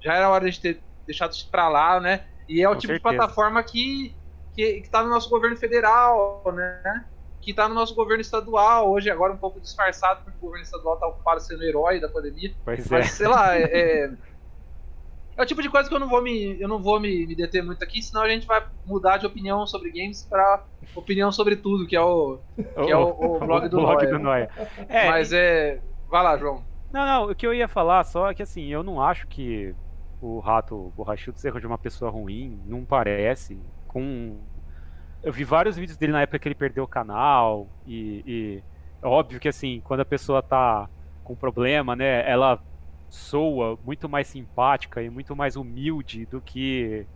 já 0.00 0.14
era 0.14 0.28
hora 0.28 0.50
de 0.50 0.60
ter 0.60 0.82
deixado 1.06 1.32
isso 1.32 1.48
pra 1.50 1.68
lá, 1.68 2.00
né? 2.00 2.26
E 2.48 2.62
é 2.62 2.68
o 2.68 2.72
Com 2.72 2.78
tipo 2.78 2.92
certeza. 2.92 3.10
de 3.10 3.16
plataforma 3.18 3.62
que, 3.62 4.14
que, 4.54 4.80
que 4.80 4.90
tá 4.90 5.02
no 5.02 5.10
nosso 5.10 5.28
governo 5.28 5.56
federal, 5.56 6.42
né? 6.52 7.04
que 7.46 7.52
está 7.52 7.68
no 7.68 7.76
nosso 7.76 7.94
governo 7.94 8.20
estadual, 8.20 8.90
hoje 8.90 9.08
agora 9.08 9.32
um 9.32 9.36
pouco 9.36 9.60
disfarçado, 9.60 10.24
porque 10.24 10.36
o 10.36 10.40
governo 10.40 10.64
estadual 10.64 10.94
está 10.94 11.06
ocupado 11.06 11.40
sendo 11.40 11.62
herói 11.62 12.00
da 12.00 12.08
pandemia. 12.08 12.52
Pois 12.64 12.88
mas, 12.88 13.06
é. 13.06 13.08
sei 13.08 13.28
lá, 13.28 13.56
é, 13.56 14.10
é, 15.36 15.42
o 15.42 15.46
tipo 15.46 15.60
de 15.60 15.68
coisa 15.68 15.88
que 15.88 15.94
eu 15.94 16.00
não 16.00 16.08
vou 16.08 16.22
me, 16.22 16.60
eu 16.60 16.68
não 16.68 16.82
vou 16.82 16.98
me, 16.98 17.26
me 17.26 17.34
deter 17.34 17.62
muito 17.62 17.82
aqui, 17.82 18.02
senão 18.02 18.22
a 18.22 18.28
gente 18.28 18.46
vai 18.46 18.64
mudar 18.86 19.18
de 19.18 19.26
opinião 19.26 19.66
sobre 19.66 19.90
games 19.90 20.24
para 20.24 20.64
opinião 20.94 21.30
sobre 21.30 21.56
tudo, 21.56 21.86
que 21.86 21.94
é 21.94 22.00
o, 22.00 22.38
que 22.56 22.90
é 22.90 22.96
o, 22.96 23.08
o 23.08 23.38
blog 23.38 23.68
do 23.68 23.76
blog 23.76 23.96
Noia. 23.96 24.10
Do 24.10 24.18
Noia. 24.18 24.50
É, 24.88 25.08
mas 25.08 25.32
é. 25.32 25.80
Vai 26.08 26.22
lá, 26.22 26.36
João. 26.36 26.64
Não, 26.92 27.04
não, 27.04 27.30
o 27.30 27.34
que 27.34 27.46
eu 27.46 27.52
ia 27.52 27.68
falar 27.68 28.04
só 28.04 28.30
é 28.30 28.34
que 28.34 28.42
assim, 28.42 28.66
eu 28.66 28.82
não 28.82 29.02
acho 29.02 29.26
que 29.26 29.74
o 30.20 30.38
rato 30.38 30.92
borrachudo 30.96 31.38
seja 31.38 31.60
de 31.60 31.66
uma 31.66 31.76
pessoa 31.76 32.10
ruim, 32.10 32.60
não 32.64 32.84
parece. 32.84 33.58
Com 33.86 34.38
eu 35.22 35.32
vi 35.32 35.44
vários 35.44 35.76
vídeos 35.76 35.98
dele 35.98 36.12
na 36.12 36.22
época 36.22 36.38
que 36.38 36.48
ele 36.48 36.54
perdeu 36.54 36.84
o 36.84 36.88
canal 36.88 37.68
e, 37.86 38.22
e 38.24 38.62
é 39.02 39.06
óbvio 39.06 39.40
que 39.40 39.48
assim, 39.48 39.82
quando 39.84 40.00
a 40.00 40.04
pessoa 40.04 40.42
tá 40.42 40.88
com 41.24 41.34
problema, 41.34 41.96
né, 41.96 42.28
ela 42.30 42.62
soa 43.08 43.78
muito 43.84 44.08
mais 44.08 44.26
simpática 44.26 45.02
e 45.02 45.10
muito 45.10 45.34
mais 45.34 45.56
humilde 45.56 46.26
do 46.26 46.40
que 46.40 47.06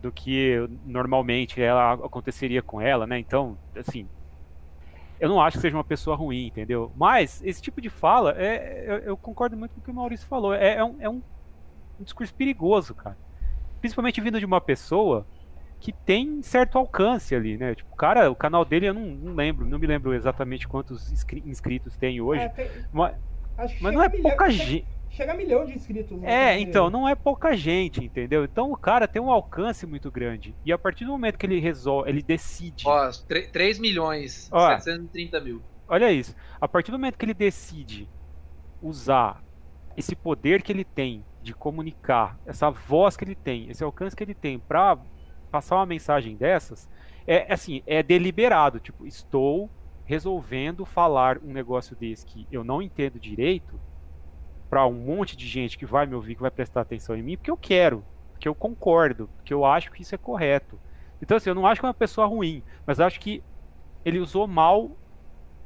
do 0.00 0.10
que 0.10 0.66
normalmente 0.86 1.60
ela 1.60 1.92
aconteceria 1.92 2.62
com 2.62 2.80
ela, 2.80 3.06
né? 3.06 3.18
Então, 3.18 3.58
assim, 3.76 4.08
eu 5.20 5.28
não 5.28 5.40
acho 5.40 5.58
que 5.58 5.60
seja 5.60 5.76
uma 5.76 5.84
pessoa 5.84 6.16
ruim, 6.16 6.46
entendeu? 6.46 6.90
Mas 6.96 7.42
esse 7.44 7.60
tipo 7.60 7.80
de 7.80 7.90
fala, 7.90 8.34
é, 8.38 8.84
eu, 8.86 8.96
eu 8.98 9.16
concordo 9.16 9.56
muito 9.56 9.74
com 9.74 9.80
o 9.80 9.84
que 9.84 9.90
o 9.90 9.94
Maurício 9.94 10.26
falou. 10.26 10.54
É, 10.54 10.76
é, 10.76 10.84
um, 10.84 10.96
é 11.00 11.08
um, 11.08 11.22
um 12.00 12.02
discurso 12.02 12.34
perigoso, 12.34 12.94
cara. 12.94 13.16
Principalmente 13.80 14.20
vindo 14.22 14.38
de 14.38 14.46
uma 14.46 14.60
pessoa 14.60 15.26
que 15.78 15.92
tem 15.92 16.42
certo 16.42 16.78
alcance 16.78 17.34
ali, 17.34 17.58
né? 17.58 17.74
Tipo, 17.74 17.94
cara, 17.96 18.30
o 18.30 18.34
canal 18.34 18.64
dele 18.64 18.88
eu 18.88 18.94
não, 18.94 19.06
não 19.06 19.34
lembro, 19.34 19.66
não 19.66 19.78
me 19.78 19.86
lembro 19.86 20.14
exatamente 20.14 20.66
quantos 20.66 21.12
inscritos 21.44 21.96
tem 21.96 22.20
hoje. 22.20 22.42
É, 22.42 22.48
tem... 22.48 22.70
Mas, 22.90 23.14
mas 23.80 23.92
não 23.92 24.02
é 24.02 24.08
pouca 24.08 24.50
gente. 24.50 24.86
Chega 25.10 25.32
a 25.32 25.36
milhão 25.36 25.64
de 25.64 25.74
inscritos. 25.74 26.22
É, 26.22 26.58
então, 26.58 26.88
não 26.88 27.08
é 27.08 27.14
pouca 27.16 27.56
gente, 27.56 28.04
entendeu? 28.04 28.44
Então 28.44 28.70
o 28.70 28.76
cara 28.76 29.08
tem 29.08 29.20
um 29.20 29.30
alcance 29.30 29.84
muito 29.84 30.10
grande. 30.10 30.54
E 30.64 30.72
a 30.72 30.78
partir 30.78 31.04
do 31.04 31.10
momento 31.10 31.36
que 31.36 31.44
ele 31.44 31.58
resolve, 31.58 32.08
ele 32.08 32.22
decide. 32.22 32.84
Ó, 32.86 33.10
3 33.52 33.78
milhões, 33.80 34.48
Ó, 34.52 34.68
730 34.68 35.40
mil. 35.40 35.62
Olha 35.88 36.12
isso. 36.12 36.34
A 36.60 36.68
partir 36.68 36.92
do 36.92 36.98
momento 36.98 37.18
que 37.18 37.24
ele 37.24 37.34
decide 37.34 38.08
usar 38.80 39.42
esse 39.96 40.14
poder 40.14 40.62
que 40.62 40.72
ele 40.72 40.84
tem 40.84 41.24
de 41.42 41.52
comunicar, 41.52 42.38
essa 42.46 42.70
voz 42.70 43.16
que 43.16 43.24
ele 43.24 43.34
tem, 43.34 43.68
esse 43.68 43.82
alcance 43.82 44.14
que 44.14 44.22
ele 44.22 44.34
tem 44.34 44.58
para 44.58 44.96
passar 45.50 45.76
uma 45.76 45.86
mensagem 45.86 46.36
dessas, 46.36 46.88
é 47.26 47.52
assim, 47.52 47.82
é 47.86 48.02
deliberado, 48.02 48.78
tipo, 48.78 49.06
estou 49.06 49.68
resolvendo 50.04 50.84
falar 50.84 51.38
um 51.38 51.52
negócio 51.52 51.96
desse 51.96 52.24
que 52.24 52.46
eu 52.50 52.62
não 52.62 52.80
entendo 52.80 53.18
direito 53.18 53.80
para 54.70 54.86
um 54.86 54.92
monte 54.92 55.36
de 55.36 55.48
gente 55.48 55.76
que 55.76 55.84
vai 55.84 56.06
me 56.06 56.14
ouvir, 56.14 56.36
que 56.36 56.40
vai 56.40 56.50
prestar 56.50 56.80
atenção 56.82 57.16
em 57.16 57.22
mim, 57.22 57.36
porque 57.36 57.50
eu 57.50 57.56
quero, 57.56 58.04
porque 58.30 58.48
eu 58.48 58.54
concordo, 58.54 59.28
porque 59.36 59.52
eu 59.52 59.64
acho 59.64 59.90
que 59.90 60.00
isso 60.00 60.14
é 60.14 60.18
correto. 60.18 60.78
Então, 61.20 61.36
assim, 61.36 61.50
eu 61.50 61.54
não 61.54 61.66
acho 61.66 61.80
que 61.80 61.84
é 61.84 61.88
uma 61.88 61.94
pessoa 61.94 62.26
ruim, 62.26 62.62
mas 62.86 63.00
acho 63.00 63.18
que 63.18 63.42
ele 64.04 64.20
usou 64.20 64.46
mal 64.46 64.92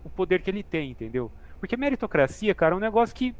o 0.02 0.08
poder 0.08 0.40
que 0.40 0.50
ele 0.50 0.62
tem, 0.62 0.90
entendeu? 0.90 1.30
Porque 1.60 1.76
meritocracia, 1.76 2.54
cara, 2.54 2.74
é 2.74 2.76
um 2.76 2.80
negócio 2.80 3.14
que 3.14 3.36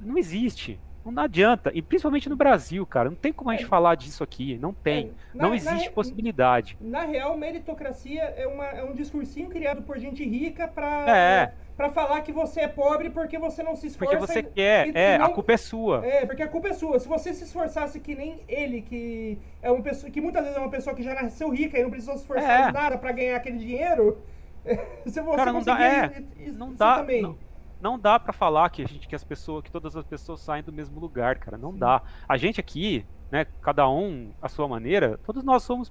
não 0.00 0.16
existe. 0.16 0.80
Não 1.04 1.22
adianta. 1.22 1.70
E 1.74 1.80
principalmente 1.80 2.28
no 2.28 2.36
Brasil, 2.36 2.84
cara. 2.84 3.08
Não 3.08 3.16
tem 3.16 3.32
como 3.32 3.50
a 3.50 3.54
gente 3.54 3.64
é. 3.64 3.68
falar 3.68 3.94
disso 3.94 4.22
aqui. 4.22 4.58
Não 4.58 4.74
tem. 4.74 5.06
É, 5.06 5.36
na, 5.36 5.44
não 5.44 5.54
existe 5.54 5.86
na, 5.86 5.92
possibilidade. 5.92 6.76
Na 6.80 7.02
real, 7.04 7.36
meritocracia 7.36 8.22
é, 8.22 8.46
uma, 8.46 8.66
é 8.66 8.84
um 8.84 8.94
discursinho 8.94 9.48
criado 9.48 9.82
por 9.82 9.98
gente 9.98 10.22
rica 10.22 10.68
pra. 10.68 11.08
É. 11.08 11.46
Pra 11.46 11.67
falar 11.90 12.20
que 12.22 12.32
você 12.32 12.62
é 12.62 12.68
pobre 12.68 13.08
porque 13.10 13.38
você 13.38 13.62
não 13.62 13.76
se 13.76 13.86
esforça. 13.86 14.16
Porque 14.16 14.32
você 14.32 14.40
e, 14.40 14.42
quer, 14.42 14.88
e, 14.88 14.92
é, 14.94 15.18
não, 15.18 15.26
a 15.26 15.30
culpa 15.30 15.52
é 15.52 15.56
sua. 15.56 16.04
É, 16.04 16.26
porque 16.26 16.42
a 16.42 16.48
culpa 16.48 16.68
é 16.68 16.72
sua. 16.72 16.98
Se 16.98 17.06
você 17.06 17.32
se 17.32 17.44
esforçasse 17.44 18.00
que 18.00 18.14
nem 18.16 18.40
ele, 18.48 18.82
que 18.82 19.38
é 19.62 19.70
uma 19.70 19.82
pessoa 19.82 20.10
que 20.10 20.20
muitas 20.20 20.42
vezes 20.42 20.56
é 20.56 20.60
uma 20.60 20.70
pessoa 20.70 20.96
que 20.96 21.02
já 21.02 21.14
nasceu 21.14 21.48
rica 21.50 21.78
e 21.78 21.82
não 21.84 21.90
precisou 21.90 22.16
se 22.16 22.22
esforçar 22.22 22.70
é. 22.70 22.72
nada 22.72 22.98
para 22.98 23.12
ganhar 23.12 23.36
aquele 23.36 23.58
dinheiro, 23.58 24.18
você 25.04 25.22
Cara, 25.22 25.52
não 25.52 25.62
dá, 25.62 25.80
é, 25.80 26.22
não 26.52 26.74
dá, 26.74 26.96
também. 26.96 27.22
Não 27.22 27.38
não 27.80 27.98
dá 27.98 28.18
para 28.18 28.32
falar 28.32 28.68
que 28.70 28.82
a 28.82 28.86
gente 28.86 29.06
que 29.06 29.14
as 29.14 29.24
pessoas 29.24 29.62
que 29.62 29.70
todas 29.70 29.94
as 29.96 30.04
pessoas 30.04 30.40
saem 30.40 30.62
do 30.62 30.72
mesmo 30.72 30.98
lugar, 30.98 31.38
cara, 31.38 31.56
não 31.56 31.72
Sim. 31.72 31.78
dá. 31.78 32.02
A 32.28 32.36
gente 32.36 32.60
aqui, 32.60 33.06
né, 33.30 33.46
cada 33.60 33.88
um 33.88 34.32
a 34.40 34.48
sua 34.48 34.66
maneira, 34.66 35.18
todos 35.18 35.44
nós 35.44 35.62
somos 35.62 35.90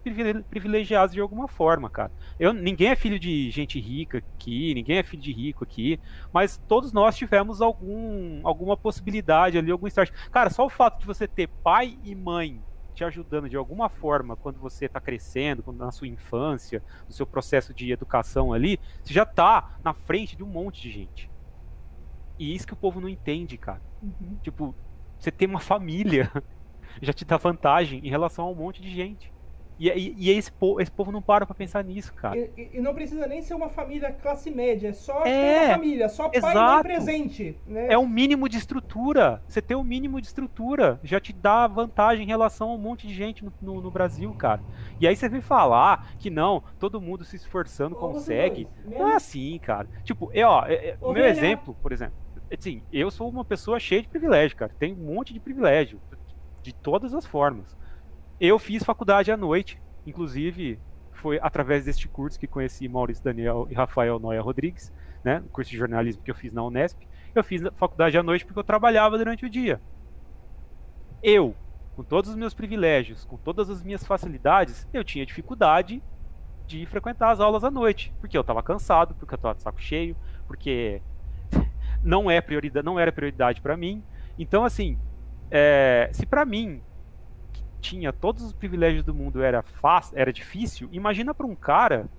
privilegiados 0.50 1.14
de 1.14 1.22
alguma 1.22 1.48
forma, 1.48 1.90
cara. 1.90 2.12
Eu 2.40 2.52
ninguém 2.52 2.90
é 2.90 2.96
filho 2.96 3.20
de 3.20 3.52
gente 3.52 3.80
rica 3.80 4.18
aqui, 4.18 4.74
ninguém 4.74 4.98
é 4.98 5.04
filho 5.04 5.22
de 5.22 5.32
rico 5.32 5.64
aqui, 5.64 6.00
mas 6.34 6.58
todos 6.68 6.92
nós 6.92 7.16
tivemos 7.16 7.62
algum 7.62 8.42
alguma 8.44 8.76
possibilidade 8.76 9.58
ali, 9.58 9.72
algum 9.72 9.88
start. 9.88 10.12
Cara, 10.32 10.50
só 10.50 10.66
o 10.66 10.70
fato 10.70 11.00
de 11.00 11.06
você 11.06 11.28
ter 11.28 11.48
pai 11.48 11.98
e 12.04 12.16
mãe 12.16 12.62
te 12.96 13.04
ajudando 13.04 13.48
de 13.48 13.56
alguma 13.56 13.90
forma 13.90 14.36
quando 14.36 14.60
você 14.60 14.86
está 14.86 15.00
crescendo, 15.00 15.62
quando 15.62 15.78
na 15.78 15.92
sua 15.92 16.08
infância, 16.08 16.82
no 17.08 17.14
seu 17.14 17.28
processo 17.28 17.72
de 17.72 17.92
educação 17.92 18.52
ali, 18.52 18.80
você 19.04 19.14
já 19.14 19.22
está 19.22 19.78
na 19.84 19.94
frente 19.94 20.36
de 20.36 20.44
um 20.44 20.48
monte 20.48 20.82
de 20.82 20.90
gente. 20.90 21.30
E 22.40 22.56
isso 22.56 22.66
que 22.66 22.74
o 22.74 22.78
povo 22.78 23.00
não 23.00 23.08
entende, 23.08 23.56
cara. 23.56 23.82
Uhum. 24.02 24.38
Tipo, 24.42 24.76
você 25.20 25.32
tem 25.32 25.48
uma 25.48 25.60
família 25.60 26.32
já 27.02 27.14
te 27.14 27.26
dá 27.26 27.38
vantagem 27.38 28.00
em 28.04 28.10
relação 28.10 28.46
a 28.46 28.52
um 28.52 28.56
monte 28.56 28.82
de 28.82 28.90
gente. 28.90 29.32
E, 29.80 29.90
e, 29.90 30.16
e 30.18 30.30
esse, 30.32 30.52
povo, 30.52 30.82
esse 30.82 30.92
povo 30.92 31.12
não 31.12 31.22
para 31.22 31.46
pra 31.46 31.54
pensar 31.54 31.84
nisso, 31.84 32.14
cara. 32.14 32.38
E, 32.38 32.72
e, 32.74 32.82
não 32.82 32.96
precisa 32.96 33.28
nem 33.28 33.42
ser 33.42 33.54
uma 33.54 33.70
família 33.70 34.12
classe 34.12 34.50
média, 34.50 34.90
é 34.90 34.94
só 34.94 35.24
é, 35.24 35.60
uma 35.60 35.74
família, 35.76 36.10
só 36.10 36.30
pai 36.30 36.38
exato. 36.40 36.58
e 36.58 36.60
mãe 36.60 36.84
presente. 36.84 37.56
Né? 37.68 37.88
É 37.90 37.98
um 37.98 38.08
mínimo 38.08 38.50
de 38.50 38.58
estrutura. 38.58 39.42
Você 39.48 39.62
ter 39.62 39.76
o 39.76 39.82
um 39.82 39.84
mínimo 39.84 40.20
de 40.20 40.28
estrutura 40.28 41.00
já 41.04 41.20
te 41.20 41.32
dá 41.32 41.68
vantagem 41.68 42.24
em 42.24 42.28
relação 42.28 42.72
a 42.72 42.74
um 42.74 42.78
monte 42.78 43.06
de 43.06 43.14
gente 43.14 43.46
no, 43.46 43.54
no, 43.62 43.82
no 43.82 43.92
Brasil, 43.92 44.34
cara. 44.34 44.62
E 45.00 45.08
aí 45.08 45.16
você 45.16 45.30
vem 45.30 45.42
falar 45.42 46.12
que 46.18 46.30
não, 46.30 46.64
todo 46.80 47.00
mundo 47.00 47.24
se 47.24 47.36
esforçando 47.36 47.96
Ô, 47.96 48.00
consegue. 48.00 48.68
Não 48.84 49.08
é 49.10 49.16
assim, 49.16 49.60
cara. 49.60 49.88
Tipo, 50.04 50.32
eu, 50.34 50.48
ó, 50.48 50.66
é, 50.66 50.98
o 51.00 51.14
meu 51.14 51.26
exemplo, 51.26 51.76
por 51.84 51.92
exemplo, 51.92 52.16
assim, 52.52 52.82
eu 52.92 53.12
sou 53.12 53.30
uma 53.30 53.46
pessoa 53.46 53.80
cheia 53.80 54.02
de 54.02 54.08
privilégio, 54.08 54.58
cara. 54.58 54.72
Tenho 54.80 54.96
um 54.96 55.14
monte 55.14 55.34
de 55.34 55.40
privilégio, 55.40 56.02
de 56.68 56.74
todas 56.74 57.14
as 57.14 57.26
formas. 57.26 57.78
Eu 58.42 58.60
fiz 58.60 58.84
faculdade 58.84 59.32
à 59.32 59.38
noite, 59.38 59.82
inclusive 60.06 60.78
foi 61.14 61.40
através 61.42 61.86
deste 61.86 62.10
curso 62.10 62.38
que 62.38 62.46
conheci 62.46 62.90
Maurício 62.90 63.24
Daniel 63.24 63.68
e 63.70 63.74
Rafael 63.74 64.20
Noia 64.20 64.42
Rodrigues, 64.42 64.94
né? 65.24 65.42
Curso 65.52 65.72
de 65.72 65.78
jornalismo 65.78 66.22
que 66.22 66.30
eu 66.30 66.36
fiz 66.36 66.52
na 66.52 66.62
Unesp. 66.64 67.02
Eu 67.34 67.42
fiz 67.42 67.62
faculdade 67.76 68.18
à 68.18 68.22
noite 68.22 68.46
porque 68.46 68.60
eu 68.60 68.66
trabalhava 68.66 69.18
durante 69.18 69.46
o 69.46 69.50
dia. 69.50 69.82
Eu, 71.24 71.56
com 71.96 72.04
todos 72.04 72.30
os 72.30 72.36
meus 72.36 72.54
privilégios, 72.54 73.24
com 73.24 73.38
todas 73.38 73.70
as 73.70 73.82
minhas 73.82 74.06
facilidades, 74.06 74.86
eu 74.94 75.06
tinha 75.06 75.26
dificuldade 75.26 76.04
de 76.68 76.86
frequentar 76.86 77.32
as 77.32 77.40
aulas 77.40 77.64
à 77.64 77.72
noite, 77.72 78.14
porque 78.20 78.38
eu 78.38 78.42
estava 78.42 78.62
cansado, 78.62 79.16
porque 79.16 79.34
eu 79.34 79.38
estava 79.38 79.56
de 79.56 79.64
saco 79.64 79.82
cheio, 79.82 80.18
porque 80.46 81.02
não 82.04 82.30
é 82.30 82.42
prioridade, 82.42 82.86
não 82.86 83.00
era 83.00 83.10
prioridade 83.12 83.62
para 83.62 83.78
mim. 83.78 84.04
Então, 84.38 84.66
assim, 84.66 85.00
é, 85.52 86.10
se 86.14 86.26
para 86.26 86.46
mim 86.46 86.82
tinha 87.80 88.12
todos 88.12 88.44
os 88.44 88.54
privilégios 88.54 89.04
do 89.04 89.14
mundo 89.14 89.42
era 89.42 89.62
fácil, 89.62 90.18
era 90.18 90.34
difícil, 90.34 90.90
imagina 90.92 91.34
para 91.34 91.46
um 91.46 91.56
cara 91.56 92.10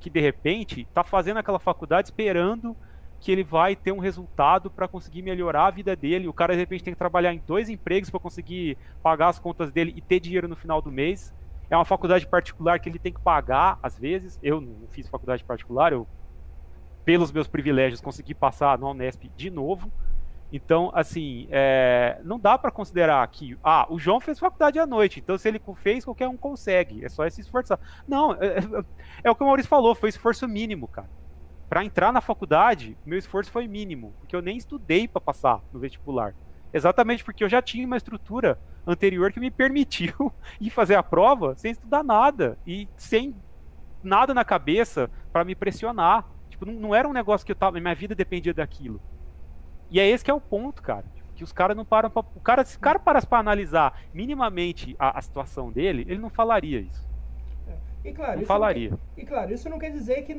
que 0.00 0.08
de 0.08 0.20
repente 0.20 0.82
está 0.82 1.02
fazendo 1.02 1.38
aquela 1.38 1.58
faculdade 1.58 2.08
esperando 2.08 2.76
que 3.20 3.32
ele 3.32 3.42
vai 3.42 3.74
ter 3.74 3.92
um 3.92 3.98
resultado 3.98 4.70
para 4.70 4.86
conseguir 4.86 5.22
melhorar 5.22 5.66
a 5.66 5.70
vida 5.70 5.96
dele. 5.96 6.28
O 6.28 6.32
cara 6.32 6.52
de 6.52 6.60
repente 6.60 6.84
tem 6.84 6.94
que 6.94 6.98
trabalhar 6.98 7.32
em 7.32 7.42
dois 7.44 7.68
empregos 7.68 8.10
para 8.10 8.20
conseguir 8.20 8.78
pagar 9.02 9.28
as 9.28 9.38
contas 9.38 9.72
dele 9.72 9.92
e 9.96 10.00
ter 10.00 10.20
dinheiro 10.20 10.46
no 10.46 10.54
final 10.54 10.80
do 10.80 10.92
mês. 10.92 11.34
É 11.68 11.76
uma 11.76 11.84
faculdade 11.84 12.26
particular 12.26 12.78
que 12.78 12.88
ele 12.88 12.98
tem 12.98 13.12
que 13.12 13.20
pagar 13.20 13.78
às 13.82 13.98
vezes. 13.98 14.38
Eu 14.42 14.60
não 14.60 14.86
fiz 14.88 15.08
faculdade 15.08 15.44
particular, 15.44 15.92
eu 15.92 16.06
pelos 17.04 17.32
meus 17.32 17.48
privilégios 17.48 18.00
consegui 18.00 18.34
passar 18.34 18.78
no 18.78 18.90
Unesp 18.90 19.30
de 19.36 19.50
novo. 19.50 19.90
Então, 20.52 20.90
assim, 20.94 21.46
é, 21.50 22.20
não 22.24 22.38
dá 22.38 22.56
para 22.56 22.70
considerar 22.70 23.26
que, 23.28 23.56
ah, 23.62 23.86
o 23.90 23.98
João 23.98 24.18
fez 24.18 24.38
faculdade 24.38 24.78
à 24.78 24.86
noite, 24.86 25.20
então 25.20 25.36
se 25.36 25.46
ele 25.46 25.60
fez, 25.76 26.04
qualquer 26.04 26.26
um 26.26 26.36
consegue, 26.36 27.04
é 27.04 27.08
só 27.08 27.28
se 27.28 27.42
esforçar. 27.42 27.78
Não, 28.06 28.32
é, 28.32 28.58
é, 28.58 28.84
é 29.24 29.30
o 29.30 29.34
que 29.34 29.42
o 29.42 29.46
Maurício 29.46 29.68
falou, 29.68 29.94
foi 29.94 30.08
esforço 30.08 30.48
mínimo, 30.48 30.88
cara. 30.88 31.10
Para 31.68 31.84
entrar 31.84 32.12
na 32.12 32.22
faculdade, 32.22 32.96
meu 33.04 33.18
esforço 33.18 33.50
foi 33.50 33.68
mínimo, 33.68 34.14
porque 34.20 34.34
eu 34.34 34.40
nem 34.40 34.56
estudei 34.56 35.06
para 35.06 35.20
passar 35.20 35.60
no 35.70 35.78
vestibular. 35.78 36.34
Exatamente 36.72 37.22
porque 37.22 37.44
eu 37.44 37.48
já 37.48 37.60
tinha 37.60 37.86
uma 37.86 37.96
estrutura 37.96 38.58
anterior 38.86 39.30
que 39.30 39.40
me 39.40 39.50
permitiu 39.50 40.32
ir 40.58 40.70
fazer 40.70 40.94
a 40.94 41.02
prova 41.02 41.54
sem 41.56 41.72
estudar 41.72 42.02
nada 42.02 42.58
e 42.66 42.88
sem 42.96 43.34
nada 44.02 44.32
na 44.32 44.44
cabeça 44.44 45.10
para 45.30 45.44
me 45.44 45.54
pressionar. 45.54 46.26
Tipo, 46.48 46.64
não, 46.64 46.72
não, 46.72 46.94
era 46.94 47.06
um 47.06 47.12
negócio 47.12 47.44
que 47.44 47.52
eu 47.52 47.56
tava, 47.56 47.78
minha 47.78 47.94
vida 47.94 48.14
dependia 48.14 48.54
daquilo. 48.54 49.00
E 49.90 49.98
é 50.00 50.08
esse 50.08 50.24
que 50.24 50.30
é 50.30 50.34
o 50.34 50.40
ponto, 50.40 50.82
cara. 50.82 51.04
Que 51.34 51.44
os 51.44 51.52
caras 51.52 51.76
não 51.76 51.84
param 51.84 52.10
pra. 52.10 52.20
O 52.34 52.40
cara, 52.40 52.64
se 52.64 52.76
o 52.76 52.80
cara 52.80 52.98
parasse 52.98 53.26
pra 53.26 53.38
analisar 53.38 54.00
minimamente 54.12 54.96
a, 54.98 55.18
a 55.18 55.22
situação 55.22 55.70
dele, 55.70 56.04
ele 56.08 56.18
não 56.18 56.28
falaria 56.28 56.80
isso. 56.80 57.06
É. 57.68 58.08
E 58.08 58.12
claro, 58.12 58.40
não 58.40 58.46
falaria. 58.46 58.90
Não 58.90 58.98
quer, 59.14 59.22
e 59.22 59.26
claro, 59.26 59.54
isso 59.54 59.68
não 59.68 59.78
quer 59.78 59.90
dizer 59.90 60.22
que, 60.22 60.34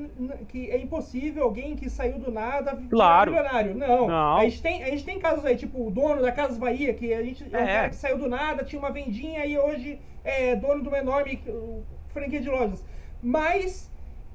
que 0.49 0.69
é 0.69 0.77
impossível 0.77 1.43
alguém 1.43 1.75
que 1.75 1.89
saiu 1.89 2.19
do 2.19 2.29
nada 2.29 2.77
claro. 2.89 3.31
milionário. 3.31 3.75
Não. 3.75 4.07
não. 4.07 4.37
A, 4.37 4.43
gente 4.43 4.61
tem, 4.61 4.83
a 4.83 4.89
gente 4.89 5.05
tem 5.05 5.19
casos 5.19 5.45
aí, 5.45 5.55
tipo 5.55 5.87
o 5.87 5.89
dono 5.89 6.21
da 6.21 6.33
Casas 6.33 6.57
Bahia, 6.57 6.93
que 6.93 7.13
a 7.13 7.23
gente, 7.23 7.43
é. 7.43 7.47
um 7.47 7.65
cara 7.65 7.89
que 7.89 7.95
saiu 7.95 8.17
do 8.17 8.27
nada, 8.27 8.65
tinha 8.65 8.79
uma 8.79 8.91
vendinha 8.91 9.45
e 9.45 9.57
hoje 9.57 10.01
é 10.23 10.53
dono 10.55 10.81
de 10.81 10.89
uma 10.89 10.97
enorme 10.97 11.41
franquia 12.09 12.41
de 12.41 12.49
lojas. 12.49 12.83
Mas 13.23 13.89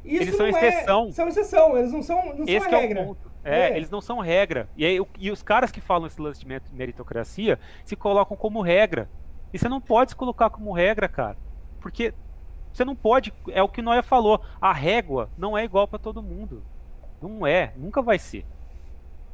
isso 0.04 0.22
eles 0.22 0.36
são 0.36 0.46
é, 0.46 0.50
exceção. 0.50 1.12
São 1.12 1.28
exceção, 1.28 1.78
eles 1.78 1.92
não 1.92 2.02
são, 2.02 2.34
não 2.36 2.44
Esse 2.46 2.68
são 2.68 2.78
a 2.78 2.80
regra. 2.80 3.00
É 3.00 3.04
ponto. 3.04 3.33
É, 3.44 3.70
é, 3.70 3.76
eles 3.76 3.90
não 3.90 4.00
são 4.00 4.20
regra. 4.20 4.68
E, 4.76 4.84
aí, 4.84 4.98
e 5.18 5.30
os 5.30 5.42
caras 5.42 5.70
que 5.70 5.80
falam 5.80 6.06
esse 6.06 6.20
lance 6.20 6.40
de 6.40 6.62
meritocracia 6.72 7.58
se 7.84 7.94
colocam 7.94 8.36
como 8.36 8.62
regra. 8.62 9.08
E 9.52 9.58
você 9.58 9.68
não 9.68 9.80
pode 9.80 10.10
se 10.10 10.16
colocar 10.16 10.50
como 10.50 10.72
regra, 10.72 11.08
cara. 11.08 11.36
Porque 11.80 12.14
você 12.72 12.84
não 12.84 12.96
pode. 12.96 13.32
É 13.48 13.62
o 13.62 13.68
que 13.68 13.80
o 13.80 13.84
Noé 13.84 14.02
falou. 14.02 14.40
A 14.60 14.72
régua 14.72 15.30
não 15.38 15.56
é 15.56 15.64
igual 15.64 15.86
para 15.86 15.98
todo 15.98 16.22
mundo. 16.22 16.64
Não 17.22 17.46
é. 17.46 17.72
Nunca 17.76 18.02
vai 18.02 18.18
ser. 18.18 18.44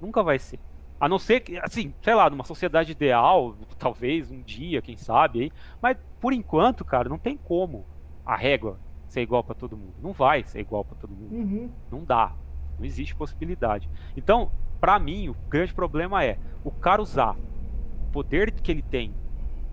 Nunca 0.00 0.22
vai 0.22 0.38
ser. 0.38 0.58
A 1.00 1.08
não 1.08 1.18
ser 1.18 1.40
que, 1.40 1.58
assim, 1.58 1.94
sei 2.02 2.14
lá, 2.14 2.28
numa 2.28 2.44
sociedade 2.44 2.92
ideal, 2.92 3.56
talvez 3.78 4.30
um 4.30 4.42
dia, 4.42 4.82
quem 4.82 4.98
sabe 4.98 5.44
aí. 5.44 5.52
Mas 5.80 5.96
por 6.20 6.34
enquanto, 6.34 6.84
cara, 6.84 7.08
não 7.08 7.18
tem 7.18 7.38
como 7.38 7.86
a 8.26 8.36
régua 8.36 8.78
ser 9.08 9.22
igual 9.22 9.42
para 9.42 9.54
todo 9.54 9.76
mundo. 9.76 9.94
Não 10.02 10.12
vai 10.12 10.44
ser 10.44 10.60
igual 10.60 10.84
para 10.84 10.96
todo 10.96 11.10
mundo. 11.10 11.34
Uhum. 11.34 11.70
Não 11.90 12.04
dá. 12.04 12.34
Não 12.80 12.86
existe 12.86 13.14
possibilidade. 13.14 13.88
Então, 14.16 14.50
para 14.80 14.98
mim, 14.98 15.28
o 15.28 15.36
grande 15.48 15.74
problema 15.74 16.24
é 16.24 16.38
o 16.64 16.70
cara 16.70 17.02
usar 17.02 17.36
o 17.36 18.10
poder 18.10 18.50
que 18.50 18.72
ele 18.72 18.82
tem 18.82 19.14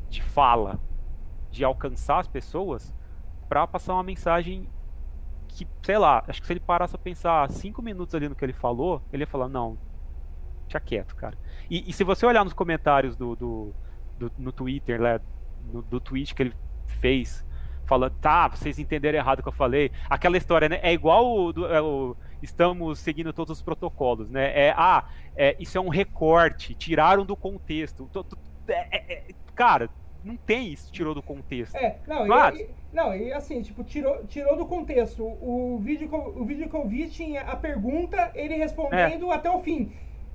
de 0.10 0.22
fala, 0.22 0.78
de 1.50 1.64
alcançar 1.64 2.20
as 2.20 2.28
pessoas, 2.28 2.94
para 3.48 3.66
passar 3.66 3.94
uma 3.94 4.04
mensagem 4.04 4.70
que, 5.48 5.66
sei 5.82 5.98
lá, 5.98 6.24
acho 6.28 6.42
que 6.42 6.48
se 6.48 6.54
ele 6.54 6.60
parasse 6.60 6.96
a 6.96 7.00
pensar 7.00 7.50
cinco 7.50 7.82
minutos 7.82 8.14
ali 8.14 8.28
no 8.28 8.36
que 8.36 8.44
ele 8.44 8.54
falou, 8.54 9.02
ele 9.12 9.24
ia 9.24 9.28
falar, 9.28 9.48
não, 9.48 9.78
deixa 10.64 10.80
quieto, 10.82 11.16
cara. 11.16 11.38
E, 11.70 11.90
e 11.90 11.94
se 11.94 12.04
você 12.04 12.26
olhar 12.26 12.44
nos 12.44 12.54
comentários 12.54 13.16
do, 13.16 13.36
do, 13.36 13.74
do 14.20 14.32
no 14.38 14.52
Twitter, 14.52 15.00
né, 15.00 15.22
no, 15.72 15.82
do 15.82 16.02
tweet 16.02 16.36
que 16.36 16.44
ele 16.44 16.54
fez, 17.00 17.46
falando, 17.86 18.14
tá, 18.20 18.50
vocês 18.50 18.78
entenderam 18.78 19.18
errado 19.18 19.40
o 19.40 19.44
que 19.44 19.48
eu 19.48 19.54
falei, 19.54 19.92
aquela 20.10 20.36
história, 20.36 20.68
né, 20.68 20.80
é 20.84 20.92
igual 20.92 21.26
o, 21.26 21.54
do, 21.54 21.66
é 21.66 21.82
o 21.82 22.16
estamos 22.42 23.00
seguindo 23.00 23.34
todos 23.34 23.58
os 23.58 23.62
protocolos, 23.62 24.30
né? 24.30 24.52
É, 24.68 24.74
ah, 24.76 25.06
é, 25.36 25.56
isso 25.60 25.78
é 25.78 25.82
um 25.82 25.90
recorte, 25.90 26.74
tiraram 26.74 27.26
do 27.26 27.36
contexto. 27.36 28.10
É, 28.68 28.74
é, 28.74 29.14
é, 29.14 29.24
cara, 29.56 29.90
não 30.24 30.36
tem 30.36 30.72
isso, 30.72 30.92
tirou 30.92 31.14
do 31.16 31.22
contexto. 31.22 31.76
É, 31.76 31.98
não, 32.08 32.28
Mas... 32.28 32.60
e, 32.60 32.70
não, 32.92 33.16
e 33.16 33.32
assim, 33.32 33.62
tipo, 33.62 33.84
tirou, 33.84 34.26
tirou 34.26 34.58
do 34.58 34.66
contexto. 34.66 35.24
O 35.24 35.80
vídeo, 35.82 36.10
o 36.14 36.44
vídeo 36.44 36.70
que 36.70 36.76
eu 36.76 36.88
vi 36.88 37.08
tinha 37.08 37.42
a 37.42 37.56
pergunta, 37.56 38.32
ele 38.36 38.56
respondendo 38.56 39.32
é. 39.32 39.36
até 39.36 39.50
o 39.50 39.60
fim. 39.60 39.92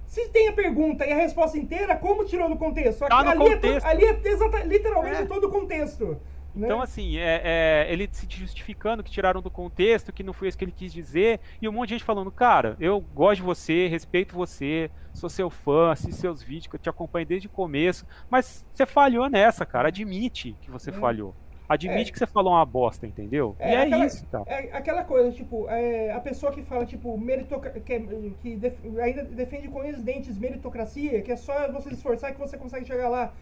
Se 0.06 0.28
tem 0.28 0.48
a 0.48 0.52
pergunta 0.52 1.06
e 1.06 1.12
a 1.12 1.16
resposta 1.16 1.56
inteira, 1.56 1.96
como 1.96 2.24
tirou 2.24 2.48
do 2.48 2.56
contexto? 2.56 3.06
Tá 3.08 3.18
ali, 3.18 3.38
contexto. 3.38 3.86
É, 3.86 3.90
ali 3.90 4.04
é 4.04 4.64
literalmente 4.64 5.26
todo 5.26 5.44
o 5.44 5.50
contexto. 5.50 6.20
Né? 6.54 6.66
Então, 6.66 6.80
assim, 6.80 7.16
é, 7.16 7.40
é, 7.44 7.86
ele 7.92 8.08
se 8.12 8.26
justificando 8.28 9.02
que 9.02 9.10
tiraram 9.10 9.40
do 9.40 9.50
contexto, 9.50 10.12
que 10.12 10.22
não 10.22 10.32
foi 10.32 10.48
isso 10.48 10.58
que 10.58 10.64
ele 10.64 10.72
quis 10.72 10.92
dizer, 10.92 11.40
e 11.60 11.68
um 11.68 11.72
monte 11.72 11.88
de 11.88 11.94
gente 11.94 12.04
falando, 12.04 12.30
cara, 12.30 12.76
eu 12.78 13.00
gosto 13.00 13.36
de 13.36 13.42
você, 13.42 13.88
respeito 13.88 14.34
você, 14.34 14.90
sou 15.14 15.30
seu 15.30 15.48
fã, 15.48 15.92
assisto 15.92 16.20
seus 16.20 16.42
vídeos, 16.42 16.66
que 16.66 16.76
eu 16.76 16.80
te 16.80 16.88
acompanho 16.88 17.26
desde 17.26 17.46
o 17.46 17.50
começo, 17.50 18.06
mas 18.30 18.66
você 18.72 18.84
falhou 18.84 19.28
nessa, 19.28 19.64
cara, 19.64 19.88
admite 19.88 20.56
que 20.60 20.70
você 20.70 20.90
é. 20.90 20.92
falhou. 20.92 21.34
Admite 21.68 22.10
é. 22.10 22.12
que 22.12 22.18
você 22.18 22.26
falou 22.26 22.52
uma 22.52 22.66
bosta, 22.66 23.06
entendeu? 23.06 23.56
É, 23.58 23.70
e 23.70 23.74
é 23.74 23.82
aquela, 23.84 24.06
isso, 24.06 24.26
cara. 24.26 24.44
É 24.46 24.76
aquela 24.76 25.04
coisa, 25.04 25.32
tipo, 25.32 25.66
é, 25.70 26.12
a 26.12 26.20
pessoa 26.20 26.52
que 26.52 26.62
fala, 26.62 26.84
tipo, 26.84 27.16
meritocracia, 27.16 27.80
que, 27.80 28.34
que 28.42 28.56
def, 28.56 28.74
ainda 29.00 29.24
defende 29.24 29.68
com 29.68 29.88
os 29.88 30.02
dentes 30.02 30.36
meritocracia, 30.36 31.22
que 31.22 31.32
é 31.32 31.36
só 31.36 31.72
você 31.72 31.88
se 31.88 31.94
esforçar 31.94 32.32
que 32.34 32.38
você 32.38 32.58
consegue 32.58 32.84
chegar 32.84 33.08
lá 33.08 33.32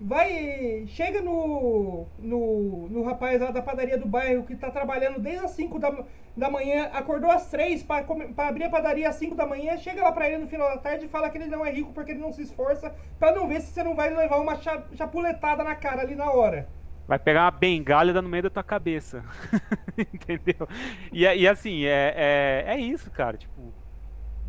vai 0.00 0.86
chega 0.88 1.20
no, 1.20 2.06
no, 2.18 2.88
no 2.88 3.02
rapaz 3.02 3.40
lá 3.40 3.50
da 3.50 3.60
padaria 3.60 3.98
do 3.98 4.06
bairro 4.06 4.44
que 4.44 4.54
tá 4.54 4.70
trabalhando 4.70 5.20
desde 5.20 5.44
as 5.44 5.50
5 5.52 5.78
da, 5.78 6.04
da 6.36 6.50
manhã, 6.50 6.88
acordou 6.92 7.30
às 7.30 7.50
3 7.50 7.82
para 7.82 8.04
abrir 8.48 8.64
a 8.64 8.70
padaria 8.70 9.08
às 9.08 9.16
5 9.16 9.34
da 9.34 9.46
manhã, 9.46 9.76
chega 9.76 10.02
lá 10.02 10.12
para 10.12 10.28
ele 10.28 10.38
no 10.38 10.48
final 10.48 10.68
da 10.68 10.78
tarde 10.78 11.06
e 11.06 11.08
fala 11.08 11.28
que 11.28 11.38
ele 11.38 11.46
não 11.46 11.66
é 11.66 11.70
rico 11.70 11.92
porque 11.92 12.12
ele 12.12 12.20
não 12.20 12.32
se 12.32 12.42
esforça, 12.42 12.94
para 13.18 13.34
não 13.34 13.48
ver 13.48 13.60
se 13.60 13.72
você 13.72 13.82
não 13.82 13.96
vai 13.96 14.14
levar 14.14 14.38
uma 14.38 14.56
chapuletada 14.94 15.64
na 15.64 15.74
cara 15.74 16.02
ali 16.02 16.14
na 16.14 16.30
hora. 16.30 16.68
Vai 17.08 17.18
pegar 17.18 17.44
uma 17.44 17.50
bengala 17.50 18.12
dar 18.12 18.20
no 18.20 18.28
meio 18.28 18.42
da 18.44 18.50
tua 18.50 18.62
cabeça. 18.62 19.24
Entendeu? 19.96 20.68
E, 21.10 21.22
e 21.22 21.48
assim, 21.48 21.86
é, 21.86 22.12
é, 22.14 22.64
é 22.74 22.78
isso, 22.78 23.10
cara. 23.10 23.38
Tipo, 23.38 23.72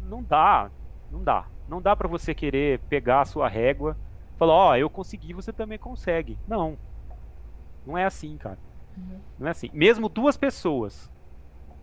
não 0.04 0.22
dá. 0.22 0.70
Não 1.10 1.24
dá. 1.24 1.46
Não 1.70 1.82
dá 1.82 1.96
para 1.96 2.10
você 2.10 2.36
querer 2.36 2.80
pegar 2.90 3.22
a 3.22 3.26
sua 3.26 3.48
régua 3.48 3.96
falou, 4.40 4.56
ó, 4.56 4.72
oh, 4.72 4.76
eu 4.76 4.90
consegui, 4.90 5.34
você 5.34 5.52
também 5.52 5.78
consegue. 5.78 6.40
Não. 6.48 6.78
Não 7.86 7.98
é 7.98 8.06
assim, 8.06 8.38
cara. 8.38 8.58
Uhum. 8.98 9.20
Não 9.38 9.48
é 9.48 9.52
assim. 9.52 9.70
Mesmo 9.74 10.08
duas 10.08 10.38
pessoas 10.38 11.12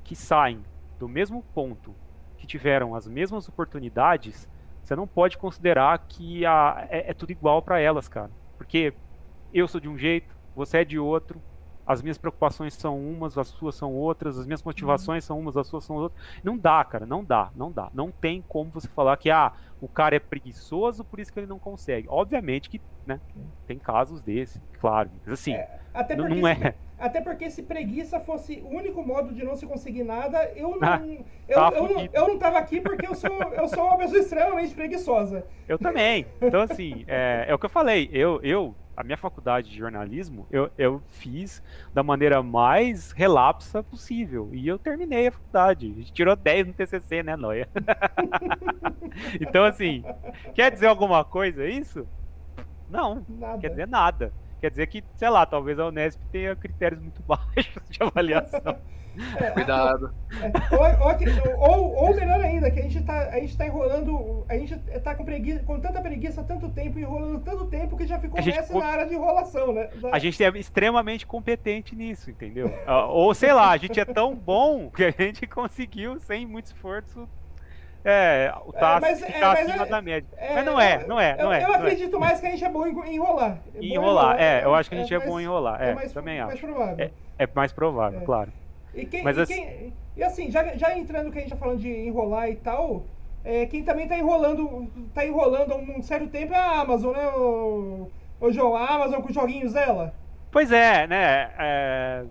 que 0.02 0.16
saem 0.16 0.64
do 0.98 1.06
mesmo 1.06 1.44
ponto, 1.54 1.94
que 2.38 2.46
tiveram 2.46 2.94
as 2.94 3.06
mesmas 3.06 3.46
oportunidades, 3.46 4.48
você 4.82 4.96
não 4.96 5.06
pode 5.06 5.36
considerar 5.36 5.98
que 6.08 6.46
a, 6.46 6.86
é, 6.90 7.10
é 7.10 7.14
tudo 7.14 7.30
igual 7.30 7.60
para 7.60 7.78
elas, 7.78 8.08
cara. 8.08 8.30
Porque 8.56 8.94
eu 9.52 9.68
sou 9.68 9.80
de 9.80 9.88
um 9.88 9.98
jeito, 9.98 10.34
você 10.54 10.78
é 10.78 10.84
de 10.84 10.98
outro. 10.98 11.40
As 11.86 12.02
minhas 12.02 12.18
preocupações 12.18 12.74
são 12.74 12.98
umas, 12.98 13.38
as 13.38 13.48
suas 13.48 13.74
são 13.76 13.92
outras, 13.94 14.38
as 14.38 14.46
minhas 14.46 14.62
motivações 14.62 15.24
são 15.24 15.38
umas, 15.38 15.56
as 15.56 15.66
suas 15.66 15.84
são 15.84 15.96
outras. 15.96 16.20
Não 16.42 16.58
dá, 16.58 16.84
cara, 16.84 17.06
não 17.06 17.22
dá, 17.22 17.50
não 17.54 17.70
dá. 17.70 17.90
Não 17.94 18.10
tem 18.10 18.42
como 18.48 18.70
você 18.70 18.88
falar 18.88 19.16
que 19.16 19.30
ah, 19.30 19.52
o 19.80 19.86
cara 19.86 20.16
é 20.16 20.18
preguiçoso, 20.18 21.04
por 21.04 21.20
isso 21.20 21.32
que 21.32 21.38
ele 21.38 21.46
não 21.46 21.58
consegue. 21.58 22.08
Obviamente 22.10 22.68
que, 22.68 22.80
né, 23.06 23.20
tem 23.66 23.78
casos 23.78 24.20
desses, 24.20 24.60
claro. 24.80 25.10
Mas 25.24 25.34
assim, 25.34 25.52
é, 25.52 25.78
até 25.94 26.16
não, 26.16 26.28
não 26.28 26.48
é. 26.48 26.74
Até 26.98 27.20
porque 27.20 27.50
se 27.50 27.62
preguiça 27.62 28.18
fosse 28.18 28.62
o 28.64 28.68
único 28.68 29.02
modo 29.02 29.32
de 29.34 29.44
não 29.44 29.54
se 29.54 29.66
conseguir 29.66 30.02
nada, 30.02 30.50
eu 30.56 30.70
não. 30.70 30.88
Ah, 30.88 31.02
eu, 31.46 31.54
tá 31.54 31.72
eu, 31.74 31.88
não, 31.88 32.08
eu 32.12 32.28
não 32.28 32.38
tava 32.38 32.58
aqui 32.58 32.80
porque 32.80 33.06
eu 33.06 33.14
sou, 33.14 33.30
eu 33.52 33.68
sou 33.68 33.84
uma 33.84 33.98
pessoa 33.98 34.18
extremamente 34.18 34.74
preguiçosa. 34.74 35.44
Eu 35.68 35.78
também. 35.78 36.26
Então, 36.40 36.62
assim, 36.62 37.04
é, 37.06 37.44
é 37.48 37.54
o 37.54 37.58
que 37.58 37.66
eu 37.66 37.70
falei. 37.70 38.08
Eu, 38.12 38.40
eu 38.42 38.74
a 38.96 39.04
minha 39.04 39.16
faculdade 39.16 39.70
de 39.70 39.76
jornalismo, 39.76 40.46
eu, 40.50 40.70
eu 40.78 41.02
fiz 41.08 41.62
da 41.92 42.02
maneira 42.02 42.42
mais 42.42 43.12
relapsa 43.12 43.82
possível. 43.82 44.48
E 44.52 44.66
eu 44.66 44.78
terminei 44.78 45.28
a 45.28 45.32
faculdade. 45.32 45.92
A 45.92 45.98
gente 45.98 46.12
tirou 46.12 46.34
10 46.34 46.68
no 46.68 46.72
TCC, 46.72 47.22
né, 47.22 47.36
Noia? 47.36 47.68
então, 49.40 49.64
assim, 49.64 50.02
quer 50.54 50.70
dizer 50.70 50.86
alguma 50.86 51.24
coisa 51.24 51.66
isso? 51.66 52.06
Não, 52.88 53.24
nada. 53.28 53.58
quer 53.58 53.68
dizer 53.68 53.86
nada. 53.86 54.32
Quer 54.60 54.70
dizer 54.70 54.86
que, 54.86 55.04
sei 55.16 55.28
lá, 55.28 55.44
talvez 55.44 55.78
a 55.78 55.86
Unesp 55.86 56.20
tenha 56.32 56.56
critérios 56.56 57.00
muito 57.00 57.22
baixos 57.26 57.82
de 57.88 58.02
avaliação. 58.02 58.76
É, 59.40 59.50
Cuidado. 59.50 60.12
É, 60.30 60.74
ou, 60.76 61.58
ou, 61.58 61.94
ou, 62.04 62.14
melhor 62.14 62.38
ainda, 62.40 62.70
que 62.70 62.80
a 62.80 62.82
gente 62.82 63.02
tá, 63.02 63.30
a 63.30 63.40
gente 63.40 63.56
tá 63.56 63.66
enrolando. 63.66 64.44
A 64.48 64.58
gente 64.58 64.76
tá 65.02 65.14
com, 65.14 65.24
preguiça, 65.24 65.62
com 65.64 65.80
tanta 65.80 66.00
preguiça 66.02 66.42
há 66.42 66.44
tanto 66.44 66.68
tempo, 66.68 66.98
enrolando 66.98 67.40
tanto 67.40 67.66
tempo 67.66 67.96
que 67.96 68.06
já 68.06 68.18
ficou 68.18 68.42
nessa 68.42 68.78
na 68.78 68.84
área 68.84 69.06
de 69.06 69.14
enrolação, 69.14 69.72
né? 69.72 69.88
Da... 69.94 70.10
A 70.14 70.18
gente 70.18 70.42
é 70.44 70.48
extremamente 70.58 71.26
competente 71.26 71.96
nisso, 71.96 72.30
entendeu? 72.30 72.72
Ah, 72.86 73.06
ou 73.06 73.32
sei 73.34 73.52
lá, 73.52 73.70
a 73.70 73.76
gente 73.78 73.98
é 73.98 74.04
tão 74.04 74.34
bom 74.34 74.90
que 74.90 75.04
a 75.04 75.10
gente 75.10 75.46
conseguiu, 75.46 76.18
sem 76.20 76.44
muito 76.44 76.66
esforço, 76.66 77.26
é, 78.08 78.52
tá, 78.78 78.96
é, 78.96 79.00
mas, 79.00 79.22
é, 79.22 79.26
tá 79.32 79.52
acima 79.52 79.82
é, 79.82 79.86
da 79.86 80.00
média. 80.00 80.28
É, 80.36 80.54
mas 80.54 80.64
não 80.64 80.80
é, 80.80 81.06
não 81.06 81.20
é, 81.20 81.36
não 81.36 81.52
é. 81.52 81.64
Eu, 81.64 81.68
eu 81.68 81.74
acredito 81.74 82.20
mais 82.20 82.40
que 82.40 82.46
a 82.46 82.50
gente 82.50 82.64
é 82.64 82.68
bom 82.68 82.86
em 82.86 83.14
enrolar. 83.14 83.58
Em 83.74 83.94
enrolar, 83.94 84.40
é, 84.40 84.62
eu 84.64 84.74
acho 84.76 84.88
que 84.88 84.94
a 84.94 84.98
gente 84.98 85.12
é, 85.12 85.18
bom 85.18 85.40
em 85.40 85.44
enrolar. 85.44 85.82
É, 85.82 85.92
mais, 85.92 86.12
também 86.12 86.40
mais 86.40 86.52
acho. 86.52 86.66
Provável. 86.66 87.10
É, 87.36 87.48
mais 87.52 87.72
provável, 87.72 88.20
claro. 88.20 88.52
E, 88.94 89.04
quem, 89.06 89.24
Mas, 89.24 89.36
e, 89.36 89.40
assim... 89.40 89.54
Quem, 89.54 89.92
e 90.16 90.22
assim, 90.22 90.50
já, 90.52 90.76
já 90.76 90.96
entrando 90.96 91.32
que 91.32 91.38
a 91.38 91.40
gente 91.40 91.50
tá 91.50 91.56
falando 91.56 91.80
de 91.80 91.90
enrolar 91.90 92.48
e 92.48 92.54
tal, 92.54 93.04
é, 93.44 93.66
quem 93.66 93.82
também 93.82 94.06
tá 94.06 94.16
enrolando, 94.16 94.88
tá 95.12 95.26
enrolando 95.26 95.72
há 95.72 95.76
um 95.76 96.00
certo 96.00 96.28
tempo 96.28 96.54
é 96.54 96.58
a 96.58 96.80
Amazon, 96.80 97.12
né, 97.12 97.26
o, 97.28 98.08
o 98.40 98.52
João? 98.52 98.76
A 98.76 98.86
Amazon 98.86 99.20
com 99.20 99.28
os 99.28 99.34
joguinhos 99.34 99.72
dela. 99.72 100.14
Pois 100.50 100.70
é, 100.70 101.08
né? 101.08 101.50
É... 101.58 102.24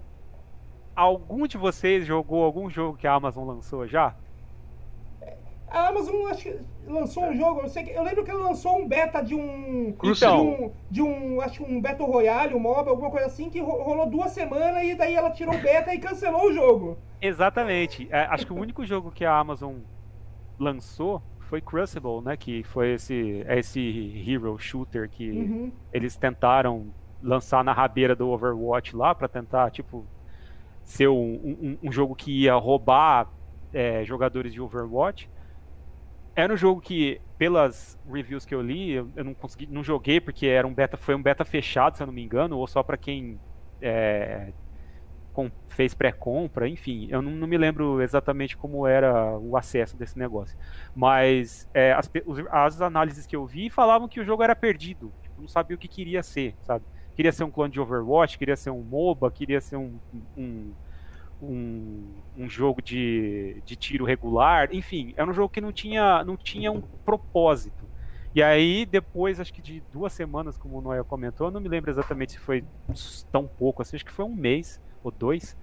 Algum 0.95 1.45
de 1.45 1.57
vocês 1.57 2.05
jogou 2.05 2.45
algum 2.45 2.69
jogo 2.69 2.97
que 2.97 3.05
a 3.05 3.13
Amazon 3.13 3.45
lançou 3.45 3.85
já? 3.85 4.15
A 5.67 5.87
Amazon 5.87 6.27
acho 6.29 6.43
que 6.43 6.59
lançou 6.87 7.25
um 7.25 7.35
jogo, 7.35 7.61
eu, 7.61 7.69
sei 7.69 7.83
que, 7.83 7.91
eu 7.91 8.03
lembro 8.03 8.23
que 8.23 8.31
ela 8.31 8.49
lançou 8.49 8.77
um 8.77 8.87
beta 8.87 9.21
de 9.21 9.35
um. 9.35 9.95
Então. 10.03 10.45
De 10.45 10.63
um, 10.63 10.71
de 10.91 11.01
um 11.01 11.41
acho 11.41 11.63
que 11.63 11.71
um 11.71 11.81
Battle 11.81 12.07
Royale, 12.07 12.53
um 12.53 12.59
MOBA, 12.59 12.91
alguma 12.91 13.09
coisa 13.09 13.25
assim, 13.25 13.49
que 13.49 13.59
rolou 13.59 14.07
duas 14.09 14.31
semanas 14.31 14.83
e 14.83 14.95
daí 14.95 15.15
ela 15.15 15.31
tirou 15.31 15.55
o 15.55 15.61
beta 15.61 15.93
e 15.93 15.99
cancelou 15.99 16.49
o 16.49 16.53
jogo. 16.53 16.97
Exatamente. 17.21 18.07
É, 18.11 18.21
acho 18.25 18.45
que 18.45 18.53
o 18.53 18.57
único 18.57 18.85
jogo 18.85 19.11
que 19.11 19.25
a 19.25 19.37
Amazon 19.37 19.75
lançou 20.59 21.21
foi 21.39 21.61
Crucible, 21.61 22.21
né? 22.23 22.37
Que 22.37 22.63
foi 22.63 22.93
esse, 22.93 23.43
é 23.47 23.59
esse 23.59 24.23
hero 24.27 24.57
shooter 24.57 25.09
que 25.09 25.31
uhum. 25.31 25.71
eles 25.91 26.15
tentaram 26.15 26.87
lançar 27.21 27.63
na 27.63 27.73
rabeira 27.73 28.15
do 28.15 28.29
Overwatch 28.29 28.95
lá 28.95 29.15
para 29.15 29.27
tentar, 29.27 29.71
tipo, 29.71 30.05
ser 30.83 31.07
um, 31.07 31.15
um, 31.15 31.77
um, 31.83 31.91
jogo 31.91 32.15
que 32.15 32.43
ia 32.43 32.53
roubar 32.53 33.27
é, 33.73 34.03
jogadores 34.05 34.53
de 34.53 34.61
Overwatch. 34.61 35.29
Era 36.35 36.53
um 36.53 36.57
jogo 36.57 36.81
que, 36.81 37.21
pelas 37.37 37.97
reviews 38.11 38.45
que 38.45 38.53
eu 38.53 38.61
li, 38.61 38.91
eu, 38.91 39.09
eu, 39.15 39.23
não 39.23 39.33
consegui, 39.33 39.67
não 39.67 39.83
joguei 39.83 40.19
porque 40.19 40.47
era 40.47 40.67
um 40.67 40.73
beta, 40.73 40.97
foi 40.97 41.15
um 41.15 41.21
beta 41.21 41.45
fechado, 41.45 41.95
se 41.95 42.03
eu 42.03 42.07
não 42.07 42.13
me 42.13 42.23
engano, 42.23 42.57
ou 42.57 42.67
só 42.67 42.83
para 42.83 42.97
quem 42.97 43.39
é, 43.81 44.51
com, 45.31 45.51
fez 45.67 45.93
pré-compra, 45.93 46.67
enfim, 46.67 47.07
eu 47.09 47.21
não, 47.21 47.31
não, 47.31 47.47
me 47.47 47.57
lembro 47.57 48.01
exatamente 48.01 48.55
como 48.55 48.87
era 48.87 49.37
o 49.37 49.55
acesso 49.55 49.95
desse 49.95 50.17
negócio. 50.17 50.57
Mas 50.95 51.69
é, 51.73 51.93
as, 51.93 52.09
as, 52.51 52.81
análises 52.81 53.25
que 53.25 53.35
eu 53.35 53.45
vi 53.45 53.69
falavam 53.69 54.07
que 54.07 54.19
o 54.19 54.25
jogo 54.25 54.43
era 54.43 54.55
perdido, 54.55 55.13
tipo, 55.21 55.41
não 55.41 55.47
sabia 55.47 55.75
o 55.75 55.79
que 55.79 55.87
queria 55.87 56.21
ser, 56.21 56.55
sabe? 56.63 56.83
Queria 57.15 57.31
ser 57.31 57.45
um 57.45 57.51
clone 57.51 57.71
de 57.71 57.79
Overwatch, 57.79 58.37
queria 58.37 58.57
ser 58.57 58.71
um 58.71 58.81
MOBA, 58.81 59.31
queria 59.31 59.61
ser 59.61 59.77
um, 59.77 59.97
um 60.35 60.73
um, 61.45 62.03
um 62.37 62.49
jogo 62.49 62.81
de, 62.81 63.61
de 63.65 63.75
tiro 63.75 64.05
regular, 64.05 64.69
enfim, 64.71 65.13
era 65.15 65.29
um 65.29 65.33
jogo 65.33 65.49
que 65.49 65.61
não 65.61 65.71
tinha, 65.71 66.23
não 66.23 66.35
tinha 66.35 66.71
um 66.71 66.81
propósito. 66.81 67.85
E 68.33 68.43
aí, 68.43 68.85
depois, 68.85 69.39
acho 69.39 69.53
que 69.53 69.61
de 69.61 69.81
duas 69.93 70.11
semanas, 70.11 70.57
como 70.57 70.77
o 70.77 70.81
Noel 70.81 71.05
comentou, 71.05 71.49
não 71.49 71.61
me 71.61 71.69
lembro 71.69 71.89
exatamente 71.89 72.33
se 72.33 72.39
foi 72.39 72.65
tão 73.31 73.47
pouco 73.47 73.81
assim, 73.81 73.95
acho 73.95 74.05
que 74.05 74.11
foi 74.11 74.25
um 74.25 74.35
mês 74.35 74.81
ou 75.03 75.09
dois 75.09 75.57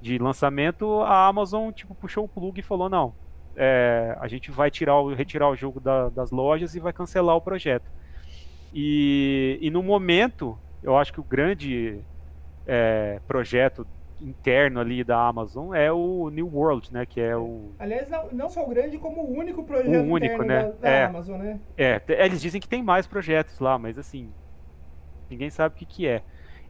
de 0.00 0.18
lançamento, 0.18 1.02
a 1.02 1.26
Amazon 1.26 1.70
tipo, 1.70 1.94
puxou 1.94 2.24
o 2.24 2.28
plug 2.28 2.58
e 2.58 2.62
falou, 2.62 2.88
não, 2.88 3.14
é, 3.56 4.16
a 4.20 4.28
gente 4.28 4.50
vai 4.50 4.70
tirar 4.70 5.00
o, 5.00 5.14
retirar 5.14 5.48
o 5.48 5.56
jogo 5.56 5.80
da, 5.80 6.08
das 6.08 6.30
lojas 6.30 6.74
e 6.74 6.80
vai 6.80 6.92
cancelar 6.92 7.36
o 7.36 7.40
projeto. 7.40 7.90
E, 8.74 9.58
e 9.60 9.70
no 9.70 9.82
momento, 9.82 10.58
eu 10.82 10.96
acho 10.96 11.12
que 11.12 11.20
o 11.20 11.24
grande 11.24 12.00
é, 12.66 13.20
projeto 13.26 13.86
interno 14.20 14.80
ali 14.80 15.04
da 15.04 15.26
Amazon 15.28 15.74
é 15.74 15.92
o 15.92 16.30
New 16.30 16.48
World, 16.52 16.92
né? 16.92 17.04
Que 17.04 17.20
é 17.20 17.36
o. 17.36 17.70
Aliás, 17.78 18.08
não, 18.08 18.28
não 18.32 18.48
só 18.48 18.64
o 18.64 18.68
grande, 18.68 18.98
como 18.98 19.22
o 19.22 19.36
único 19.36 19.62
projeto 19.62 19.88
o 19.88 20.12
único, 20.12 20.42
né? 20.42 20.64
da, 20.64 20.70
da 20.70 20.88
é, 20.88 21.04
Amazon, 21.04 21.38
né? 21.38 21.60
É, 21.76 22.00
eles 22.08 22.40
dizem 22.40 22.60
que 22.60 22.68
tem 22.68 22.82
mais 22.82 23.06
projetos 23.06 23.58
lá, 23.60 23.78
mas 23.78 23.98
assim, 23.98 24.30
ninguém 25.30 25.50
sabe 25.50 25.74
o 25.74 25.78
que, 25.78 25.86
que 25.86 26.06
é. 26.06 26.22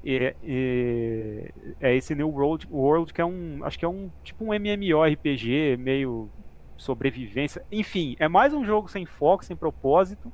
E, 0.05 0.35
e, 0.45 1.51
é 1.81 1.95
esse 1.95 2.15
New 2.15 2.31
World, 2.31 2.67
World 2.71 3.13
que 3.13 3.21
é 3.21 3.25
um, 3.25 3.61
acho 3.65 3.79
que 3.79 3.85
é 3.85 3.89
um 3.89 4.11
tipo 4.23 4.45
um 4.45 4.55
MMORPG 4.55 5.77
meio 5.79 6.31
sobrevivência, 6.77 7.65
enfim, 7.73 8.17
é 8.19 8.29
mais 8.29 8.53
um 8.53 8.65
jogo 8.65 8.89
sem 8.89 9.07
foco, 9.07 9.45
sem 9.45 9.57
propósito 9.57 10.33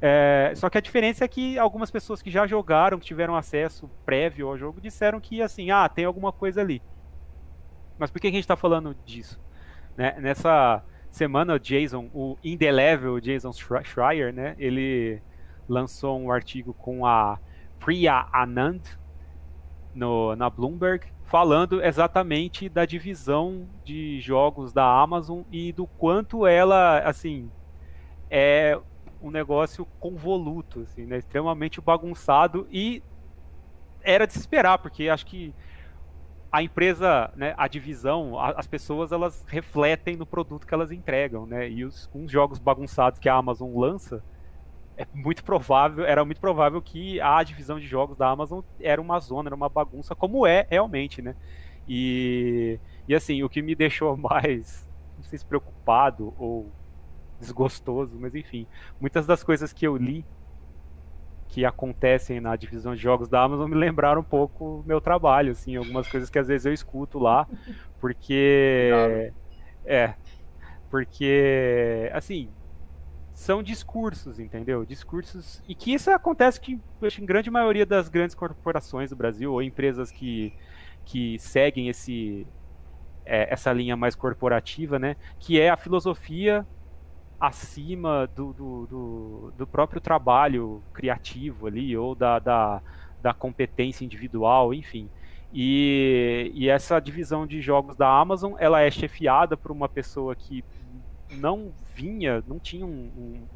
é, 0.00 0.52
só 0.54 0.68
que 0.68 0.76
a 0.76 0.80
diferença 0.80 1.24
é 1.24 1.28
que 1.28 1.58
algumas 1.58 1.90
pessoas 1.90 2.20
que 2.20 2.30
já 2.30 2.46
jogaram, 2.46 2.98
que 2.98 3.06
tiveram 3.06 3.34
acesso 3.34 3.90
prévio 4.04 4.48
ao 4.48 4.58
jogo, 4.58 4.80
disseram 4.80 5.20
que 5.20 5.40
assim, 5.40 5.70
ah, 5.70 5.88
tem 5.88 6.04
alguma 6.04 6.32
coisa 6.32 6.60
ali. 6.60 6.82
Mas 7.98 8.10
por 8.10 8.20
que 8.20 8.26
a 8.26 8.30
gente 8.30 8.40
está 8.40 8.56
falando 8.56 8.94
disso? 9.04 9.40
Né? 9.96 10.14
Nessa 10.20 10.84
semana, 11.10 11.54
o 11.54 11.58
Jason, 11.58 12.10
o 12.12 12.36
In 12.44 12.58
The 12.58 12.70
Level, 12.70 13.20
Jason 13.20 13.50
Schreier, 13.52 14.34
né? 14.34 14.54
Ele 14.58 15.22
lançou 15.66 16.20
um 16.20 16.30
artigo 16.30 16.74
com 16.74 17.06
a 17.06 17.38
Priya 17.80 18.26
Anand 18.32 18.82
no, 19.94 20.36
na 20.36 20.50
Bloomberg, 20.50 21.06
falando 21.24 21.82
exatamente 21.82 22.68
da 22.68 22.84
divisão 22.84 23.66
de 23.82 24.20
jogos 24.20 24.74
da 24.74 24.84
Amazon 24.84 25.40
e 25.50 25.72
do 25.72 25.86
quanto 25.86 26.46
ela, 26.46 26.98
assim, 26.98 27.50
é 28.30 28.78
um 29.26 29.30
negócio 29.30 29.86
convoluto, 29.98 30.80
assim, 30.80 31.04
né? 31.04 31.18
Extremamente 31.18 31.80
bagunçado 31.80 32.66
e 32.70 33.02
era 34.02 34.26
de 34.26 34.32
se 34.32 34.38
esperar, 34.38 34.78
porque 34.78 35.08
acho 35.08 35.26
que 35.26 35.52
a 36.50 36.62
empresa, 36.62 37.30
né, 37.36 37.54
a 37.56 37.66
divisão, 37.66 38.38
a, 38.38 38.50
as 38.50 38.66
pessoas 38.66 39.10
elas 39.12 39.44
refletem 39.48 40.16
no 40.16 40.24
produto 40.24 40.66
que 40.66 40.72
elas 40.72 40.92
entregam, 40.92 41.44
né? 41.44 41.68
E 41.68 41.84
os, 41.84 42.06
com 42.06 42.24
os 42.24 42.30
jogos 42.30 42.58
bagunçados 42.58 43.18
que 43.18 43.28
a 43.28 43.34
Amazon 43.34 43.76
lança, 43.76 44.22
é 44.96 45.06
muito 45.12 45.44
provável, 45.44 46.04
era 46.04 46.24
muito 46.24 46.40
provável 46.40 46.80
que 46.80 47.20
a 47.20 47.42
divisão 47.42 47.78
de 47.78 47.86
jogos 47.86 48.16
da 48.16 48.28
Amazon 48.28 48.60
era 48.80 49.00
uma 49.00 49.20
zona, 49.20 49.48
era 49.48 49.56
uma 49.56 49.68
bagunça, 49.68 50.14
como 50.14 50.46
é 50.46 50.66
realmente, 50.70 51.20
né? 51.20 51.34
E, 51.88 52.80
e 53.06 53.14
assim, 53.14 53.42
o 53.42 53.48
que 53.48 53.60
me 53.60 53.74
deixou 53.74 54.16
mais, 54.16 54.88
não 55.16 55.24
sei 55.24 55.38
se 55.38 55.44
preocupado 55.44 56.32
ou 56.38 56.70
desgostoso, 57.40 58.16
mas 58.18 58.34
enfim, 58.34 58.66
muitas 59.00 59.26
das 59.26 59.42
coisas 59.42 59.72
que 59.72 59.86
eu 59.86 59.96
li 59.96 60.24
que 61.48 61.64
acontecem 61.64 62.40
na 62.40 62.56
divisão 62.56 62.94
de 62.94 63.00
jogos 63.00 63.28
da 63.28 63.42
Amazon 63.42 63.70
me 63.70 63.76
lembraram 63.76 64.20
um 64.20 64.24
pouco 64.24 64.82
meu 64.86 65.00
trabalho, 65.00 65.52
assim, 65.52 65.76
algumas 65.76 66.08
coisas 66.08 66.28
que 66.28 66.38
às 66.38 66.48
vezes 66.48 66.66
eu 66.66 66.72
escuto 66.72 67.18
lá, 67.18 67.46
porque 68.00 68.90
é, 69.84 70.14
porque 70.90 72.10
assim, 72.12 72.50
são 73.32 73.62
discursos, 73.62 74.38
entendeu? 74.38 74.84
Discursos 74.84 75.62
e 75.68 75.74
que 75.74 75.92
isso 75.92 76.10
acontece 76.10 76.60
que 76.60 76.80
em 77.20 77.26
grande 77.26 77.50
maioria 77.50 77.86
das 77.86 78.08
grandes 78.08 78.34
corporações 78.34 79.10
do 79.10 79.16
Brasil 79.16 79.52
ou 79.52 79.62
empresas 79.62 80.10
que 80.10 80.52
que 81.04 81.38
seguem 81.38 81.88
esse 81.88 82.46
é, 83.24 83.52
essa 83.52 83.72
linha 83.72 83.96
mais 83.96 84.14
corporativa, 84.14 84.98
né? 84.98 85.16
Que 85.38 85.60
é 85.60 85.70
a 85.70 85.76
filosofia 85.76 86.66
acima 87.38 88.26
do, 88.34 88.52
do, 88.52 88.86
do, 88.86 89.52
do, 89.56 89.66
próprio 89.66 90.00
trabalho 90.00 90.82
criativo 90.92 91.66
ali, 91.66 91.96
ou 91.96 92.14
da, 92.14 92.38
da, 92.38 92.82
da 93.22 93.34
competência 93.34 94.04
individual, 94.04 94.72
enfim. 94.72 95.08
E, 95.52 96.50
e 96.54 96.68
essa 96.68 96.98
divisão 96.98 97.46
de 97.46 97.60
jogos 97.60 97.96
da 97.96 98.08
Amazon, 98.08 98.54
ela 98.58 98.80
é 98.80 98.90
chefiada 98.90 99.56
por 99.56 99.70
uma 99.70 99.88
pessoa 99.88 100.34
que 100.34 100.64
não 101.30 101.72
vinha, 101.94 102.42
não 102.46 102.58
tinha 102.58 102.84
um, 102.84 103.10
um, 103.16 103.46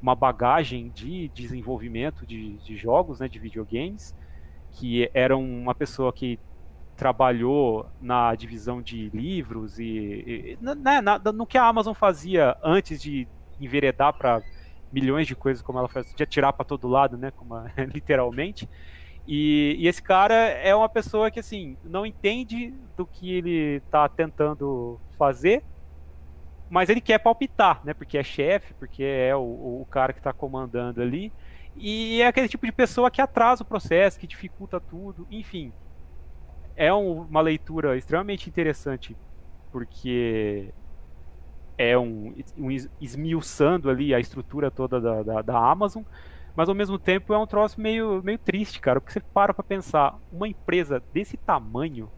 uma 0.00 0.14
bagagem 0.14 0.90
de 0.94 1.28
desenvolvimento 1.28 2.26
de, 2.26 2.58
de 2.58 2.76
jogos, 2.76 3.20
né, 3.20 3.28
de 3.28 3.38
videogames, 3.38 4.14
que 4.72 5.10
era 5.12 5.36
uma 5.36 5.74
pessoa 5.74 6.12
que 6.12 6.38
trabalhou 6.96 7.86
na 8.00 8.34
divisão 8.34 8.82
de 8.82 9.10
livros 9.10 9.78
e, 9.78 9.84
e 9.84 10.58
né, 10.60 11.00
na, 11.00 11.18
no 11.18 11.46
que 11.46 11.58
a 11.58 11.64
Amazon 11.64 11.94
fazia 11.94 12.56
antes 12.62 13.00
de 13.00 13.26
enveredar 13.60 14.12
para 14.12 14.42
milhões 14.92 15.26
de 15.26 15.34
coisas 15.34 15.62
como 15.62 15.78
ela 15.78 15.88
faz, 15.88 16.14
de 16.14 16.22
atirar 16.22 16.52
para 16.52 16.64
todo 16.64 16.86
lado, 16.86 17.16
né, 17.16 17.30
como 17.30 17.54
literalmente. 17.92 18.68
E, 19.26 19.76
e, 19.78 19.86
esse 19.86 20.02
cara 20.02 20.34
é 20.34 20.74
uma 20.74 20.88
pessoa 20.88 21.30
que 21.30 21.40
assim 21.40 21.76
não 21.84 22.04
entende 22.04 22.74
do 22.96 23.06
que 23.06 23.32
ele 23.32 23.76
está 23.76 24.08
tentando 24.08 25.00
fazer, 25.16 25.62
mas 26.68 26.88
ele 26.88 27.00
quer 27.00 27.18
palpitar, 27.18 27.80
né? 27.84 27.94
Porque 27.94 28.18
é 28.18 28.22
chefe, 28.22 28.74
porque 28.74 29.04
é 29.04 29.34
o, 29.36 29.82
o 29.82 29.86
cara 29.90 30.12
que 30.12 30.18
está 30.18 30.32
comandando 30.32 31.00
ali. 31.00 31.32
E 31.76 32.20
é 32.20 32.26
aquele 32.26 32.48
tipo 32.48 32.66
de 32.66 32.72
pessoa 32.72 33.10
que 33.10 33.20
atrasa 33.20 33.62
o 33.62 33.66
processo, 33.66 34.18
que 34.18 34.26
dificulta 34.26 34.80
tudo, 34.80 35.26
enfim. 35.30 35.72
É 36.76 36.92
um, 36.92 37.22
uma 37.22 37.40
leitura 37.40 37.96
extremamente 37.96 38.48
interessante, 38.48 39.16
porque 39.70 40.72
é 41.76 41.98
um, 41.98 42.34
um 42.56 42.70
esmiuçando 43.00 43.90
ali 43.90 44.14
a 44.14 44.20
estrutura 44.20 44.70
toda 44.70 45.00
da, 45.00 45.22
da, 45.22 45.42
da, 45.42 45.58
Amazon, 45.58 46.02
mas 46.54 46.68
ao 46.68 46.74
mesmo 46.74 46.98
tempo 46.98 47.32
é 47.32 47.38
um 47.38 47.46
troço 47.46 47.80
meio, 47.80 48.22
meio 48.22 48.38
triste, 48.38 48.80
cara, 48.80 49.00
porque 49.00 49.12
você 49.12 49.20
para 49.20 49.54
pra 49.54 49.64
pensar, 49.64 50.18
uma 50.30 50.48
empresa 50.48 51.02
desse 51.12 51.36
tamanho, 51.36 52.10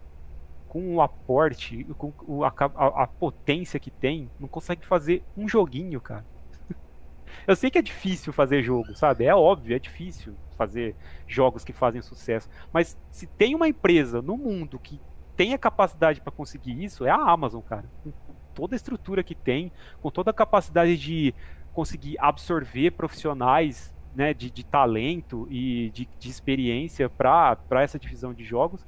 com 0.69 0.97
o 0.97 1.01
aporte, 1.01 1.85
com 1.97 2.13
a, 2.43 2.49
a, 2.49 3.05
a 3.05 3.07
potência 3.07 3.79
que 3.79 3.93
tem, 3.93 4.29
não 4.41 4.49
consegue 4.49 4.85
fazer 4.85 5.23
um 5.37 5.49
joguinho, 5.49 6.01
cara. 6.01 6.25
Eu 7.47 7.57
sei 7.57 7.71
que 7.71 7.79
é 7.79 7.83
difícil 7.83 8.33
fazer 8.33 8.63
jogo, 8.63 8.95
sabe? 8.95 9.25
É 9.25 9.35
óbvio, 9.35 9.77
é 9.77 9.79
difícil 9.79 10.35
fazer 10.57 10.95
jogos 11.27 11.65
que 11.65 11.73
fazem 11.73 12.03
sucesso. 12.03 12.49
Mas 12.73 12.97
se 13.11 13.27
tem 13.27 13.55
uma 13.55 13.69
empresa 13.69 14.23
no 14.23 14.37
mundo 14.37 14.79
que 14.79 15.01
tem 15.37 15.53
a 15.53 15.59
capacidade 15.59 16.21
para 16.21 16.33
conseguir 16.33 16.83
isso, 16.83 17.05
é 17.05 17.11
a 17.11 17.17
Amazon, 17.17 17.61
cara. 17.61 17.85
Com 18.03 18.13
toda 18.55 18.75
a 18.75 18.77
estrutura 18.77 19.23
que 19.23 19.35
tem, 19.35 19.73
com 20.01 20.11
toda 20.11 20.31
a 20.31 20.35
capacidade 20.35 20.97
de 20.97 21.35
conseguir 21.73 22.17
absorver 22.21 22.93
profissionais 22.93 23.93
né, 24.15 24.33
de, 24.33 24.49
de 24.49 24.65
talento 24.65 25.47
e 25.51 25.91
de, 25.91 26.09
de 26.19 26.31
experiência 26.31 27.11
para 27.11 27.59
essa 27.83 27.99
divisão 27.99 28.33
de 28.33 28.45
jogos. 28.45 28.87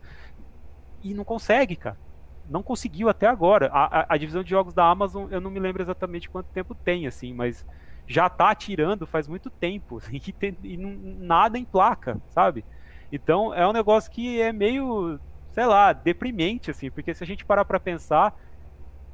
E 1.03 1.13
não 1.13 1.25
consegue, 1.25 1.77
cara. 1.77 1.99
Não 2.49 2.63
conseguiu 2.63 3.09
até 3.09 3.27
agora. 3.27 3.69
A, 3.73 4.01
a, 4.01 4.07
a 4.11 4.17
divisão 4.17 4.45
de 4.45 4.51
jogos 4.51 4.73
da 4.73 4.89
Amazon, 4.89 5.27
eu 5.31 5.41
não 5.41 5.51
me 5.51 5.59
lembro 5.59 5.83
exatamente 5.83 6.31
quanto 6.31 6.47
tempo 6.51 6.75
tem, 6.77 7.09
assim, 7.09 7.33
mas 7.35 7.67
já 8.07 8.29
tá 8.29 8.51
atirando 8.51 9.07
faz 9.07 9.27
muito 9.27 9.51
tempo 9.51 10.01
e, 10.11 10.21
tem, 10.33 10.57
e 10.63 10.77
não, 10.77 10.91
nada 11.19 11.59
em 11.59 11.65
placa, 11.65 12.21
sabe? 12.29 12.65
Então 13.11 13.55
é 13.55 13.67
um 13.67 13.73
negócio 13.73 14.11
que 14.11 14.41
é 14.41 14.53
meio, 14.53 15.19
sei 15.53 15.67
lá, 15.67 15.93
deprimente, 15.93 16.71
assim, 16.71 16.91
porque 16.91 17.15
se 17.15 17.23
a 17.23 17.27
gente 17.27 17.45
parar 17.45 17.65
para 17.65 17.81
pensar, 17.81 18.35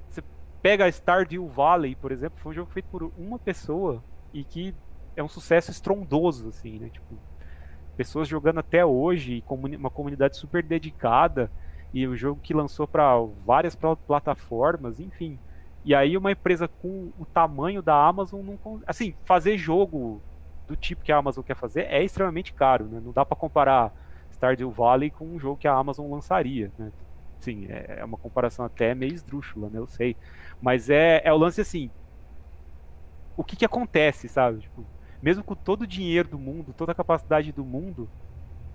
você 0.08 0.22
pega 0.60 0.90
Stardew 0.90 1.46
Valley, 1.48 1.94
por 1.94 2.12
exemplo, 2.12 2.38
foi 2.40 2.52
um 2.52 2.54
jogo 2.54 2.70
feito 2.70 2.86
por 2.86 3.12
uma 3.18 3.38
pessoa 3.38 4.02
e 4.32 4.44
que 4.44 4.74
é 5.16 5.22
um 5.22 5.28
sucesso 5.28 5.70
estrondoso, 5.70 6.48
assim, 6.48 6.78
né? 6.78 6.88
Tipo, 6.88 7.18
pessoas 7.96 8.26
jogando 8.26 8.60
até 8.60 8.84
hoje, 8.84 9.44
uma 9.48 9.90
comunidade 9.90 10.36
super 10.36 10.62
dedicada 10.62 11.50
e 11.92 12.06
o 12.06 12.12
um 12.12 12.16
jogo 12.16 12.40
que 12.40 12.54
lançou 12.54 12.88
para 12.88 13.14
várias 13.44 13.76
plataformas, 14.06 14.98
enfim. 14.98 15.38
E 15.84 15.94
aí 15.94 16.16
uma 16.16 16.32
empresa 16.32 16.68
com 16.68 17.12
o 17.18 17.24
tamanho 17.24 17.82
da 17.82 17.94
Amazon 17.94 18.40
não 18.40 18.80
assim, 18.86 19.14
fazer 19.24 19.58
jogo 19.58 20.20
do 20.66 20.76
tipo 20.76 21.02
que 21.02 21.10
a 21.10 21.16
Amazon 21.16 21.42
quer 21.42 21.56
fazer 21.56 21.82
é 21.82 22.02
extremamente 22.02 22.52
caro, 22.52 22.84
né? 22.84 23.00
Não 23.04 23.12
dá 23.12 23.24
para 23.24 23.36
comparar 23.36 23.92
Stardew 24.30 24.70
Valley 24.70 25.10
com 25.10 25.24
um 25.26 25.38
jogo 25.38 25.56
que 25.56 25.66
a 25.66 25.74
Amazon 25.74 26.10
lançaria, 26.10 26.70
né? 26.78 26.92
Sim, 27.40 27.66
é, 27.68 27.96
é 27.98 28.04
uma 28.04 28.16
comparação 28.16 28.64
até 28.64 28.94
meio 28.94 29.12
esdrúxula, 29.12 29.68
né? 29.68 29.78
Eu 29.78 29.86
sei. 29.86 30.16
Mas 30.60 30.88
é, 30.88 31.20
é 31.24 31.32
o 31.32 31.36
lance 31.36 31.60
assim, 31.60 31.90
o 33.36 33.42
que 33.42 33.56
que 33.56 33.64
acontece, 33.64 34.28
sabe? 34.28 34.60
Tipo, 34.60 34.84
mesmo 35.20 35.42
com 35.42 35.54
todo 35.54 35.82
o 35.82 35.86
dinheiro 35.86 36.28
do 36.28 36.38
mundo, 36.38 36.72
toda 36.72 36.92
a 36.92 36.94
capacidade 36.94 37.50
do 37.50 37.64
mundo, 37.64 38.08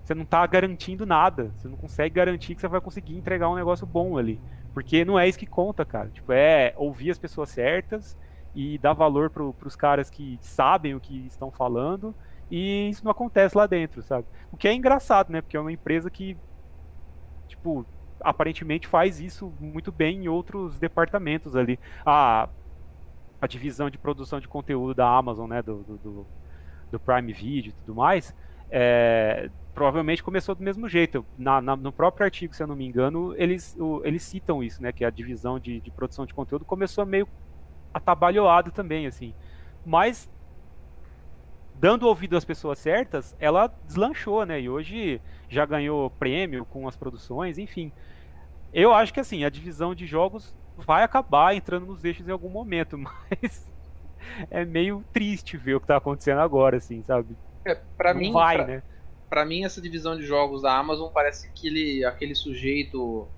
você 0.04 0.16
não 0.16 0.24
está 0.24 0.46
garantindo 0.48 1.06
nada. 1.06 1.52
Você 1.58 1.68
não 1.68 1.78
consegue 1.78 2.16
garantir 2.16 2.56
que 2.56 2.62
você 2.62 2.68
vai 2.68 2.80
conseguir 2.80 3.18
entregar 3.18 3.50
um 3.50 3.56
negócio 3.56 3.86
bom 3.86 4.18
ali. 4.18 4.40
Porque 4.78 5.04
não 5.04 5.18
é 5.18 5.28
isso 5.28 5.40
que 5.40 5.48
conta, 5.48 5.84
cara. 5.84 6.08
Tipo, 6.10 6.32
é 6.32 6.72
ouvir 6.78 7.10
as 7.10 7.18
pessoas 7.18 7.50
certas 7.50 8.16
e 8.54 8.78
dar 8.78 8.94
valor 8.94 9.32
pro, 9.32 9.52
pros 9.52 9.76
caras 9.76 10.08
que 10.08 10.38
sabem 10.40 10.94
o 10.94 11.00
que 11.00 11.26
estão 11.26 11.50
falando. 11.50 12.14
E 12.52 12.88
isso 12.88 13.04
não 13.04 13.10
acontece 13.10 13.58
lá 13.58 13.66
dentro, 13.66 14.04
sabe? 14.04 14.28
O 14.52 14.56
que 14.56 14.68
é 14.68 14.74
engraçado, 14.76 15.32
né? 15.32 15.42
Porque 15.42 15.58
é 15.58 15.60
uma 15.60 15.72
empresa 15.72 16.12
que, 16.12 16.38
tipo, 17.48 17.88
aparentemente 18.22 18.88
faz 18.88 19.20
isso 19.20 19.52
muito 19.60 19.92
bem 19.92 20.26
em 20.26 20.28
outros 20.28 20.78
departamentos 20.78 21.56
ali. 21.56 21.80
A, 22.06 22.48
a 23.42 23.48
divisão 23.48 23.90
de 23.90 23.98
produção 23.98 24.40
de 24.40 24.48
conteúdo 24.48 24.94
da 24.94 25.10
Amazon, 25.10 25.50
né? 25.50 25.64
Do, 25.64 25.78
do, 25.82 26.28
do 26.92 27.00
Prime 27.00 27.34
Video 27.34 27.72
e 27.72 27.74
tudo 27.74 27.96
mais. 27.96 28.32
É, 28.70 29.50
provavelmente 29.78 30.24
começou 30.24 30.56
do 30.56 30.64
mesmo 30.64 30.90
jeito. 30.90 31.24
Na, 31.38 31.62
na, 31.62 31.76
no 31.76 31.92
próprio 31.92 32.26
artigo, 32.26 32.56
se 32.56 32.64
eu 32.64 32.68
não 32.68 32.76
me 32.76 32.84
engano, 32.84 33.36
eles, 33.38 33.76
o, 33.80 34.02
eles 34.04 34.24
citam 34.24 34.64
isso, 34.64 34.82
né? 34.82 34.92
Que 34.92 35.06
a 35.06 35.10
divisão 35.12 35.60
de, 35.60 35.80
de, 35.80 35.92
produção 35.92 36.26
de 36.26 36.34
conteúdo 36.34 36.66
começou 36.66 37.06
meio 37.06 37.28
atabalhoado 37.94 38.72
também, 38.72 39.06
assim. 39.06 39.36
Mas, 39.86 40.28
dando 41.76 42.08
ouvido 42.08 42.36
às 42.36 42.44
pessoas 42.44 42.80
certas, 42.80 43.36
ela 43.40 43.72
deslanchou, 43.86 44.46
né? 44.48 44.60
E 44.60 44.68
hoje 44.68 45.22
já 45.48 45.64
ganhou 45.64 46.10
prêmio 46.10 46.66
com 46.66 46.88
as 46.88 46.96
produções, 46.96 47.60
enfim. 47.60 47.92
Eu 48.74 48.94
acho 48.94 49.14
que, 49.14 49.20
assim, 49.20 49.44
a 49.46 49.50
divisão 49.50 49.94
de 49.94 50.08
jogos 50.08 50.56
vai 50.76 51.04
acabar 51.04 51.56
entrando 51.56 51.86
nos 51.86 52.04
eixos 52.04 52.28
em 52.28 52.32
algum 52.32 52.50
momento, 52.50 52.98
mas 52.98 53.72
é 54.50 54.66
meio 54.66 55.04
triste 55.14 55.56
ver 55.56 55.76
o 55.76 55.80
que 55.80 55.86
está 55.86 55.98
acontecendo 55.98 56.40
agora, 56.40 56.78
assim, 56.78 57.04
sabe? 57.04 57.36
É, 57.68 57.76
pra 57.98 58.14
não 58.14 58.22
mim, 58.22 58.32
vai, 58.32 58.58
pra, 58.58 58.68
né? 58.68 58.84
para 59.30 59.46
mim 59.46 59.64
essa 59.64 59.82
divisão 59.82 60.18
de 60.18 60.24
jogos 60.24 60.62
da 60.62 60.78
Amazon 60.78 61.12
parece 61.12 61.52
que 61.54 61.68
ele, 61.68 62.06
aquele 62.06 62.34
sujeito 62.34 63.32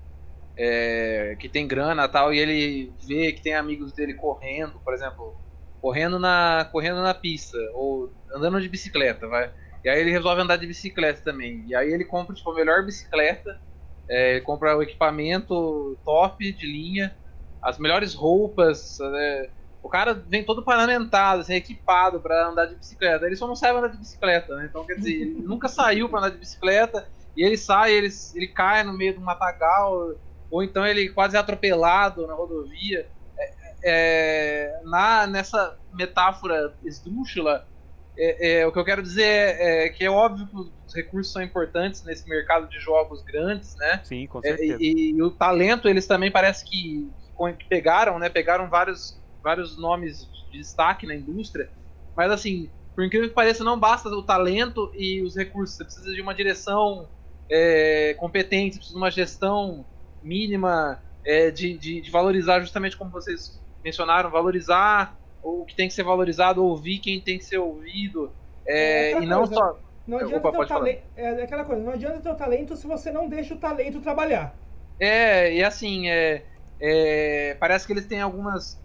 é, 0.56 1.36
que 1.40 1.48
tem 1.48 1.66
grana 1.66 2.08
tal 2.08 2.32
e 2.32 2.38
ele 2.38 2.94
vê 3.06 3.32
que 3.32 3.42
tem 3.42 3.54
amigos 3.54 3.92
dele 3.92 4.14
correndo, 4.14 4.80
por 4.84 4.94
exemplo, 4.94 5.34
correndo 5.80 6.18
na 6.18 6.68
correndo 6.70 7.02
na 7.02 7.14
pista 7.14 7.56
ou 7.74 8.10
andando 8.34 8.60
de 8.60 8.68
bicicleta, 8.68 9.26
vai. 9.26 9.52
E 9.84 9.88
aí 9.88 10.00
ele 10.00 10.10
resolve 10.10 10.42
andar 10.42 10.56
de 10.56 10.66
bicicleta 10.66 11.22
também. 11.22 11.64
E 11.66 11.74
aí 11.74 11.90
ele 11.90 12.04
compra 12.04 12.34
tipo 12.34 12.50
a 12.50 12.54
melhor 12.54 12.84
bicicleta, 12.84 13.50
é, 14.08 14.40
compra 14.40 14.76
o 14.76 14.82
equipamento 14.82 15.98
top 16.04 16.52
de 16.52 16.66
linha, 16.66 17.16
as 17.62 17.78
melhores 17.78 18.14
roupas, 18.14 18.96
né? 19.00 19.50
O 19.82 19.88
cara 19.88 20.14
vem 20.14 20.44
todo 20.44 20.62
paramentado, 20.62 21.40
assim, 21.40 21.54
equipado 21.54 22.20
para 22.20 22.48
andar 22.48 22.66
de 22.66 22.74
bicicleta. 22.74 23.26
Ele 23.26 23.36
só 23.36 23.46
não 23.46 23.56
sabe 23.56 23.78
andar 23.78 23.88
de 23.88 23.96
bicicleta, 23.96 24.54
né? 24.54 24.66
Então, 24.68 24.84
quer 24.84 24.94
dizer, 24.94 25.12
ele 25.12 25.40
nunca 25.46 25.68
saiu 25.68 26.08
para 26.08 26.20
andar 26.20 26.30
de 26.30 26.38
bicicleta 26.38 27.08
e 27.36 27.42
ele 27.42 27.56
sai, 27.56 27.92
ele, 27.92 28.08
ele 28.34 28.48
cai 28.48 28.84
no 28.84 28.92
meio 28.92 29.18
um 29.18 29.22
matagal, 29.22 30.14
ou 30.50 30.62
então 30.62 30.86
ele 30.86 31.08
quase 31.08 31.36
é 31.36 31.38
atropelado 31.38 32.26
na 32.26 32.34
rodovia. 32.34 33.08
É, 33.38 33.54
é, 33.82 34.80
na, 34.84 35.26
nessa 35.26 35.78
metáfora 35.94 36.74
esdrúxula, 36.84 37.66
é, 38.18 38.60
é, 38.60 38.66
o 38.66 38.72
que 38.72 38.78
eu 38.78 38.84
quero 38.84 39.02
dizer 39.02 39.24
é, 39.24 39.86
é, 39.86 39.88
que 39.88 40.04
é 40.04 40.10
óbvio 40.10 40.46
que 40.46 40.56
os 40.56 40.94
recursos 40.94 41.32
são 41.32 41.42
importantes 41.42 42.04
nesse 42.04 42.28
mercado 42.28 42.68
de 42.68 42.78
jogos 42.78 43.22
grandes, 43.22 43.76
né? 43.76 44.00
Sim, 44.04 44.26
com 44.26 44.42
certeza. 44.42 44.76
E, 44.80 45.12
e, 45.12 45.22
o 45.22 45.30
talento, 45.30 45.88
eles 45.88 46.06
também 46.06 46.30
parece 46.30 46.64
que, 46.64 47.10
que 47.58 47.64
pegaram, 47.68 48.18
né? 48.18 48.28
Pegaram 48.28 48.68
vários 48.68 49.19
vários 49.42 49.78
nomes 49.78 50.28
de 50.50 50.58
destaque 50.58 51.06
na 51.06 51.14
indústria, 51.14 51.68
mas 52.16 52.30
assim, 52.30 52.70
por 52.94 53.04
incrível 53.04 53.28
que 53.28 53.34
pareça, 53.34 53.64
não 53.64 53.78
basta 53.78 54.08
o 54.08 54.22
talento 54.22 54.90
e 54.94 55.22
os 55.22 55.36
recursos, 55.36 55.76
você 55.76 55.84
precisa 55.84 56.12
de 56.12 56.20
uma 56.20 56.34
direção 56.34 57.08
é, 57.50 58.14
competente, 58.18 58.76
precisa 58.76 58.94
de 58.94 59.00
uma 59.00 59.10
gestão 59.10 59.86
mínima 60.22 61.00
é, 61.24 61.50
de, 61.50 61.76
de, 61.78 62.00
de, 62.00 62.10
valorizar, 62.10 62.60
justamente 62.60 62.96
como 62.96 63.10
vocês 63.10 63.60
mencionaram, 63.82 64.30
valorizar 64.30 65.18
o 65.42 65.64
que 65.64 65.74
tem 65.74 65.88
que 65.88 65.94
ser 65.94 66.02
valorizado, 66.02 66.64
ouvir 66.64 66.98
quem 66.98 67.20
tem 67.20 67.38
que 67.38 67.44
ser 67.44 67.58
ouvido, 67.58 68.32
é, 68.66 69.12
é 69.12 69.22
e 69.22 69.26
não 69.26 69.38
coisa, 69.38 69.54
só. 69.54 69.80
Não 70.06 70.18
adianta 70.18 70.48
Opa, 70.48 70.66
talento, 70.66 71.02
é 71.16 71.42
aquela 71.42 71.64
coisa, 71.64 71.82
não 71.82 71.92
adianta 71.92 72.20
ter 72.20 72.30
o 72.30 72.34
talento 72.34 72.76
se 72.76 72.86
você 72.86 73.10
não 73.10 73.28
deixa 73.28 73.54
o 73.54 73.58
talento 73.58 74.00
trabalhar. 74.00 74.54
É, 74.98 75.54
e 75.54 75.62
assim, 75.62 76.08
é, 76.08 76.44
é, 76.80 77.56
parece 77.58 77.86
que 77.86 77.92
eles 77.92 78.06
têm 78.06 78.20
algumas 78.20 78.79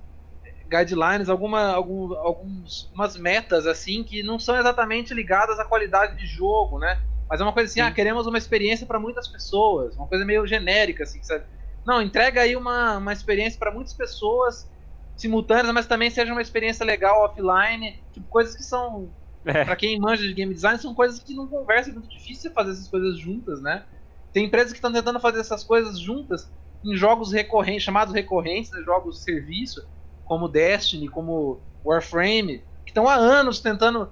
guidelines, 0.70 1.30
alguma, 1.30 1.72
algum, 1.72 2.13
algumas 2.16 3.18
metas 3.18 3.68
assim 3.68 4.03
que 4.03 4.24
não 4.24 4.39
são 4.39 4.57
exatamente 4.57 5.13
ligadas 5.13 5.59
à 5.59 5.66
qualidade 5.66 6.18
de 6.18 6.26
jogo, 6.26 6.80
né? 6.80 6.99
Mas 7.30 7.41
é 7.41 7.43
uma 7.43 7.53
coisa 7.53 7.70
assim, 7.70 7.82
ah, 7.82 7.91
queremos 7.91 8.28
uma 8.28 8.38
experiência 8.38 8.86
para 8.86 8.99
muitas 8.99 9.28
pessoas, 9.28 9.95
uma 9.95 10.07
coisa 10.07 10.24
meio 10.26 10.45
genérica, 10.45 11.03
assim, 11.03 11.22
sabe? 11.24 11.43
Não, 11.86 12.01
entrega 12.01 12.41
aí 12.41 12.55
uma, 12.55 12.97
uma 12.97 13.13
experiência 13.13 13.59
para 13.59 13.72
muitas 13.72 13.93
pessoas 13.93 14.70
simultâneas, 15.16 15.74
mas 15.74 15.88
também 15.88 16.09
seja 16.09 16.32
uma 16.32 16.41
experiência 16.41 16.86
legal 16.86 17.24
offline, 17.24 17.99
tipo, 18.11 18.28
coisas 18.28 18.55
que 18.55 18.63
são 18.63 19.09
é. 19.45 19.63
para 19.63 19.76
quem 19.76 19.99
manja 19.99 20.24
de 20.24 20.34
game 20.34 20.53
design, 20.53 20.80
são 20.80 20.93
coisas 20.93 21.20
que 21.20 21.34
não 21.34 21.47
conversam, 21.47 21.93
é 21.93 21.95
muito 21.95 22.09
difícil 22.09 22.51
fazer 22.51 22.72
essas 22.72 22.88
coisas 22.88 23.18
juntas, 23.20 23.61
né? 23.61 23.86
Tem 24.34 24.45
empresas 24.45 24.72
que 24.72 24.78
estão 24.78 24.91
tentando 24.91 25.20
fazer 25.20 25.39
essas 25.39 25.63
coisas 25.63 25.99
juntas 25.99 26.51
em 26.84 26.95
jogos 26.95 27.32
recorrentes, 27.32 27.84
chamados 27.84 28.13
recorrentes, 28.13 28.72
né, 28.72 28.82
jogos 28.82 29.18
de 29.18 29.24
serviço, 29.24 29.88
como 30.26 30.49
Destiny, 30.49 31.07
como 31.07 31.61
Warframe, 31.86 32.59
que 32.84 32.89
estão 32.89 33.07
há 33.07 33.15
anos 33.15 33.59
tentando 33.59 34.11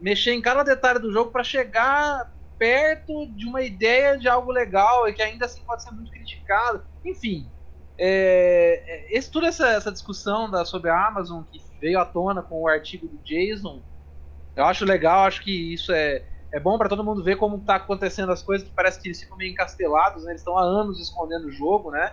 mexer 0.00 0.32
em 0.32 0.42
cada 0.42 0.62
detalhe 0.62 0.98
do 0.98 1.12
jogo 1.12 1.30
para 1.30 1.44
chegar 1.44 2.32
perto 2.58 3.26
de 3.34 3.46
uma 3.46 3.62
ideia 3.62 4.18
de 4.18 4.28
algo 4.28 4.52
legal 4.52 5.08
e 5.08 5.12
que 5.12 5.22
ainda 5.22 5.46
assim 5.46 5.62
pode 5.64 5.82
ser 5.82 5.92
muito 5.92 6.10
criticado. 6.10 6.84
Enfim, 7.04 7.50
é, 7.98 8.82
é, 8.86 9.16
esse, 9.16 9.30
toda 9.30 9.46
essa, 9.46 9.68
essa 9.68 9.92
discussão 9.92 10.50
da, 10.50 10.64
sobre 10.64 10.90
a 10.90 11.06
Amazon 11.06 11.42
que 11.44 11.60
veio 11.80 11.98
à 11.98 12.04
tona 12.04 12.42
com 12.42 12.62
o 12.62 12.68
artigo 12.68 13.06
do 13.06 13.18
Jason, 13.22 13.82
eu 14.56 14.64
acho 14.64 14.84
legal, 14.84 15.24
acho 15.24 15.42
que 15.42 15.72
isso 15.72 15.92
é, 15.92 16.24
é 16.52 16.60
bom 16.60 16.76
para 16.76 16.88
todo 16.88 17.04
mundo 17.04 17.22
ver 17.22 17.36
como 17.36 17.56
está 17.56 17.76
acontecendo 17.76 18.32
as 18.32 18.42
coisas, 18.42 18.68
que 18.68 18.74
parece 18.74 19.00
que 19.00 19.08
eles 19.08 19.20
ficam 19.20 19.36
meio 19.36 19.52
encastelados, 19.52 20.24
né? 20.24 20.32
eles 20.32 20.40
estão 20.40 20.58
há 20.58 20.62
anos 20.62 21.00
escondendo 21.00 21.46
o 21.46 21.52
jogo, 21.52 21.90
né? 21.90 22.12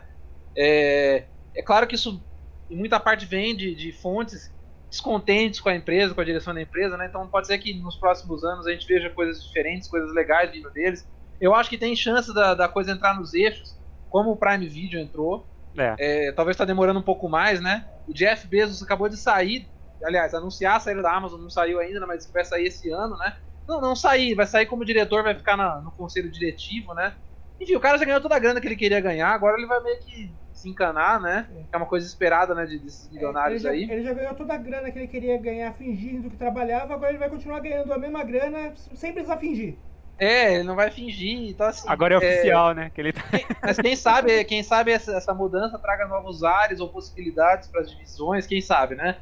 É, 0.55 1.25
é 1.55 1.61
claro 1.61 1.85
que 1.85 1.95
isso 1.95 2.23
em 2.69 2.75
muita 2.75 2.99
parte 2.99 3.25
vem 3.25 3.55
de, 3.55 3.73
de 3.73 3.91
fontes 3.91 4.53
descontentes 4.89 5.59
com 5.59 5.69
a 5.69 5.75
empresa, 5.75 6.13
com 6.13 6.21
a 6.21 6.25
direção 6.25 6.53
da 6.53 6.61
empresa, 6.61 6.97
né? 6.97 7.05
Então 7.07 7.27
pode 7.27 7.47
ser 7.47 7.57
que 7.59 7.73
nos 7.73 7.95
próximos 7.95 8.43
anos 8.43 8.65
a 8.65 8.71
gente 8.71 8.87
veja 8.87 9.09
coisas 9.09 9.43
diferentes, 9.43 9.87
coisas 9.87 10.13
legais 10.13 10.51
vindo 10.51 10.69
deles. 10.71 11.07
Eu 11.39 11.53
acho 11.53 11.69
que 11.69 11.77
tem 11.77 11.95
chance 11.95 12.33
da, 12.33 12.53
da 12.53 12.67
coisa 12.67 12.91
entrar 12.91 13.13
nos 13.17 13.33
eixos, 13.33 13.77
como 14.09 14.31
o 14.31 14.37
Prime 14.37 14.67
Video 14.67 14.99
entrou. 14.99 15.47
É. 15.77 15.95
É, 15.99 16.31
talvez 16.31 16.55
está 16.55 16.65
demorando 16.65 16.99
um 16.99 17.03
pouco 17.03 17.29
mais, 17.29 17.61
né? 17.61 17.87
O 18.07 18.13
Jeff 18.13 18.47
Bezos 18.47 18.81
acabou 18.81 19.07
de 19.07 19.17
sair, 19.17 19.67
aliás, 20.03 20.33
anunciar 20.33 20.77
a 20.77 20.79
saída 20.79 21.01
da 21.01 21.13
Amazon, 21.15 21.39
não 21.39 21.49
saiu 21.49 21.79
ainda, 21.79 22.05
mas 22.07 22.29
vai 22.31 22.43
sair 22.43 22.65
esse 22.65 22.89
ano, 22.89 23.15
né? 23.17 23.37
Não, 23.67 23.79
não 23.79 23.95
sair, 23.95 24.33
vai 24.33 24.47
sair 24.47 24.65
como 24.65 24.83
diretor, 24.83 25.23
vai 25.23 25.35
ficar 25.35 25.55
na, 25.55 25.79
no 25.79 25.91
conselho 25.91 26.31
diretivo, 26.31 26.93
né? 26.95 27.15
Enfim, 27.61 27.75
o 27.75 27.79
cara 27.79 27.97
já 27.97 28.05
ganhou 28.05 28.21
toda 28.21 28.35
a 28.35 28.39
grana 28.39 28.59
que 28.59 28.67
ele 28.67 28.75
queria 28.75 28.99
ganhar, 28.99 29.29
agora 29.29 29.57
ele 29.57 29.67
vai 29.67 29.81
meio 29.83 29.99
que 29.99 30.33
se 30.59 30.69
encanar, 30.69 31.21
né? 31.21 31.47
É, 31.55 31.63
é 31.71 31.77
uma 31.77 31.85
coisa 31.85 32.05
esperada, 32.05 32.53
né, 32.53 32.65
de, 32.65 32.79
desses 32.79 33.07
é, 33.09 33.13
milionários 33.13 33.63
é, 33.63 33.69
ele 33.69 33.85
já, 33.85 33.91
aí. 33.91 33.97
Ele 33.97 34.03
já 34.03 34.13
ganhou 34.13 34.35
toda 34.35 34.53
a 34.53 34.57
grana 34.57 34.91
que 34.91 34.99
ele 34.99 35.07
queria 35.07 35.37
ganhar 35.37 35.73
fingindo 35.73 36.29
que 36.29 36.35
trabalhava, 36.35 36.93
agora 36.93 37.11
ele 37.11 37.17
vai 37.17 37.29
continuar 37.29 37.59
ganhando 37.59 37.91
a 37.93 37.97
mesma 37.97 38.23
grana 38.23 38.73
sem 38.75 39.13
precisar 39.13 39.37
fingir. 39.37 39.77
É, 40.17 40.55
ele 40.55 40.63
não 40.63 40.75
vai 40.75 40.91
fingir, 40.91 41.49
então 41.49 41.65
assim. 41.65 41.87
Agora 41.87 42.13
é, 42.13 42.15
é 42.15 42.17
oficial, 42.17 42.73
né? 42.73 42.91
Que 42.93 42.99
ele 42.99 43.13
tá... 43.13 43.23
Mas 43.63 43.77
quem 43.77 43.95
sabe, 43.95 44.43
quem 44.43 44.61
sabe 44.61 44.91
essa, 44.91 45.15
essa 45.15 45.33
mudança 45.33 45.79
traga 45.79 46.05
novos 46.07 46.43
ares 46.43 46.81
ou 46.81 46.89
possibilidades 46.89 47.69
para 47.69 47.79
as 47.81 47.89
divisões, 47.89 48.45
quem 48.45 48.59
sabe, 48.59 48.95
né? 48.95 49.17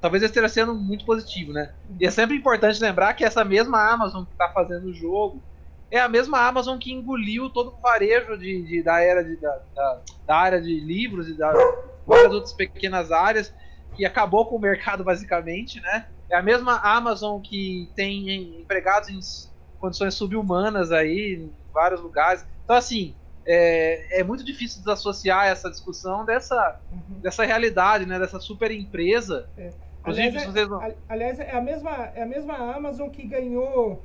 Talvez 0.00 0.24
esteja 0.24 0.48
sendo 0.48 0.74
muito 0.74 1.04
positivo, 1.04 1.52
né? 1.52 1.72
E 2.00 2.06
é 2.06 2.10
sempre 2.10 2.36
importante 2.36 2.82
lembrar 2.82 3.14
que 3.14 3.24
essa 3.24 3.44
mesma 3.44 3.92
Amazon 3.92 4.24
que 4.24 4.32
está 4.32 4.48
fazendo 4.48 4.86
o 4.86 4.92
jogo, 4.92 5.40
é 5.90 6.00
a 6.00 6.08
mesma 6.08 6.46
Amazon 6.46 6.78
que 6.78 6.92
engoliu 6.92 7.50
todo 7.50 7.72
o 7.72 7.80
varejo 7.80 8.38
de, 8.38 8.62
de 8.62 8.82
da 8.82 9.00
era 9.00 9.24
de, 9.24 9.36
da, 9.36 9.60
da, 9.74 10.00
da, 10.26 10.36
área 10.36 10.60
de 10.60 10.78
livros 10.78 11.28
e 11.28 11.34
das 11.34 11.56
várias 12.06 12.32
outras 12.32 12.52
pequenas 12.52 13.10
áreas 13.10 13.52
que 13.96 14.04
acabou 14.04 14.46
com 14.46 14.56
o 14.56 14.60
mercado 14.60 15.02
basicamente, 15.02 15.80
né? 15.80 16.06
É 16.30 16.36
a 16.36 16.42
mesma 16.42 16.78
Amazon 16.78 17.40
que 17.40 17.90
tem 17.96 18.60
empregados 18.60 19.08
em 19.08 19.18
condições 19.80 20.14
subhumanas 20.14 20.92
aí 20.92 21.34
em 21.34 21.52
vários 21.72 22.00
lugares. 22.00 22.46
Então 22.64 22.76
assim 22.76 23.14
é, 23.44 24.20
é 24.20 24.22
muito 24.22 24.44
difícil 24.44 24.78
desassociar 24.78 25.46
essa 25.46 25.68
discussão 25.68 26.24
dessa, 26.24 26.78
uhum. 26.92 27.20
dessa 27.20 27.44
realidade, 27.44 28.06
né? 28.06 28.18
Dessa 28.18 28.38
super 28.38 28.70
empresa. 28.70 29.48
É. 29.58 29.70
Aliás, 30.02 30.34
é, 30.34 30.46
vocês 30.46 30.68
não... 30.68 30.80
aliás, 31.08 31.40
é 31.40 31.50
a 31.50 31.60
mesma 31.60 31.90
é 32.14 32.22
a 32.22 32.26
mesma 32.26 32.54
Amazon 32.74 33.10
que 33.10 33.26
ganhou 33.26 34.02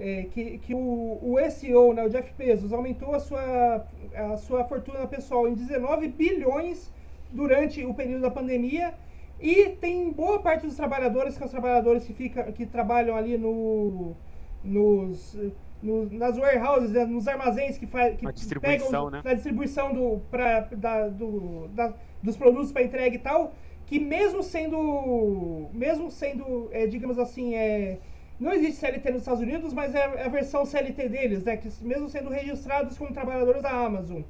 é, 0.00 0.26
que, 0.30 0.58
que 0.58 0.74
o, 0.74 1.18
o 1.22 1.50
SEO, 1.50 1.92
né, 1.92 2.02
o 2.02 2.08
Jeff 2.08 2.32
Bezos, 2.36 2.72
aumentou 2.72 3.14
a 3.14 3.20
sua, 3.20 3.86
a 4.14 4.36
sua 4.38 4.64
fortuna 4.64 5.06
pessoal 5.06 5.46
em 5.46 5.52
19 5.52 6.08
bilhões 6.08 6.90
durante 7.30 7.84
o 7.84 7.92
período 7.92 8.22
da 8.22 8.30
pandemia 8.30 8.94
e 9.38 9.68
tem 9.68 10.10
boa 10.10 10.40
parte 10.40 10.66
dos 10.66 10.74
trabalhadores, 10.74 11.34
que 11.34 11.38
são 11.38 11.46
os 11.46 11.52
trabalhadores 11.52 12.04
que, 12.04 12.14
fica, 12.14 12.50
que 12.50 12.64
trabalham 12.64 13.14
ali 13.14 13.36
no, 13.36 14.16
nos, 14.64 15.38
no, 15.82 16.06
nas 16.10 16.38
warehouses, 16.38 16.92
né, 16.92 17.04
nos 17.04 17.28
armazéns 17.28 17.76
que, 17.76 17.86
faz, 17.86 18.16
que 18.16 18.58
pegam 18.58 19.10
né? 19.10 19.20
na 19.22 19.34
distribuição 19.34 19.92
do, 19.92 20.20
pra, 20.30 20.60
da, 20.60 21.08
do, 21.08 21.68
da, 21.68 21.92
dos 22.22 22.38
produtos 22.38 22.72
para 22.72 22.82
entrega 22.82 23.14
e 23.14 23.18
tal, 23.18 23.52
que 23.84 23.98
mesmo 23.98 24.42
sendo, 24.42 25.68
mesmo 25.74 26.10
sendo, 26.10 26.68
é, 26.72 26.86
digamos 26.86 27.18
assim, 27.18 27.54
é, 27.54 27.98
não 28.40 28.54
existe 28.54 28.80
CLT 28.80 29.10
nos 29.10 29.20
Estados 29.20 29.42
Unidos, 29.42 29.74
mas 29.74 29.94
é 29.94 30.24
a 30.24 30.28
versão 30.28 30.64
CLT 30.64 31.08
deles, 31.10 31.44
né? 31.44 31.58
Que 31.58 31.68
mesmo 31.82 32.08
sendo 32.08 32.30
registrados 32.30 32.96
como 32.96 33.12
trabalhadores 33.12 33.62
da 33.62 33.70
Amazon 33.70 34.22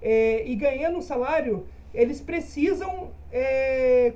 é, 0.00 0.42
e 0.46 0.56
ganhando 0.56 0.96
um 0.98 1.02
salário, 1.02 1.66
eles 1.92 2.18
precisam 2.20 3.10
é, 3.30 4.12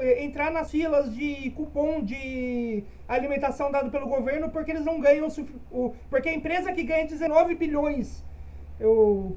é, 0.00 0.24
entrar 0.24 0.50
nas 0.50 0.70
filas 0.72 1.14
de 1.14 1.50
cupom 1.52 2.02
de 2.02 2.82
alimentação 3.06 3.70
dado 3.70 3.90
pelo 3.90 4.08
governo 4.08 4.50
porque 4.50 4.72
eles 4.72 4.84
não 4.84 5.00
ganham 5.00 5.28
o, 5.70 5.94
porque 6.10 6.28
a 6.28 6.34
empresa 6.34 6.72
que 6.72 6.82
ganha 6.82 7.06
19 7.06 7.54
bilhões 7.54 8.24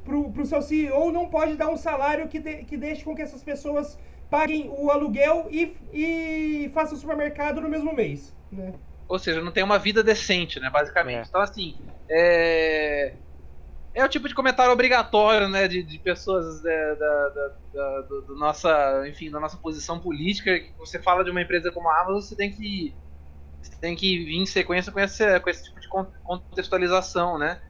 para 0.03 0.41
o 0.41 0.45
seu 0.45 0.61
CEO 0.61 1.11
não 1.11 1.27
pode 1.29 1.55
dar 1.55 1.69
um 1.69 1.77
salário 1.77 2.27
que, 2.27 2.39
de, 2.39 2.63
que 2.63 2.77
deixe 2.77 3.03
com 3.03 3.15
que 3.15 3.21
essas 3.21 3.43
pessoas 3.43 3.99
paguem 4.29 4.71
o 4.75 4.89
aluguel 4.89 5.47
e, 5.51 5.75
e 5.91 6.71
façam 6.73 6.97
o 6.97 6.99
supermercado 6.99 7.61
no 7.61 7.69
mesmo 7.69 7.93
mês, 7.93 8.33
né? 8.51 8.73
Ou 9.13 9.19
seja, 9.19 9.41
não 9.41 9.51
tem 9.51 9.63
uma 9.63 9.77
vida 9.77 10.01
decente, 10.01 10.59
né? 10.59 10.71
Basicamente. 10.71 11.25
É. 11.25 11.29
Então, 11.29 11.39
assim, 11.39 11.77
é... 12.09 13.13
é 13.93 14.03
o 14.03 14.09
tipo 14.09 14.27
de 14.27 14.33
comentário 14.33 14.73
obrigatório, 14.73 15.47
né? 15.47 15.67
De, 15.67 15.83
de 15.83 15.99
pessoas 15.99 16.63
da, 16.63 16.95
da, 16.95 17.29
da, 17.29 17.51
da 17.75 18.01
do, 18.01 18.21
do, 18.23 18.35
nossa, 18.35 19.07
enfim, 19.07 19.29
da 19.29 19.39
nossa 19.39 19.55
posição 19.57 19.99
política. 19.99 20.59
Que 20.59 20.73
você 20.79 20.97
fala 20.97 21.23
de 21.23 21.29
uma 21.29 21.43
empresa 21.43 21.71
como 21.71 21.91
a 21.91 22.01
Amazon, 22.01 22.21
você 22.21 22.35
tem 22.35 22.51
que 22.51 22.95
você 23.61 23.75
tem 23.75 23.95
que 23.95 24.25
vir 24.25 24.37
em 24.37 24.47
sequência 24.47 24.91
com 24.91 24.99
esse, 24.99 25.39
com 25.41 25.49
esse 25.51 25.65
tipo 25.65 25.79
de 25.79 25.87
contextualização, 26.23 27.37
né? 27.37 27.61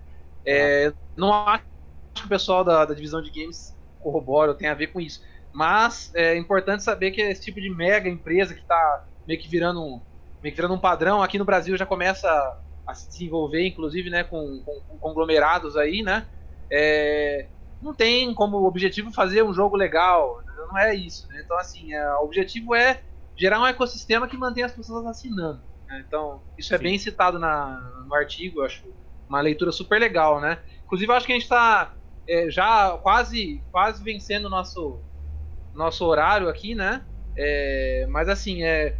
É, 0.46 0.94
não 1.18 1.34
acho 1.34 1.66
que 2.14 2.24
o 2.24 2.30
pessoal 2.30 2.64
da, 2.64 2.86
da 2.86 2.94
divisão 2.94 3.22
de 3.22 3.30
games 3.30 3.78
corrobora 4.00 4.52
ou 4.52 4.58
tem 4.58 4.70
a 4.70 4.74
ver 4.74 4.88
com 4.94 5.02
isso. 5.02 5.22
Mas 5.52 6.10
é 6.16 6.38
importante 6.38 6.84
saber 6.84 7.12
que 7.12 7.20
esse 7.20 7.42
tipo 7.42 7.60
de 7.60 7.70
mega 7.70 8.08
empresa 8.08 8.54
que 8.54 8.62
está 8.62 9.06
meio 9.28 9.42
que 9.42 9.50
virando 9.50 9.84
um, 9.84 10.02
meio 10.44 10.54
que 10.54 10.58
virando 10.58 10.76
um 10.76 10.80
padrão. 10.80 11.24
Aqui 11.24 11.40
no 11.40 11.46
Brasil 11.46 11.78
já 11.78 11.86
começa 11.86 12.30
a, 12.86 12.94
se 12.94 13.08
desenvolver, 13.08 13.66
inclusive, 13.66 14.10
né, 14.10 14.26
com, 14.26 14.62
com, 14.66 14.82
com 14.82 14.98
conglomerados 14.98 15.78
aí, 15.78 16.04
né? 16.04 16.28
É, 16.70 17.48
não 17.82 17.94
tem 17.94 18.34
como 18.34 18.58
objetivo 18.66 19.12
fazer 19.12 19.42
um 19.44 19.54
jogo 19.54 19.78
legal, 19.78 20.42
não 20.58 20.78
é 20.78 20.94
isso. 20.94 21.28
Né? 21.30 21.42
Então, 21.44 21.58
assim, 21.58 21.94
é, 21.94 22.14
o 22.16 22.24
objetivo 22.24 22.76
é 22.76 23.02
gerar 23.38 23.62
um 23.62 23.66
ecossistema 23.66 24.28
que 24.28 24.38
mantém 24.38 24.64
as 24.64 24.74
pessoas 24.74 25.06
assinando. 25.06 25.62
Né? 25.88 26.04
Então, 26.06 26.42
isso 26.58 26.74
é 26.74 26.78
Sim. 26.78 26.84
bem 26.84 26.98
citado 26.98 27.40
na, 27.40 27.80
no 28.06 28.14
artigo, 28.14 28.60
eu 28.60 28.66
acho 28.66 28.84
uma 29.30 29.40
leitura 29.42 29.72
super 29.72 30.00
legal, 30.00 30.42
né? 30.42 30.60
Inclusive, 30.86 31.12
eu 31.12 31.16
acho 31.16 31.26
que 31.26 31.32
a 31.32 31.36
gente 31.36 31.44
está 31.44 31.94
é, 32.28 32.50
já 32.50 32.98
quase, 33.02 33.64
quase 33.72 34.04
vencendo 34.04 34.46
o 34.46 34.50
nosso, 34.50 35.00
nosso 35.74 36.06
horário 36.06 36.50
aqui, 36.50 36.76
né? 36.76 37.04
É, 37.36 38.06
mas, 38.10 38.30
assim, 38.30 38.64
é, 38.64 38.96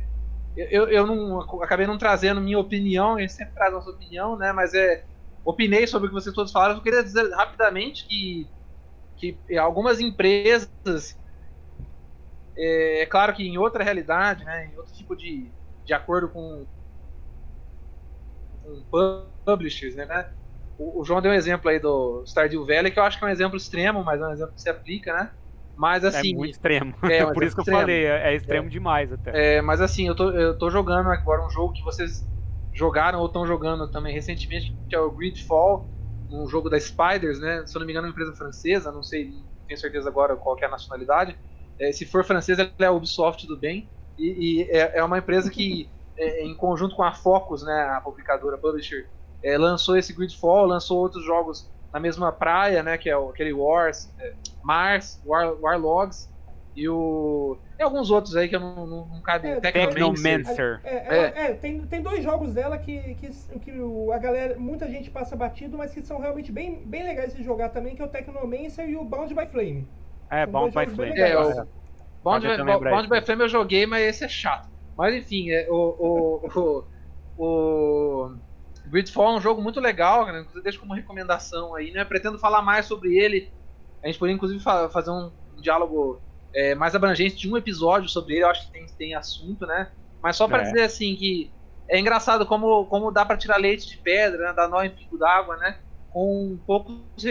eu, 0.56 0.88
eu 0.88 1.08
não 1.08 1.42
acabei 1.62 1.88
não 1.88 1.98
trazendo 1.98 2.42
minha 2.42 2.60
opinião, 2.60 3.16
a 3.16 3.22
gente 3.22 3.34
sempre 3.34 3.54
traz 3.54 3.74
nossa 3.74 3.90
opinião, 3.90 4.38
né? 4.38 4.52
Mas 4.52 4.74
é 4.74 5.04
opinei 5.44 5.86
sobre 5.86 6.08
o 6.08 6.10
que 6.10 6.16
vocês 6.16 6.34
todos 6.34 6.52
falaram. 6.52 6.76
Eu 6.76 6.82
queria 6.82 7.04
dizer 7.04 7.30
rapidamente 7.34 8.08
que, 8.08 8.50
que 9.18 9.58
algumas 9.58 10.00
empresas, 10.00 11.18
é, 12.58 13.02
é, 13.02 13.06
claro 13.06 13.34
que 13.34 13.44
em 13.44 13.58
outra 13.58 13.84
realidade, 13.84 14.46
né, 14.46 14.68
em 14.68 14.78
outro 14.78 14.94
tipo 14.94 15.16
de, 15.16 15.52
de 15.86 15.94
acordo 15.94 16.30
com, 16.30 16.66
com 18.90 19.30
publishers, 19.46 19.96
né? 19.96 20.32
O, 20.78 21.02
o, 21.02 21.04
João 21.04 21.22
deu 21.22 21.32
um 21.32 21.36
exemplo 21.36 21.70
aí 21.70 21.80
do 21.80 22.24
Stardew 22.26 22.66
Valley, 22.66 22.92
que 22.92 22.98
eu 22.98 23.04
acho 23.04 23.20
que 23.20 23.26
é 23.26 23.28
um 23.28 23.32
exemplo 23.32 23.58
extremo, 23.58 24.04
mas 24.04 24.22
é 24.22 24.26
um 24.26 24.32
exemplo 24.32 24.56
que 24.56 24.62
se 24.62 24.70
aplica, 24.70 25.14
né? 25.14 25.32
Mas 25.76 26.04
é 26.04 26.08
assim. 26.08 26.34
É 26.34 26.36
muito 26.36 26.52
extremo. 26.52 26.94
É, 27.04 27.26
Por 27.34 27.44
isso 27.44 27.56
que 27.56 27.62
eu 27.62 27.74
falei, 27.74 28.06
é, 28.06 28.34
é 28.34 28.36
extremo 28.36 28.68
é. 28.68 28.70
demais 28.70 29.12
até. 29.12 29.58
É, 29.58 29.62
mas 29.62 29.82
assim, 29.82 30.08
eu 30.08 30.16
tô, 30.16 30.30
eu 30.32 30.58
tô 30.58 30.70
jogando 30.70 31.10
agora 31.10 31.46
um 31.46 31.50
jogo 31.50 31.74
que 31.74 31.84
vocês 31.84 32.26
jogaram 32.74 33.20
ou 33.20 33.28
estão 33.28 33.46
jogando 33.46 33.90
também 33.90 34.14
recentemente, 34.14 34.76
que 34.90 34.96
é 34.96 35.00
o 35.00 35.12
Gridfall, 35.12 35.90
um 36.30 36.48
jogo 36.48 36.70
da 36.70 36.80
Spiders, 36.80 37.40
né? 37.40 37.64
Se 37.66 37.76
eu 37.76 37.80
não 37.80 37.86
me 37.86 37.94
engano, 37.94 38.08
é 38.08 38.10
uma 38.10 38.14
empresa 38.14 38.34
francesa, 38.36 38.92
não 38.92 39.04
sei, 39.04 39.30
não 39.30 39.44
tenho 39.68 39.80
certeza 39.80 40.10
agora 40.10 40.36
qual 40.36 40.58
é 40.60 40.66
a 40.66 40.70
nacionalidade. 40.70 41.38
É, 41.80 41.92
se 41.92 42.06
for 42.06 42.24
francesa, 42.24 42.64
ela 42.64 42.72
é 42.80 42.86
a 42.86 42.92
Ubisoft 42.92 43.46
do 43.48 43.58
bem. 43.58 43.90
E, 44.18 44.62
e 44.62 44.72
é, 44.72 45.00
é, 45.00 45.04
uma 45.04 45.18
empresa 45.18 45.50
que, 45.50 45.90
é, 46.18 46.44
em 46.44 46.56
conjunto 46.56 46.96
com 46.96 47.04
a 47.04 47.14
Focus, 47.14 47.64
né, 47.64 47.92
a 47.96 48.02
publicadora, 48.02 48.58
publisher, 48.58 49.08
é, 49.44 49.58
lançou 49.58 49.98
esse 49.98 50.14
Gridfall, 50.14 50.66
lançou 50.66 51.00
outros 51.00 51.24
jogos 51.24 51.70
na 51.92 52.00
mesma 52.00 52.32
praia, 52.32 52.82
né? 52.82 52.98
Que 52.98 53.10
é 53.10 53.18
o, 53.18 53.30
aquele 53.30 53.54
Wars, 53.54 54.12
é, 54.20 54.34
Mars, 54.64 55.22
War, 55.26 55.54
Warlogs 55.62 56.32
e 56.76 56.90
o. 56.90 57.58
Tem 57.78 57.86
alguns 57.86 58.10
outros 58.10 58.36
aí 58.36 58.48
que 58.50 58.56
eu 58.56 58.60
não, 58.60 58.88
não, 58.88 59.06
não 59.06 59.22
cabe 59.22 59.48
é, 59.48 59.60
Technomancer. 59.60 60.82
É, 60.84 60.96
é, 60.96 61.46
é, 61.46 61.54
tem, 61.54 61.82
tem 61.82 62.02
dois 62.02 62.24
jogos 62.24 62.54
dela 62.54 62.78
que, 62.78 63.16
que, 63.16 63.30
que 63.60 63.72
a 64.12 64.18
galera, 64.18 64.58
muita 64.58 64.90
gente 64.90 65.12
passa 65.12 65.36
batido, 65.36 65.78
mas 65.78 65.94
que 65.94 66.02
são 66.02 66.20
realmente 66.20 66.52
bem, 66.52 66.82
bem 66.86 67.04
legais 67.04 67.36
de 67.36 67.44
jogar 67.44 67.70
também, 67.70 67.96
que 67.96 68.02
é 68.02 68.06
o 68.06 68.10
Technomancer 68.10 68.90
e 68.90 68.96
o 68.96 69.04
Bound 69.04 69.34
by 69.34 69.46
Flame. 69.48 69.88
É, 70.32 70.46
Bound 70.46 70.74
by 70.76 70.88
Flame. 70.88 71.20
É, 71.20 71.38
o 71.38 71.68
Bound, 72.24 72.48
by, 72.48 72.90
Bound 72.90 73.10
by 73.10 73.22
Flame 73.22 73.44
eu 73.44 73.50
joguei, 73.50 73.86
mas 73.86 74.04
esse 74.04 74.24
é 74.24 74.30
chato. 74.30 74.70
Mas 74.98 75.14
enfim, 75.14 75.52
é, 75.52 75.68
o, 75.70 76.42
o, 76.50 76.86
o, 77.38 77.44
o 77.44 78.36
Gridfall 78.88 79.34
é 79.34 79.38
um 79.38 79.42
jogo 79.42 79.62
muito 79.62 79.80
legal, 79.80 80.26
né? 80.26 80.46
Deixo 80.64 80.80
como 80.80 80.94
recomendação 80.94 81.76
aí, 81.76 81.92
né? 81.92 82.04
Pretendo 82.04 82.40
falar 82.40 82.62
mais 82.62 82.86
sobre 82.86 83.18
ele. 83.18 83.52
A 84.04 84.08
gente 84.08 84.20
poderia, 84.20 84.36
inclusive, 84.36 84.62
fazer 84.62 85.12
um 85.12 85.32
diálogo 85.58 86.22
é, 86.54 86.76
mais 86.76 86.94
abrangente 86.94 87.36
de 87.36 87.50
um 87.50 87.58
episódio 87.58 88.10
sobre 88.10 88.36
ele. 88.36 88.44
Eu 88.44 88.50
acho 88.50 88.68
que 88.68 88.72
tem, 88.72 88.86
tem 88.98 89.16
assunto, 89.16 89.66
né? 89.66 89.92
Mas 90.22 90.36
só 90.36 90.48
para 90.48 90.62
é. 90.62 90.66
dizer 90.66 90.84
assim 90.84 91.16
que 91.16 91.52
é 91.90 92.00
engraçado 92.00 92.46
como, 92.46 92.86
como 92.86 93.12
dá 93.12 93.26
para 93.26 93.38
tirar 93.38 93.58
leite 93.58 93.88
de 93.88 93.98
pedra, 93.98 94.48
né? 94.48 94.54
dar 94.54 94.68
nó 94.68 94.82
em 94.84 94.90
pico 94.90 95.18
d'água, 95.18 95.58
né? 95.58 95.80
Com 96.10 96.60
poucos 96.66 97.24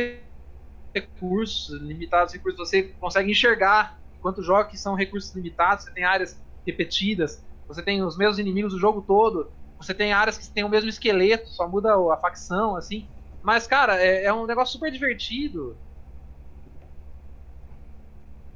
recursos, 0.94 1.80
limitados 1.80 2.34
recursos, 2.34 2.58
você 2.58 2.82
consegue 2.82 3.30
enxergar 3.30 3.98
quanto 4.20 4.42
jogos 4.42 4.70
que 4.70 4.78
são 4.78 4.94
recursos 4.94 5.34
limitados, 5.34 5.84
você 5.84 5.90
tem 5.92 6.04
áreas 6.04 6.40
repetidas, 6.66 7.44
você 7.66 7.82
tem 7.82 8.02
os 8.02 8.16
mesmos 8.16 8.38
inimigos 8.38 8.74
o 8.74 8.78
jogo 8.78 9.02
todo, 9.02 9.50
você 9.76 9.92
tem 9.92 10.12
áreas 10.12 10.38
que 10.38 10.48
tem 10.48 10.62
o 10.62 10.68
mesmo 10.68 10.88
esqueleto, 10.88 11.48
só 11.48 11.68
muda 11.68 11.94
a 12.12 12.16
facção, 12.16 12.76
assim. 12.76 13.08
Mas, 13.42 13.66
cara, 13.66 14.00
é, 14.00 14.24
é 14.24 14.32
um 14.32 14.46
negócio 14.46 14.72
super 14.72 14.92
divertido. 14.92 15.76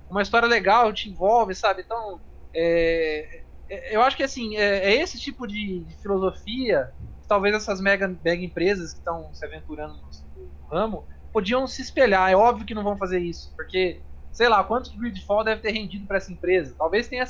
Uma 0.09 0.23
história 0.23 0.49
legal, 0.49 0.93
te 0.93 1.09
envolve, 1.09 1.55
sabe? 1.55 1.83
Então, 1.83 2.21
é, 2.55 3.43
é, 3.69 3.95
eu 3.95 4.03
acho 4.03 4.17
que, 4.17 4.23
assim, 4.23 4.57
é, 4.57 4.93
é 4.93 5.03
esse 5.03 5.19
tipo 5.19 5.47
de, 5.47 5.81
de, 5.81 5.97
filosofia 5.97 6.93
que 7.21 7.29
talvez 7.29 7.55
essas 7.55 7.81
mega, 7.81 8.09
mega 8.25 8.43
empresas 8.43 8.93
que 8.93 8.99
estão 8.99 9.33
se 9.35 9.45
aventurando 9.45 9.95
no 10.37 10.67
ramo 10.69 11.05
podiam 11.33 11.67
se 11.67 11.83
espelhar. 11.83 12.31
É 12.31 12.37
óbvio 12.37 12.67
que 12.67 12.75
não 12.75 12.85
vão 12.85 12.97
fazer 12.97 13.19
isso, 13.19 13.53
porque, 13.57 14.03
sei 14.33 14.49
lá, 14.49 14.63
quanto 14.63 14.97
Gridfall 14.97 15.45
deve 15.45 15.61
ter 15.61 15.73
rendido 15.73 16.07
para 16.07 16.17
essa 16.19 16.33
empresa? 16.33 16.75
Talvez 16.79 17.09
tenha, 17.09 17.25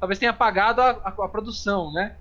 talvez 0.00 0.18
tenha 0.18 0.32
pagado 0.32 0.82
a, 0.82 0.90
a, 0.90 1.24
a 1.24 1.28
produção, 1.28 1.92
né? 1.92 2.16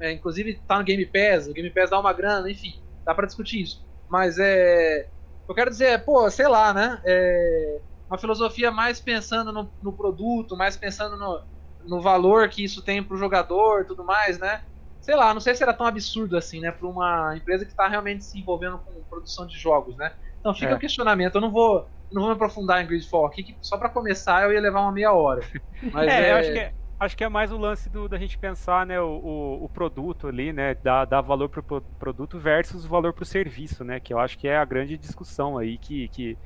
É, 0.00 0.12
inclusive 0.12 0.60
tá 0.66 0.78
no 0.78 0.84
Game 0.84 1.06
Pass, 1.06 1.46
o 1.46 1.52
Game 1.52 1.70
Pass 1.70 1.90
dá 1.90 1.98
uma 1.98 2.12
grana, 2.12 2.50
enfim, 2.50 2.82
dá 3.04 3.14
para 3.14 3.26
discutir 3.26 3.62
isso. 3.62 3.86
Mas 4.08 4.38
é. 4.38 5.08
Eu 5.48 5.54
quero 5.54 5.70
dizer, 5.70 6.04
pô, 6.04 6.30
sei 6.30 6.46
lá, 6.48 6.72
né? 6.72 7.00
É 7.04 7.80
uma 8.10 8.18
filosofia 8.18 8.72
mais 8.72 9.00
pensando 9.00 9.52
no, 9.52 9.70
no 9.80 9.92
produto, 9.92 10.56
mais 10.56 10.76
pensando 10.76 11.16
no, 11.16 11.42
no 11.84 12.00
valor 12.00 12.48
que 12.48 12.64
isso 12.64 12.82
tem 12.82 13.02
pro 13.02 13.16
jogador 13.16 13.86
tudo 13.86 14.04
mais, 14.04 14.38
né? 14.38 14.62
Sei 15.00 15.14
lá, 15.14 15.32
não 15.32 15.40
sei 15.40 15.54
se 15.54 15.62
era 15.62 15.72
tão 15.72 15.86
absurdo 15.86 16.36
assim, 16.36 16.60
né? 16.60 16.72
Pra 16.72 16.88
uma 16.88 17.36
empresa 17.36 17.64
que 17.64 17.70
está 17.70 17.86
realmente 17.86 18.24
se 18.24 18.38
envolvendo 18.38 18.78
com 18.78 19.00
produção 19.08 19.46
de 19.46 19.56
jogos, 19.56 19.96
né? 19.96 20.12
Então 20.40 20.52
fica 20.52 20.72
é. 20.72 20.74
o 20.74 20.78
questionamento, 20.78 21.36
eu 21.36 21.40
não 21.40 21.50
vou. 21.50 21.86
não 22.12 22.22
vou 22.22 22.30
me 22.30 22.34
aprofundar 22.34 22.82
em 22.82 22.86
Gridfall 22.86 23.26
aqui, 23.26 23.44
que 23.44 23.56
só 23.62 23.78
para 23.78 23.88
começar 23.88 24.42
eu 24.42 24.52
ia 24.52 24.60
levar 24.60 24.80
uma 24.80 24.92
meia 24.92 25.12
hora. 25.12 25.42
Mas 25.92 26.08
é, 26.08 26.28
é... 26.28 26.32
acho 26.32 26.52
que 26.52 26.58
é 26.58 26.72
acho 27.00 27.16
que 27.16 27.24
é 27.24 27.28
mais 27.30 27.50
o 27.50 27.56
lance 27.56 27.88
do, 27.88 28.06
da 28.06 28.18
gente 28.18 28.36
pensar 28.36 28.84
né, 28.84 29.00
o, 29.00 29.06
o, 29.06 29.64
o 29.64 29.68
produto 29.70 30.28
ali, 30.28 30.52
né? 30.52 30.74
Dar, 30.74 31.06
dar 31.06 31.22
valor 31.22 31.48
para 31.48 31.60
o 31.60 31.80
produto 31.80 32.38
versus 32.38 32.84
o 32.84 32.88
valor 32.88 33.14
para 33.14 33.22
o 33.22 33.26
serviço, 33.26 33.82
né? 33.82 33.98
Que 33.98 34.12
eu 34.12 34.18
acho 34.18 34.38
que 34.38 34.46
é 34.46 34.58
a 34.58 34.64
grande 34.66 34.98
discussão 34.98 35.56
aí 35.56 35.78
que, 35.78 36.08
que, 36.08 36.36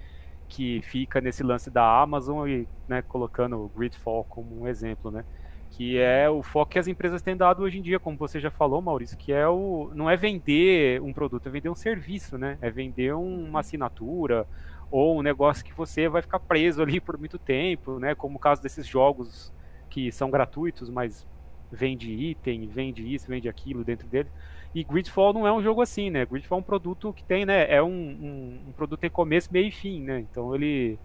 que 0.48 0.80
fica 0.82 1.20
nesse 1.20 1.42
lance 1.42 1.70
da 1.70 2.00
Amazon 2.00 2.48
e 2.48 2.68
né, 2.86 3.02
colocando 3.02 3.56
o 3.56 3.68
Gridfall 3.68 4.24
como 4.24 4.62
um 4.62 4.68
exemplo, 4.68 5.10
né? 5.10 5.24
Que 5.70 5.98
é 5.98 6.30
o 6.30 6.42
foco 6.42 6.72
que 6.72 6.78
as 6.78 6.86
empresas 6.86 7.20
têm 7.20 7.36
dado 7.36 7.62
hoje 7.62 7.78
em 7.78 7.82
dia, 7.82 7.98
como 7.98 8.16
você 8.16 8.38
já 8.38 8.50
falou, 8.50 8.80
Maurício, 8.80 9.16
que 9.16 9.32
é 9.32 9.48
o. 9.48 9.90
não 9.94 10.08
é 10.08 10.16
vender 10.16 11.02
um 11.02 11.12
produto, 11.12 11.48
é 11.48 11.50
vender 11.50 11.68
um 11.68 11.74
serviço, 11.74 12.38
né? 12.38 12.58
É 12.60 12.70
vender 12.70 13.14
um, 13.14 13.48
uma 13.48 13.60
assinatura 13.60 14.46
ou 14.90 15.18
um 15.18 15.22
negócio 15.22 15.64
que 15.64 15.74
você 15.74 16.08
vai 16.08 16.22
ficar 16.22 16.38
preso 16.38 16.80
ali 16.80 17.00
por 17.00 17.18
muito 17.18 17.38
tempo, 17.38 17.98
né? 17.98 18.14
Como 18.14 18.36
o 18.36 18.38
caso 18.38 18.62
desses 18.62 18.86
jogos 18.86 19.52
que 19.90 20.12
são 20.12 20.30
gratuitos, 20.30 20.88
mas 20.88 21.26
vende 21.72 22.12
item, 22.12 22.68
vende 22.68 23.12
isso, 23.12 23.26
vende 23.26 23.48
aquilo 23.48 23.84
dentro 23.84 24.06
dele. 24.06 24.28
E 24.74 24.82
Gridfall 24.82 25.32
não 25.32 25.46
é 25.46 25.52
um 25.52 25.62
jogo 25.62 25.80
assim, 25.80 26.10
né? 26.10 26.26
Gridfall 26.26 26.58
é 26.58 26.60
um 26.60 26.64
produto 26.64 27.12
que 27.12 27.22
tem, 27.22 27.46
né? 27.46 27.72
É 27.72 27.82
um, 27.82 27.88
um, 27.88 28.60
um 28.68 28.72
produto 28.72 29.00
tem 29.00 29.10
começo, 29.10 29.52
meio 29.52 29.68
e 29.68 29.70
fim, 29.70 30.02
né? 30.02 30.20
Então 30.20 30.54
ele 30.54 30.98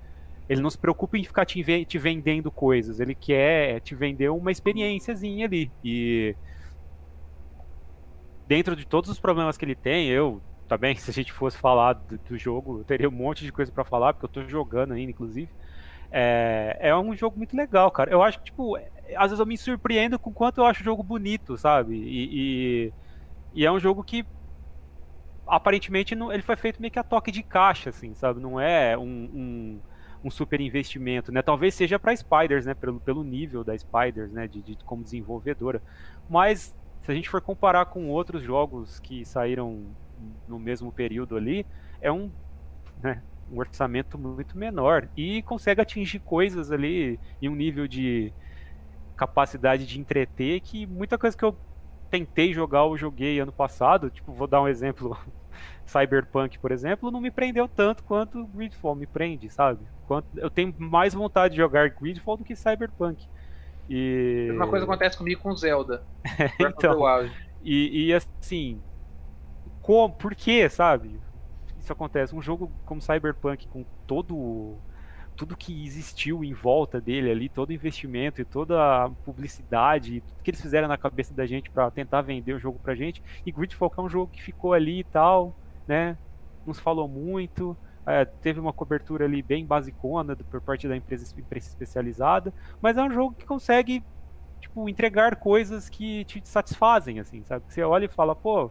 ele 0.49 0.61
não 0.61 0.70
se 0.70 0.78
preocupa 0.80 1.15
em 1.15 1.24
ficar 1.24 1.45
te, 1.45 1.86
te 1.86 1.97
vendendo 1.99 2.49
coisas, 2.49 2.99
ele 2.99 3.13
quer 3.13 3.80
te 3.82 3.93
vender 3.93 4.30
uma 4.30 4.51
experiênciazinha 4.51 5.45
ali. 5.45 5.72
E 5.84 6.36
dentro 8.47 8.76
de 8.76 8.84
todos 8.84 9.11
os 9.11 9.20
problemas 9.20 9.55
que 9.55 9.63
ele 9.63 9.76
tem, 9.76 10.07
eu 10.07 10.41
também, 10.67 10.95
se 10.97 11.11
a 11.11 11.13
gente 11.13 11.32
fosse 11.32 11.55
falar 11.55 11.93
do, 11.93 12.17
do 12.17 12.38
jogo, 12.38 12.80
eu 12.80 12.84
teria 12.84 13.07
um 13.07 13.11
monte 13.11 13.45
de 13.45 13.51
coisa 13.51 13.72
para 13.72 13.84
falar, 13.84 14.13
porque 14.13 14.26
eu 14.26 14.43
tô 14.43 14.49
jogando 14.49 14.93
ainda, 14.93 15.11
inclusive. 15.11 15.49
É, 16.11 16.78
é 16.80 16.95
um 16.97 17.15
jogo 17.15 17.38
muito 17.38 17.55
legal, 17.55 17.91
cara. 17.91 18.09
Eu 18.09 18.24
acho 18.24 18.39
que, 18.39 18.45
tipo, 18.45 18.76
às 19.15 19.30
vezes 19.30 19.39
eu 19.39 19.45
me 19.45 19.55
surpreendo 19.55 20.17
com 20.17 20.34
quanto 20.34 20.61
eu 20.61 20.65
acho 20.65 20.82
o 20.82 20.84
jogo 20.84 21.03
bonito, 21.03 21.55
sabe? 21.57 21.95
E, 21.95 22.30
e, 22.32 22.93
e 23.53 23.65
é 23.65 23.71
um 23.71 23.79
jogo 23.79 24.03
que 24.03 24.25
aparentemente 25.47 26.15
não, 26.15 26.31
ele 26.31 26.43
foi 26.43 26.55
feito 26.55 26.79
meio 26.79 26.91
que 26.91 26.99
a 26.99 27.03
toque 27.03 27.31
de 27.31 27.41
caixa, 27.41 27.89
assim, 27.89 28.13
sabe? 28.13 28.39
Não 28.39 28.59
é 28.59 28.97
um, 28.97 29.01
um, 29.03 29.79
um 30.25 30.29
super 30.29 30.61
investimento, 30.61 31.31
né? 31.31 31.41
Talvez 31.41 31.73
seja 31.73 31.97
para 31.97 32.15
Spiders, 32.15 32.65
né? 32.65 32.73
Pelo, 32.73 32.99
pelo 32.99 33.23
nível 33.23 33.63
da 33.63 33.75
Spiders, 33.77 34.31
né? 34.31 34.47
De, 34.47 34.61
de, 34.61 34.77
como 34.85 35.03
desenvolvedora. 35.03 35.81
Mas 36.29 36.75
se 37.01 37.11
a 37.11 37.15
gente 37.15 37.29
for 37.29 37.41
comparar 37.41 37.85
com 37.85 38.09
outros 38.09 38.43
jogos 38.43 38.99
que 38.99 39.25
saíram 39.25 39.87
no 40.47 40.59
mesmo 40.59 40.91
período 40.91 41.35
ali, 41.35 41.65
é 42.01 42.11
um, 42.11 42.29
né? 43.01 43.21
um 43.51 43.57
orçamento 43.57 44.17
muito 44.17 44.57
menor 44.57 45.07
e 45.17 45.41
consegue 45.41 45.81
atingir 45.81 46.19
coisas 46.19 46.71
ali 46.71 47.19
em 47.41 47.49
um 47.49 47.55
nível 47.55 47.87
de 47.87 48.31
capacidade 49.15 49.85
de 49.85 49.99
entreter 49.99 50.59
que 50.61 50.85
muita 50.85 51.17
coisa 51.17 51.35
que 51.35 51.43
eu 51.43 51.55
tentei 52.10 52.53
jogar 52.53 52.84
ou 52.84 52.97
joguei 52.97 53.39
ano 53.39 53.51
passado, 53.51 54.10
tipo, 54.10 54.32
vou 54.32 54.47
dar 54.47 54.62
um 54.62 54.68
exemplo, 54.68 55.18
Cyberpunk, 55.86 56.60
por 56.60 56.72
exemplo, 56.72 57.12
não 57.12 57.22
me 57.22 57.32
prendeu 57.32 57.68
tanto 57.68 58.03
quanto 58.03 58.45
Gridfall 58.47 58.95
me 58.95 59.05
prende, 59.05 59.49
sabe? 59.49 59.86
Quanto, 60.07 60.28
eu 60.38 60.49
tenho 60.49 60.74
mais 60.78 61.14
vontade 61.14 61.53
de 61.53 61.62
jogar 61.62 61.89
Gridfall 61.89 62.38
do 62.38 62.43
que 62.43 62.55
Cyberpunk. 62.55 63.28
E... 63.89 64.49
Uma 64.51 64.68
coisa 64.68 64.86
acontece 64.86 65.18
comigo 65.18 65.41
com 65.41 65.55
Zelda. 65.55 66.03
então, 66.60 67.30
e, 67.64 68.07
e 68.07 68.14
assim, 68.14 68.82
como, 69.82 70.14
por 70.14 70.36
quê, 70.36 70.70
sabe? 70.70 71.20
isso 71.89 71.93
acontece. 71.93 72.36
Um 72.36 72.41
jogo 72.41 72.72
como 72.86 73.01
Cyberpunk, 73.01 73.68
com 73.68 73.84
todo 74.05 74.78
tudo 75.39 75.55
que 75.55 75.85
existiu 75.85 76.43
em 76.43 76.53
volta 76.53 76.99
dele 76.99 77.31
ali, 77.31 77.47
todo 77.47 77.69
o 77.69 77.73
investimento 77.73 78.41
e 78.41 78.45
toda 78.45 79.05
a 79.05 79.09
publicidade, 79.09 80.19
tudo 80.19 80.43
que 80.43 80.51
eles 80.51 80.61
fizeram 80.61 80.85
na 80.85 80.97
cabeça 80.97 81.33
da 81.33 81.45
gente 81.45 81.69
para 81.69 81.89
tentar 81.89 82.21
vender 82.21 82.51
o 82.51 82.59
jogo 82.59 82.77
pra 82.77 82.93
gente. 82.93 83.23
E 83.45 83.51
Gridfall 83.53 83.89
é 83.97 84.01
um 84.01 84.09
jogo 84.09 84.29
que 84.33 84.43
ficou 84.43 84.73
ali 84.73 84.99
e 84.99 85.03
tal, 85.05 85.55
né? 85.87 86.17
Não 86.67 86.73
se 86.73 86.81
falou 86.81 87.07
muito. 87.07 87.75
É, 88.05 88.25
teve 88.25 88.59
uma 88.59 88.73
cobertura 88.73 89.23
ali 89.23 89.41
bem 89.41 89.65
basicona 89.65 90.35
por 90.35 90.59
parte 90.59 90.89
da 90.89 90.97
empresa, 90.97 91.33
empresa 91.39 91.69
especializada, 91.69 92.53
mas 92.81 92.97
é 92.97 93.01
um 93.01 93.09
jogo 93.09 93.33
que 93.33 93.45
consegue 93.45 94.03
tipo 94.59 94.89
entregar 94.89 95.37
coisas 95.37 95.87
que 95.87 96.25
te 96.25 96.45
satisfazem, 96.45 97.17
assim, 97.17 97.45
sabe? 97.45 97.63
Você 97.69 97.81
olha 97.81 98.05
e 98.05 98.09
fala, 98.09 98.35
pô, 98.35 98.69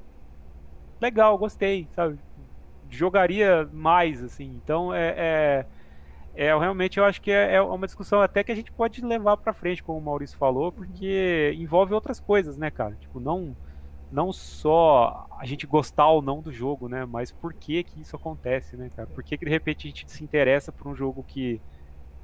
legal, 1.00 1.38
gostei, 1.38 1.88
sabe? 1.92 2.18
jogaria 2.90 3.68
mais, 3.72 4.22
assim. 4.22 4.60
Então 4.62 4.92
é, 4.92 5.14
é, 5.16 5.66
é 6.34 6.56
realmente 6.56 6.98
eu 6.98 7.04
acho 7.04 7.20
que 7.20 7.30
é, 7.30 7.54
é, 7.54 7.62
uma 7.62 7.86
discussão 7.86 8.20
até 8.20 8.44
que 8.44 8.52
a 8.52 8.54
gente 8.54 8.70
pode 8.70 9.04
levar 9.04 9.36
para 9.36 9.52
frente, 9.52 9.82
como 9.82 9.98
o 9.98 10.02
Maurício 10.02 10.38
falou, 10.38 10.70
porque 10.70 11.54
envolve 11.58 11.92
outras 11.92 12.20
coisas, 12.20 12.56
né, 12.56 12.70
cara? 12.70 12.94
Tipo, 12.94 13.20
não 13.20 13.56
não 14.10 14.32
só 14.32 15.26
a 15.38 15.44
gente 15.44 15.66
gostar 15.66 16.08
ou 16.08 16.22
não 16.22 16.40
do 16.40 16.50
jogo, 16.50 16.88
né? 16.88 17.04
Mas 17.04 17.30
por 17.30 17.52
que 17.52 17.82
que 17.82 18.00
isso 18.00 18.16
acontece, 18.16 18.76
né, 18.76 18.88
cara? 18.94 19.06
Por 19.08 19.22
que, 19.22 19.36
que 19.36 19.44
de 19.44 19.50
repente 19.50 19.86
a 19.86 19.90
gente 19.90 20.10
se 20.10 20.24
interessa 20.24 20.72
por 20.72 20.88
um 20.88 20.94
jogo 20.94 21.22
que 21.22 21.60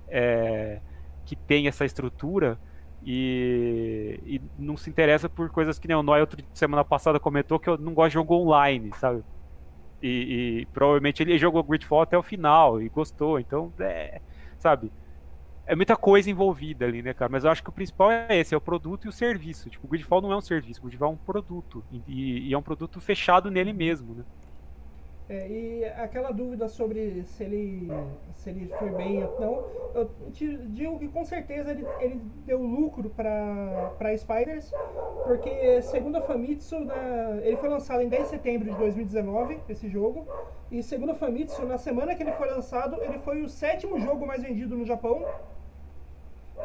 é, 0.08 0.80
que 1.24 1.36
tem 1.36 1.68
essa 1.68 1.84
estrutura 1.84 2.58
e, 3.04 4.18
e, 4.24 4.42
não 4.58 4.76
se 4.76 4.88
interessa 4.88 5.28
por 5.28 5.50
coisas 5.50 5.78
que 5.78 5.86
nem 5.86 5.96
o 5.96 6.02
Noy 6.02 6.20
outro 6.20 6.42
semana 6.54 6.84
passada 6.84 7.20
comentou 7.20 7.58
que 7.58 7.68
eu 7.68 7.76
não 7.76 7.92
gosto 7.92 8.08
de 8.08 8.14
jogo 8.14 8.34
online, 8.34 8.90
sabe? 8.98 9.22
E, 10.06 10.60
e, 10.60 10.66
provavelmente 10.66 11.22
ele 11.22 11.38
jogou 11.38 11.62
Gridfall 11.62 12.02
até 12.02 12.18
o 12.18 12.22
final 12.22 12.82
e 12.82 12.90
gostou. 12.90 13.40
Então, 13.40 13.72
é, 13.80 14.20
sabe? 14.58 14.92
É 15.66 15.74
muita 15.74 15.96
coisa 15.96 16.30
envolvida 16.30 16.84
ali, 16.84 17.00
né, 17.00 17.14
cara? 17.14 17.32
Mas 17.32 17.42
eu 17.42 17.50
acho 17.50 17.62
que 17.62 17.70
o 17.70 17.72
principal 17.72 18.10
é 18.12 18.36
esse, 18.36 18.54
é 18.54 18.56
o 18.56 18.60
produto 18.60 19.06
e 19.06 19.08
o 19.08 19.12
serviço. 19.12 19.70
Tipo, 19.70 19.86
o 19.86 19.90
Gridfall 19.90 20.20
não 20.20 20.30
é 20.30 20.36
um 20.36 20.42
serviço, 20.42 20.80
o 20.80 20.84
Gridfall 20.84 21.10
é 21.10 21.14
um 21.14 21.16
produto. 21.16 21.82
E, 22.06 22.48
e 22.48 22.52
é 22.52 22.58
um 22.58 22.62
produto 22.62 23.00
fechado 23.00 23.50
nele 23.50 23.72
mesmo, 23.72 24.14
né? 24.14 24.24
É, 25.26 25.48
e 25.48 25.84
aquela 25.96 26.30
dúvida 26.30 26.68
sobre 26.68 27.22
se 27.24 27.44
ele, 27.44 27.88
se 28.34 28.50
ele 28.50 28.70
foi 28.78 28.90
bem 28.90 29.24
ou 29.24 29.40
não, 29.40 29.64
eu 29.94 30.10
te 30.32 30.54
digo 30.68 30.98
que 30.98 31.08
com 31.08 31.24
certeza 31.24 31.70
ele, 31.70 31.86
ele 31.98 32.20
deu 32.44 32.62
lucro 32.62 33.08
para 33.08 34.16
Spiders, 34.18 34.70
porque 35.24 35.80
segundo 35.80 36.16
a 36.16 36.20
Famitsu, 36.20 36.78
na, 36.80 37.38
ele 37.42 37.56
foi 37.56 37.70
lançado 37.70 38.02
em 38.02 38.08
10 38.08 38.24
de 38.24 38.28
setembro 38.28 38.70
de 38.70 38.76
2019, 38.76 39.60
esse 39.66 39.88
jogo, 39.88 40.26
e 40.70 40.82
segundo 40.82 41.12
a 41.12 41.14
Famitsu, 41.14 41.64
na 41.64 41.78
semana 41.78 42.14
que 42.14 42.22
ele 42.22 42.32
foi 42.32 42.50
lançado, 42.50 43.02
ele 43.02 43.18
foi 43.20 43.40
o 43.40 43.48
sétimo 43.48 43.98
jogo 43.98 44.26
mais 44.26 44.42
vendido 44.42 44.76
no 44.76 44.84
Japão, 44.84 45.24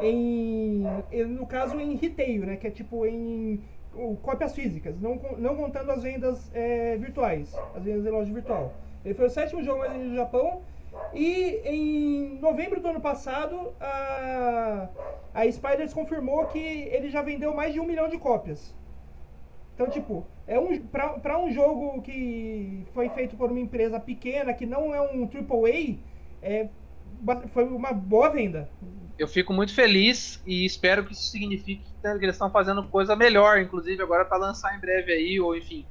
em, 0.02 0.84
no 1.28 1.46
caso 1.46 1.80
em 1.80 1.94
retail, 1.94 2.44
né, 2.44 2.56
que 2.56 2.66
é 2.66 2.70
tipo 2.70 3.06
em 3.06 3.62
cópias 4.22 4.54
físicas, 4.54 4.98
não, 5.00 5.16
não 5.38 5.56
contando 5.56 5.90
as 5.90 6.02
vendas 6.02 6.50
é, 6.54 6.96
virtuais, 6.96 7.54
as 7.74 7.82
vendas 7.82 8.06
em 8.06 8.10
loja 8.10 8.32
virtual. 8.32 8.72
Ele 9.04 9.14
foi 9.14 9.26
o 9.26 9.30
sétimo 9.30 9.62
jogo 9.62 9.80
mais 9.80 9.92
vendido 9.92 10.10
do 10.10 10.16
Japão. 10.16 10.62
E 11.14 11.60
em 11.64 12.38
novembro 12.40 12.80
do 12.80 12.88
ano 12.88 13.00
passado, 13.00 13.72
a, 13.80 14.88
a 15.32 15.50
Spiders 15.50 15.94
confirmou 15.94 16.46
que 16.46 16.58
ele 16.58 17.10
já 17.10 17.22
vendeu 17.22 17.54
mais 17.54 17.72
de 17.72 17.80
um 17.80 17.84
milhão 17.84 18.08
de 18.08 18.18
cópias. 18.18 18.74
Então, 19.74 19.88
tipo, 19.88 20.26
é 20.46 20.58
um, 20.58 20.78
para 20.78 21.38
um 21.38 21.50
jogo 21.50 22.02
que 22.02 22.84
foi 22.92 23.08
feito 23.08 23.36
por 23.36 23.50
uma 23.50 23.60
empresa 23.60 23.98
pequena, 23.98 24.52
que 24.52 24.66
não 24.66 24.94
é 24.94 25.00
um 25.00 25.24
AAA, 25.24 25.96
é, 26.42 26.68
foi 27.52 27.64
uma 27.64 27.92
boa 27.92 28.28
venda 28.28 28.68
eu 29.20 29.28
fico 29.28 29.52
muito 29.52 29.74
feliz 29.74 30.42
e 30.46 30.64
espero 30.64 31.04
que 31.04 31.12
isso 31.12 31.24
signifique 31.24 31.84
que 32.00 32.08
eles 32.08 32.34
estão 32.34 32.50
fazendo 32.50 32.82
coisa 32.84 33.14
melhor, 33.14 33.60
inclusive 33.60 34.02
agora 34.02 34.24
para 34.24 34.38
lançar 34.38 34.74
em 34.74 34.80
breve 34.80 35.12
aí, 35.12 35.38
ou 35.38 35.54
enfim, 35.54 35.84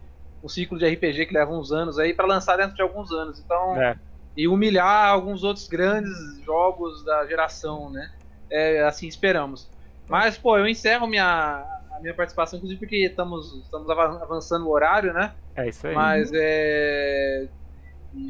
um 0.43 0.49
ciclo 0.49 0.79
de 0.79 0.89
RPG 0.89 1.27
que 1.27 1.33
leva 1.35 1.51
uns 1.51 1.71
anos 1.71 1.99
aí 1.99 2.11
para 2.11 2.25
lançar 2.25 2.57
dentro 2.57 2.75
de 2.75 2.81
alguns 2.81 3.11
anos. 3.11 3.39
Então, 3.39 3.79
é. 3.79 3.95
e 4.35 4.47
humilhar 4.47 5.09
alguns 5.09 5.43
outros 5.43 5.67
grandes 5.67 6.41
jogos 6.43 7.05
da 7.05 7.23
geração, 7.27 7.91
né? 7.91 8.11
É, 8.49 8.81
assim 8.81 9.07
esperamos. 9.07 9.69
Mas, 10.07 10.35
pô, 10.35 10.57
eu 10.57 10.67
encerro 10.67 11.05
minha, 11.05 11.63
a 11.91 11.99
minha 12.01 12.15
participação, 12.15 12.57
inclusive 12.57 12.79
porque 12.79 13.05
estamos, 13.05 13.61
estamos 13.61 13.87
avançando 13.91 14.65
o 14.65 14.71
horário, 14.71 15.13
né? 15.13 15.35
É 15.55 15.69
isso 15.69 15.85
aí. 15.85 15.93
Mas 15.93 16.31
é, 16.33 17.47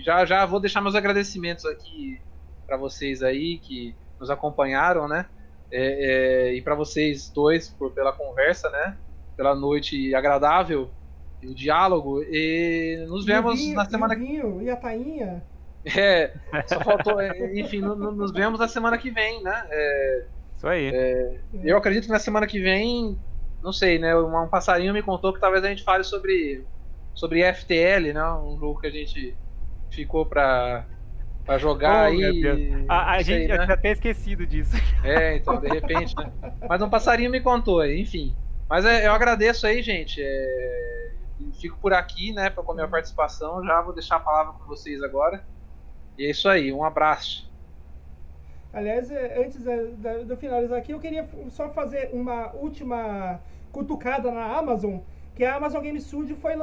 já, 0.04 0.26
já 0.26 0.46
vou 0.46 0.60
deixar 0.60 0.82
meus 0.82 0.94
agradecimentos 0.96 1.66
aqui 1.66 2.20
para 2.68 2.76
vocês 2.76 3.24
aí 3.24 3.60
que 3.60 3.96
nos 4.20 4.30
acompanharam, 4.30 5.08
né? 5.08 5.26
É, 5.72 6.50
é, 6.50 6.54
e 6.54 6.62
para 6.62 6.76
vocês 6.76 7.30
dois 7.30 7.70
por, 7.70 7.92
pela 7.92 8.12
conversa, 8.12 8.70
né? 8.70 8.98
Pela 9.38 9.56
noite 9.56 10.14
agradável 10.16 10.90
e 11.42 11.48
o 11.48 11.56
diálogo. 11.56 12.22
E 12.24 13.06
nos 13.08 13.26
vemos 13.26 13.60
vinho, 13.60 13.76
na 13.76 13.86
semana 13.86 14.16
que 14.16 14.22
vem. 14.22 14.64
E 14.64 14.70
a 14.70 14.76
tainha? 14.76 15.44
É, 15.86 16.34
só 16.68 16.80
faltou. 16.82 17.20
É, 17.22 17.60
enfim, 17.60 17.80
no, 17.80 17.96
no, 17.96 18.12
nos 18.12 18.32
vemos 18.32 18.60
na 18.60 18.68
semana 18.68 18.98
que 18.98 19.10
vem, 19.10 19.42
né? 19.42 19.66
É, 19.70 20.26
Isso 20.58 20.68
aí. 20.68 20.92
É, 20.94 21.40
eu 21.64 21.78
acredito 21.78 22.06
que 22.06 22.12
na 22.12 22.20
semana 22.20 22.46
que 22.46 22.60
vem, 22.60 23.18
não 23.64 23.72
sei, 23.72 23.98
né? 23.98 24.16
Um, 24.16 24.44
um 24.44 24.48
passarinho 24.48 24.94
me 24.94 25.02
contou 25.02 25.34
que 25.34 25.40
talvez 25.40 25.64
a 25.64 25.70
gente 25.70 25.84
fale 25.84 26.04
sobre 26.04 26.66
sobre 27.14 27.42
FTL, 27.54 28.14
né? 28.14 28.32
Um 28.34 28.58
jogo 28.60 28.80
que 28.80 28.88
a 28.88 28.92
gente 28.92 29.36
ficou 29.90 30.26
para 30.26 30.86
Pra 31.50 31.58
jogar 31.58 32.04
oh, 32.04 32.14
aí. 32.14 32.86
A, 32.88 33.14
a 33.14 33.22
gente 33.24 33.48
né? 33.48 33.66
até 33.68 33.92
esquecido 33.92 34.46
disso. 34.46 34.76
É, 35.04 35.38
então, 35.38 35.60
de 35.60 35.68
repente, 35.68 36.16
né? 36.16 36.32
Mas 36.70 36.80
um 36.80 36.88
passarinho 36.88 37.32
me 37.32 37.42
contou, 37.42 37.84
enfim. 37.84 38.36
Mas 38.70 38.86
é, 38.86 39.08
eu 39.08 39.12
agradeço 39.12 39.66
aí, 39.66 39.82
gente. 39.82 40.22
É... 40.22 41.12
Fico 41.60 41.76
por 41.80 41.92
aqui, 41.92 42.32
né, 42.34 42.52
com 42.52 42.72
a 42.72 42.76
minha 42.76 42.88
participação. 42.88 43.66
Já 43.66 43.82
vou 43.82 43.96
deixar 43.96 44.18
a 44.18 44.20
palavra 44.20 44.54
com 44.54 44.66
vocês 44.68 45.02
agora. 45.02 45.44
E 46.20 46.28
é 46.28 46.30
isso 46.30 46.48
aí, 46.48 46.72
um 46.72 46.84
abraço. 46.84 47.52
Aliás, 48.72 49.10
é, 49.10 49.44
antes 49.44 49.60
de 49.64 50.30
eu 50.30 50.38
finalizar 50.38 50.78
aqui, 50.78 50.92
eu 50.92 51.00
queria 51.00 51.28
só 51.50 51.68
fazer 51.70 52.12
uma 52.14 52.52
última 52.52 53.40
cutucada 53.72 54.30
na 54.32 54.56
Amazon, 54.56 55.00
que 55.34 55.44
a 55.44 55.56
Amazon 55.56 55.82
Game 55.82 56.00
Studio 56.00 56.36
foi, 56.36 56.54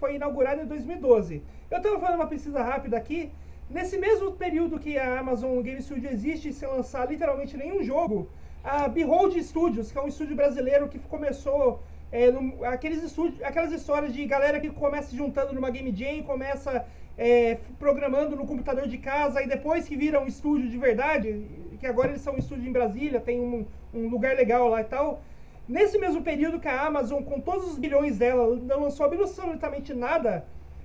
foi 0.00 0.14
inaugurada 0.14 0.62
em 0.62 0.66
2012. 0.66 1.42
Eu 1.70 1.76
estava 1.76 2.00
fazendo 2.00 2.16
uma 2.20 2.26
pesquisa 2.26 2.62
rápida 2.62 2.96
aqui, 2.96 3.30
Nesse 3.68 3.96
mesmo 3.96 4.32
período 4.32 4.78
que 4.78 4.98
a 4.98 5.18
Amazon 5.20 5.60
Game 5.62 5.80
Studio 5.80 6.10
existe 6.10 6.52
sem 6.52 6.68
lançar 6.68 7.08
literalmente 7.10 7.56
nenhum 7.56 7.82
jogo, 7.82 8.28
a 8.62 8.88
Behold 8.88 9.36
Studios, 9.42 9.90
que 9.90 9.98
é 9.98 10.02
um 10.02 10.08
estúdio 10.08 10.36
brasileiro 10.36 10.88
que 10.88 10.98
começou 10.98 11.82
é, 12.12 12.30
no, 12.30 12.64
aqueles 12.64 13.02
estúdios, 13.02 13.42
aquelas 13.42 13.72
histórias 13.72 14.12
de 14.12 14.24
galera 14.26 14.60
que 14.60 14.70
começa 14.70 15.08
se 15.10 15.16
juntando 15.16 15.52
numa 15.54 15.70
Game 15.70 15.94
Jam, 15.96 16.22
começa 16.22 16.84
é, 17.16 17.58
programando 17.78 18.36
no 18.36 18.46
computador 18.46 18.86
de 18.86 18.98
casa 18.98 19.42
e 19.42 19.46
depois 19.46 19.88
que 19.88 19.96
viram 19.96 20.24
um 20.24 20.26
estúdio 20.26 20.68
de 20.68 20.76
verdade, 20.76 21.46
que 21.80 21.86
agora 21.86 22.08
eles 22.10 22.22
são 22.22 22.34
um 22.34 22.38
estúdio 22.38 22.68
em 22.68 22.72
Brasília, 22.72 23.18
tem 23.18 23.40
um, 23.40 23.66
um 23.92 24.08
lugar 24.08 24.36
legal 24.36 24.68
lá 24.68 24.82
e 24.82 24.84
tal. 24.84 25.22
Nesse 25.66 25.98
mesmo 25.98 26.22
período 26.22 26.60
que 26.60 26.68
a 26.68 26.86
Amazon, 26.86 27.22
com 27.22 27.40
todos 27.40 27.66
os 27.72 27.78
bilhões 27.78 28.18
dela, 28.18 28.54
não 28.56 28.80
lançou 28.80 29.06
absolutamente 29.06 29.94
nada, 29.94 30.44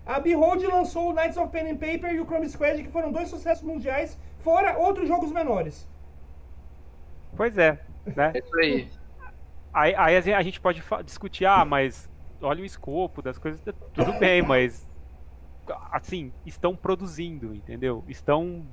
a 0.09 0.19
Behold 0.19 0.63
lançou 0.63 1.11
o 1.11 1.13
Knights 1.13 1.37
of 1.37 1.51
Pen 1.51 1.69
and 1.69 1.77
Paper 1.77 2.11
e 2.11 2.19
o 2.19 2.25
Chrome 2.25 2.49
Squad, 2.49 2.81
que 2.81 2.89
foram 2.89 3.11
dois 3.11 3.29
sucessos 3.29 3.63
mundiais, 3.63 4.19
fora 4.39 4.75
outros 4.75 5.07
jogos 5.07 5.31
menores. 5.31 5.87
Pois 7.37 7.55
é, 7.59 7.79
né? 8.15 8.31
É 8.33 8.39
isso 8.39 8.57
aí. 8.57 8.89
Aí, 9.71 9.95
aí 9.95 10.33
a 10.33 10.41
gente 10.41 10.59
pode 10.59 10.83
discutir, 11.05 11.45
ah, 11.45 11.63
mas 11.63 12.09
olha 12.41 12.63
o 12.63 12.65
escopo 12.65 13.21
das 13.21 13.37
coisas, 13.37 13.61
tudo 13.93 14.13
bem, 14.13 14.41
mas 14.41 14.89
assim, 15.91 16.33
estão 16.43 16.75
produzindo, 16.75 17.53
entendeu? 17.53 18.03
Estão 18.07 18.65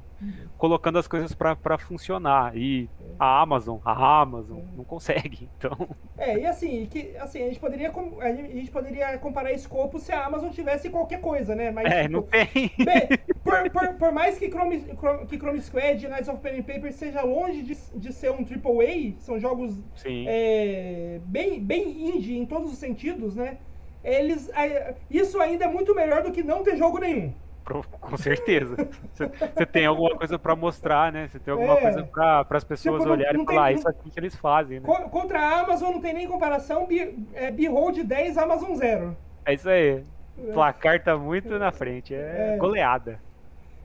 colocando 0.57 0.99
as 0.99 1.07
coisas 1.07 1.35
para 1.35 1.79
funcionar. 1.79 2.57
E 2.57 2.89
a 3.19 3.41
Amazon, 3.41 3.79
a 3.85 4.21
Amazon 4.21 4.61
não 4.77 4.85
consegue, 4.85 5.49
então. 5.57 5.89
É, 6.17 6.39
e 6.39 6.47
assim, 6.47 6.87
que, 6.87 7.17
assim 7.19 7.43
a, 7.43 7.49
gente 7.49 7.61
poderia, 7.61 7.93
a 8.21 8.33
gente 8.33 8.71
poderia 8.71 9.19
comparar 9.19 9.53
escopo 9.53 9.99
se 9.99 10.13
a 10.13 10.25
Amazon 10.25 10.51
tivesse 10.51 10.91
qualquer 10.91 11.21
coisa, 11.21 11.55
né? 11.55 11.71
Mas, 11.71 11.91
é, 11.91 12.03
tipo, 12.03 12.13
não 12.13 12.23
tem. 12.23 12.47
Bem, 12.55 13.09
por, 13.43 13.71
por, 13.71 13.95
por, 13.95 14.13
mais 14.13 14.39
que 14.39 14.49
Chrome, 14.49 14.81
que 15.29 15.39
Chrome 15.39 15.61
Squad 15.61 16.05
e 16.05 16.09
Knights 16.09 16.29
of 16.29 16.41
Pen 16.41 16.61
and 16.61 16.63
Paper 16.63 16.93
seja 16.93 17.23
longe 17.23 17.63
de, 17.63 17.77
de 17.95 18.13
ser 18.13 18.31
um 18.31 18.45
AAA, 18.45 19.15
são 19.19 19.39
jogos 19.39 19.79
é, 20.05 21.21
bem, 21.25 21.61
bem 21.61 22.11
indie 22.11 22.37
em 22.37 22.47
todos 22.47 22.73
os 22.73 22.79
sentidos, 22.79 23.35
né? 23.35 23.59
Eles, 24.03 24.49
isso 25.11 25.41
ainda 25.41 25.65
é 25.65 25.69
muito 25.69 25.93
melhor 25.93 26.23
do 26.23 26.31
que 26.31 26.41
não 26.41 26.63
ter 26.63 26.77
jogo 26.77 26.99
nenhum. 26.99 27.33
Com 27.75 28.17
certeza. 28.17 28.77
Você 29.55 29.67
tem 29.67 29.87
alguma 29.87 30.17
coisa 30.17 30.39
para 30.39 30.55
mostrar, 30.55 31.13
né? 31.13 31.29
Você 31.29 31.39
tem 31.41 31.53
alguma 31.53 31.75
é. 31.75 31.81
coisa 31.81 32.03
para 32.05 32.47
as 32.51 32.65
pessoas 32.65 33.03
tipo, 33.03 33.13
olharem 33.13 33.43
e 33.43 33.45
falar, 33.45 33.65
ah, 33.65 33.73
isso 33.73 33.89
aqui 33.89 34.09
que 34.11 34.21
eles 34.21 34.37
fazem, 34.37 34.79
né? 34.79 34.89
Contra 35.11 35.41
a 35.41 35.61
Amazon 35.61 35.93
não 35.95 36.01
tem 36.01 36.15
nem 36.15 36.29
comparação, 36.29 36.87
é, 37.35 37.51
Behold 37.51 38.05
10, 38.05 38.39
Amazon 38.39 38.75
0. 38.75 39.17
É 39.45 39.55
isso 39.55 39.69
aí. 39.69 40.05
O 40.39 40.53
placar 40.53 41.03
tá 41.03 41.17
muito 41.17 41.59
na 41.59 41.73
frente, 41.73 42.15
é, 42.15 42.55
é. 42.55 42.57
goleada. 42.57 43.19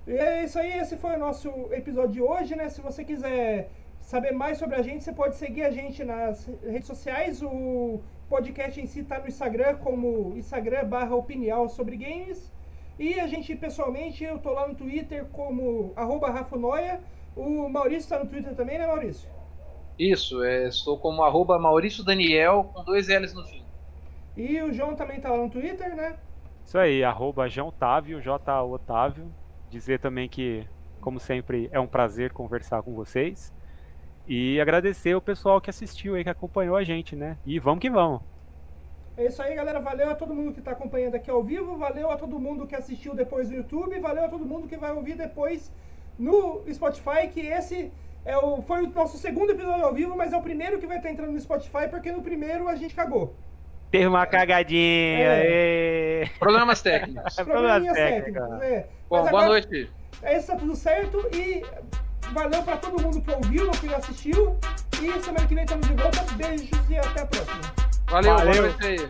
E 0.06 0.14
é 0.14 0.44
isso 0.44 0.60
aí, 0.60 0.78
esse 0.78 0.98
foi 0.98 1.16
o 1.16 1.20
nosso 1.20 1.50
episódio 1.72 2.12
de 2.12 2.22
hoje, 2.22 2.56
né? 2.56 2.70
Se 2.70 2.82
você 2.82 3.04
quiser 3.04 3.70
saber 4.02 4.32
mais 4.32 4.58
sobre 4.58 4.76
a 4.76 4.82
gente, 4.82 5.04
você 5.04 5.14
pode 5.14 5.36
seguir 5.36 5.64
a 5.64 5.72
gente 5.72 6.04
nas 6.04 6.50
redes 6.64 6.88
sociais. 6.88 7.42
O 7.42 8.02
podcast 8.30 8.80
em 8.80 8.86
si 8.86 9.00
está 9.00 9.20
no 9.20 9.28
Instagram 9.28 9.78
como 9.78 10.34
Instagram 10.36 10.86
barra 10.86 11.16
opinião 11.16 11.70
sobre 11.70 11.96
games. 11.96 12.51
E 13.02 13.20
a 13.20 13.26
gente, 13.26 13.56
pessoalmente, 13.56 14.24
eu 14.24 14.38
tô 14.38 14.54
lá 14.54 14.68
no 14.68 14.76
Twitter 14.76 15.26
como 15.32 15.92
arroba 15.96 16.30
Rafonoia. 16.30 17.02
O 17.36 17.68
Maurício 17.68 18.02
está 18.02 18.20
no 18.20 18.30
Twitter 18.30 18.54
também, 18.56 18.78
né, 18.78 18.86
Maurício? 18.86 19.28
Isso, 19.98 20.44
é, 20.44 20.68
estou 20.68 21.00
como 21.00 21.24
arroba 21.24 21.58
Maurício 21.58 22.04
Daniel 22.04 22.70
com 22.72 22.84
dois 22.84 23.08
L's 23.08 23.34
no 23.34 23.44
fim. 23.44 23.66
E 24.38 24.62
o 24.62 24.72
João 24.72 24.96
também 24.96 25.20
tá 25.20 25.32
lá 25.32 25.38
no 25.38 25.50
Twitter, 25.50 25.96
né? 25.96 26.16
Isso 26.64 26.78
aí, 26.78 27.04
arroba 27.04 27.50
João 27.50 27.70
Otávio, 27.70 28.22
J 28.22 28.64
Otávio. 28.64 29.34
Dizer 29.68 30.00
também 30.00 30.30
que, 30.30 30.68
como 31.00 31.20
sempre, 31.20 31.70
é 31.72 31.80
um 31.80 31.88
prazer 31.88 32.32
conversar 32.32 32.84
com 32.84 32.94
vocês. 32.94 33.52
E 34.28 34.62
agradecer 34.62 35.16
o 35.16 35.22
pessoal 35.22 35.60
que 35.60 35.72
assistiu 35.72 36.14
aí, 36.14 36.24
que 36.24 36.30
acompanhou 36.30 36.76
a 36.76 36.84
gente, 36.84 37.16
né? 37.16 37.36
E 37.48 37.58
vamos 37.58 37.80
que 37.80 37.90
vamos. 37.90 38.22
É 39.18 39.26
isso 39.26 39.42
aí, 39.42 39.56
galera. 39.56 39.80
Valeu 39.80 40.10
a 40.10 40.16
todo 40.16 40.34
mundo 40.34 40.54
que 40.54 40.60
está 40.60 40.72
acompanhando 40.72 41.16
aqui 41.16 41.30
ao 41.30 41.44
vivo. 41.44 41.78
Valeu 41.78 42.10
a 42.10 42.18
todo 42.18 42.40
mundo 42.40 42.66
que 42.66 42.76
assistiu 42.76 43.14
depois 43.14 43.50
no 43.50 43.58
YouTube. 43.58 44.00
Valeu 44.00 44.26
a 44.26 44.30
todo 44.30 44.46
mundo 44.46 44.68
que 44.68 44.78
vai 44.78 44.92
ouvir 44.92 45.16
depois 45.16 45.72
no 46.18 46.64
Spotify. 46.72 47.28
Que 47.32 47.42
esse 47.42 47.92
é 48.26 48.38
o, 48.38 48.62
foi 48.62 48.84
o 48.84 48.90
nosso 48.90 49.18
segundo 49.18 49.52
episódio 49.52 49.86
ao 49.86 49.94
vivo, 49.94 50.16
mas 50.16 50.32
é 50.32 50.38
o 50.38 50.42
primeiro 50.42 50.80
que 50.80 50.88
vai 50.88 50.98
estar 50.98 51.10
entrando 51.10 51.32
no 51.32 51.40
Spotify, 51.40 51.88
porque 51.90 52.12
no 52.12 52.22
primeiro 52.22 52.68
a 52.68 52.76
gente 52.76 52.94
cagou. 52.94 53.36
Teve 53.90 54.08
uma 54.08 54.26
cagadinha. 54.26 55.28
É. 55.28 56.30
Problemas 56.40 56.82
técnicos. 56.82 57.36
Problemas 57.44 57.94
técnicos. 57.94 58.62
É. 58.62 58.88
Bom, 59.10 59.18
agora, 59.18 59.32
boa 59.32 59.46
noite. 59.48 59.90
É, 60.24 60.38
isso 60.38 60.48
tá 60.48 60.56
tudo 60.56 60.76
certo 60.76 61.28
e 61.36 61.64
valeu 62.32 62.64
para 62.64 62.78
todo 62.78 63.02
mundo 63.02 63.22
que 63.22 63.32
ouviu, 63.32 63.70
que 63.72 63.94
assistiu. 63.94 64.56
E 65.02 65.22
semana 65.22 65.48
que 65.48 65.56
vem 65.56 65.64
estamos 65.64 65.88
de 65.88 65.96
volta. 65.96 66.24
Beijos 66.36 66.90
e 66.90 66.98
até 66.98 67.22
a 67.22 67.26
próxima. 67.26 67.92
Valeu, 68.12 68.36
Valeu. 68.36 68.54
boa 68.54 68.68
noite 68.68 68.86
aí. 68.86 69.10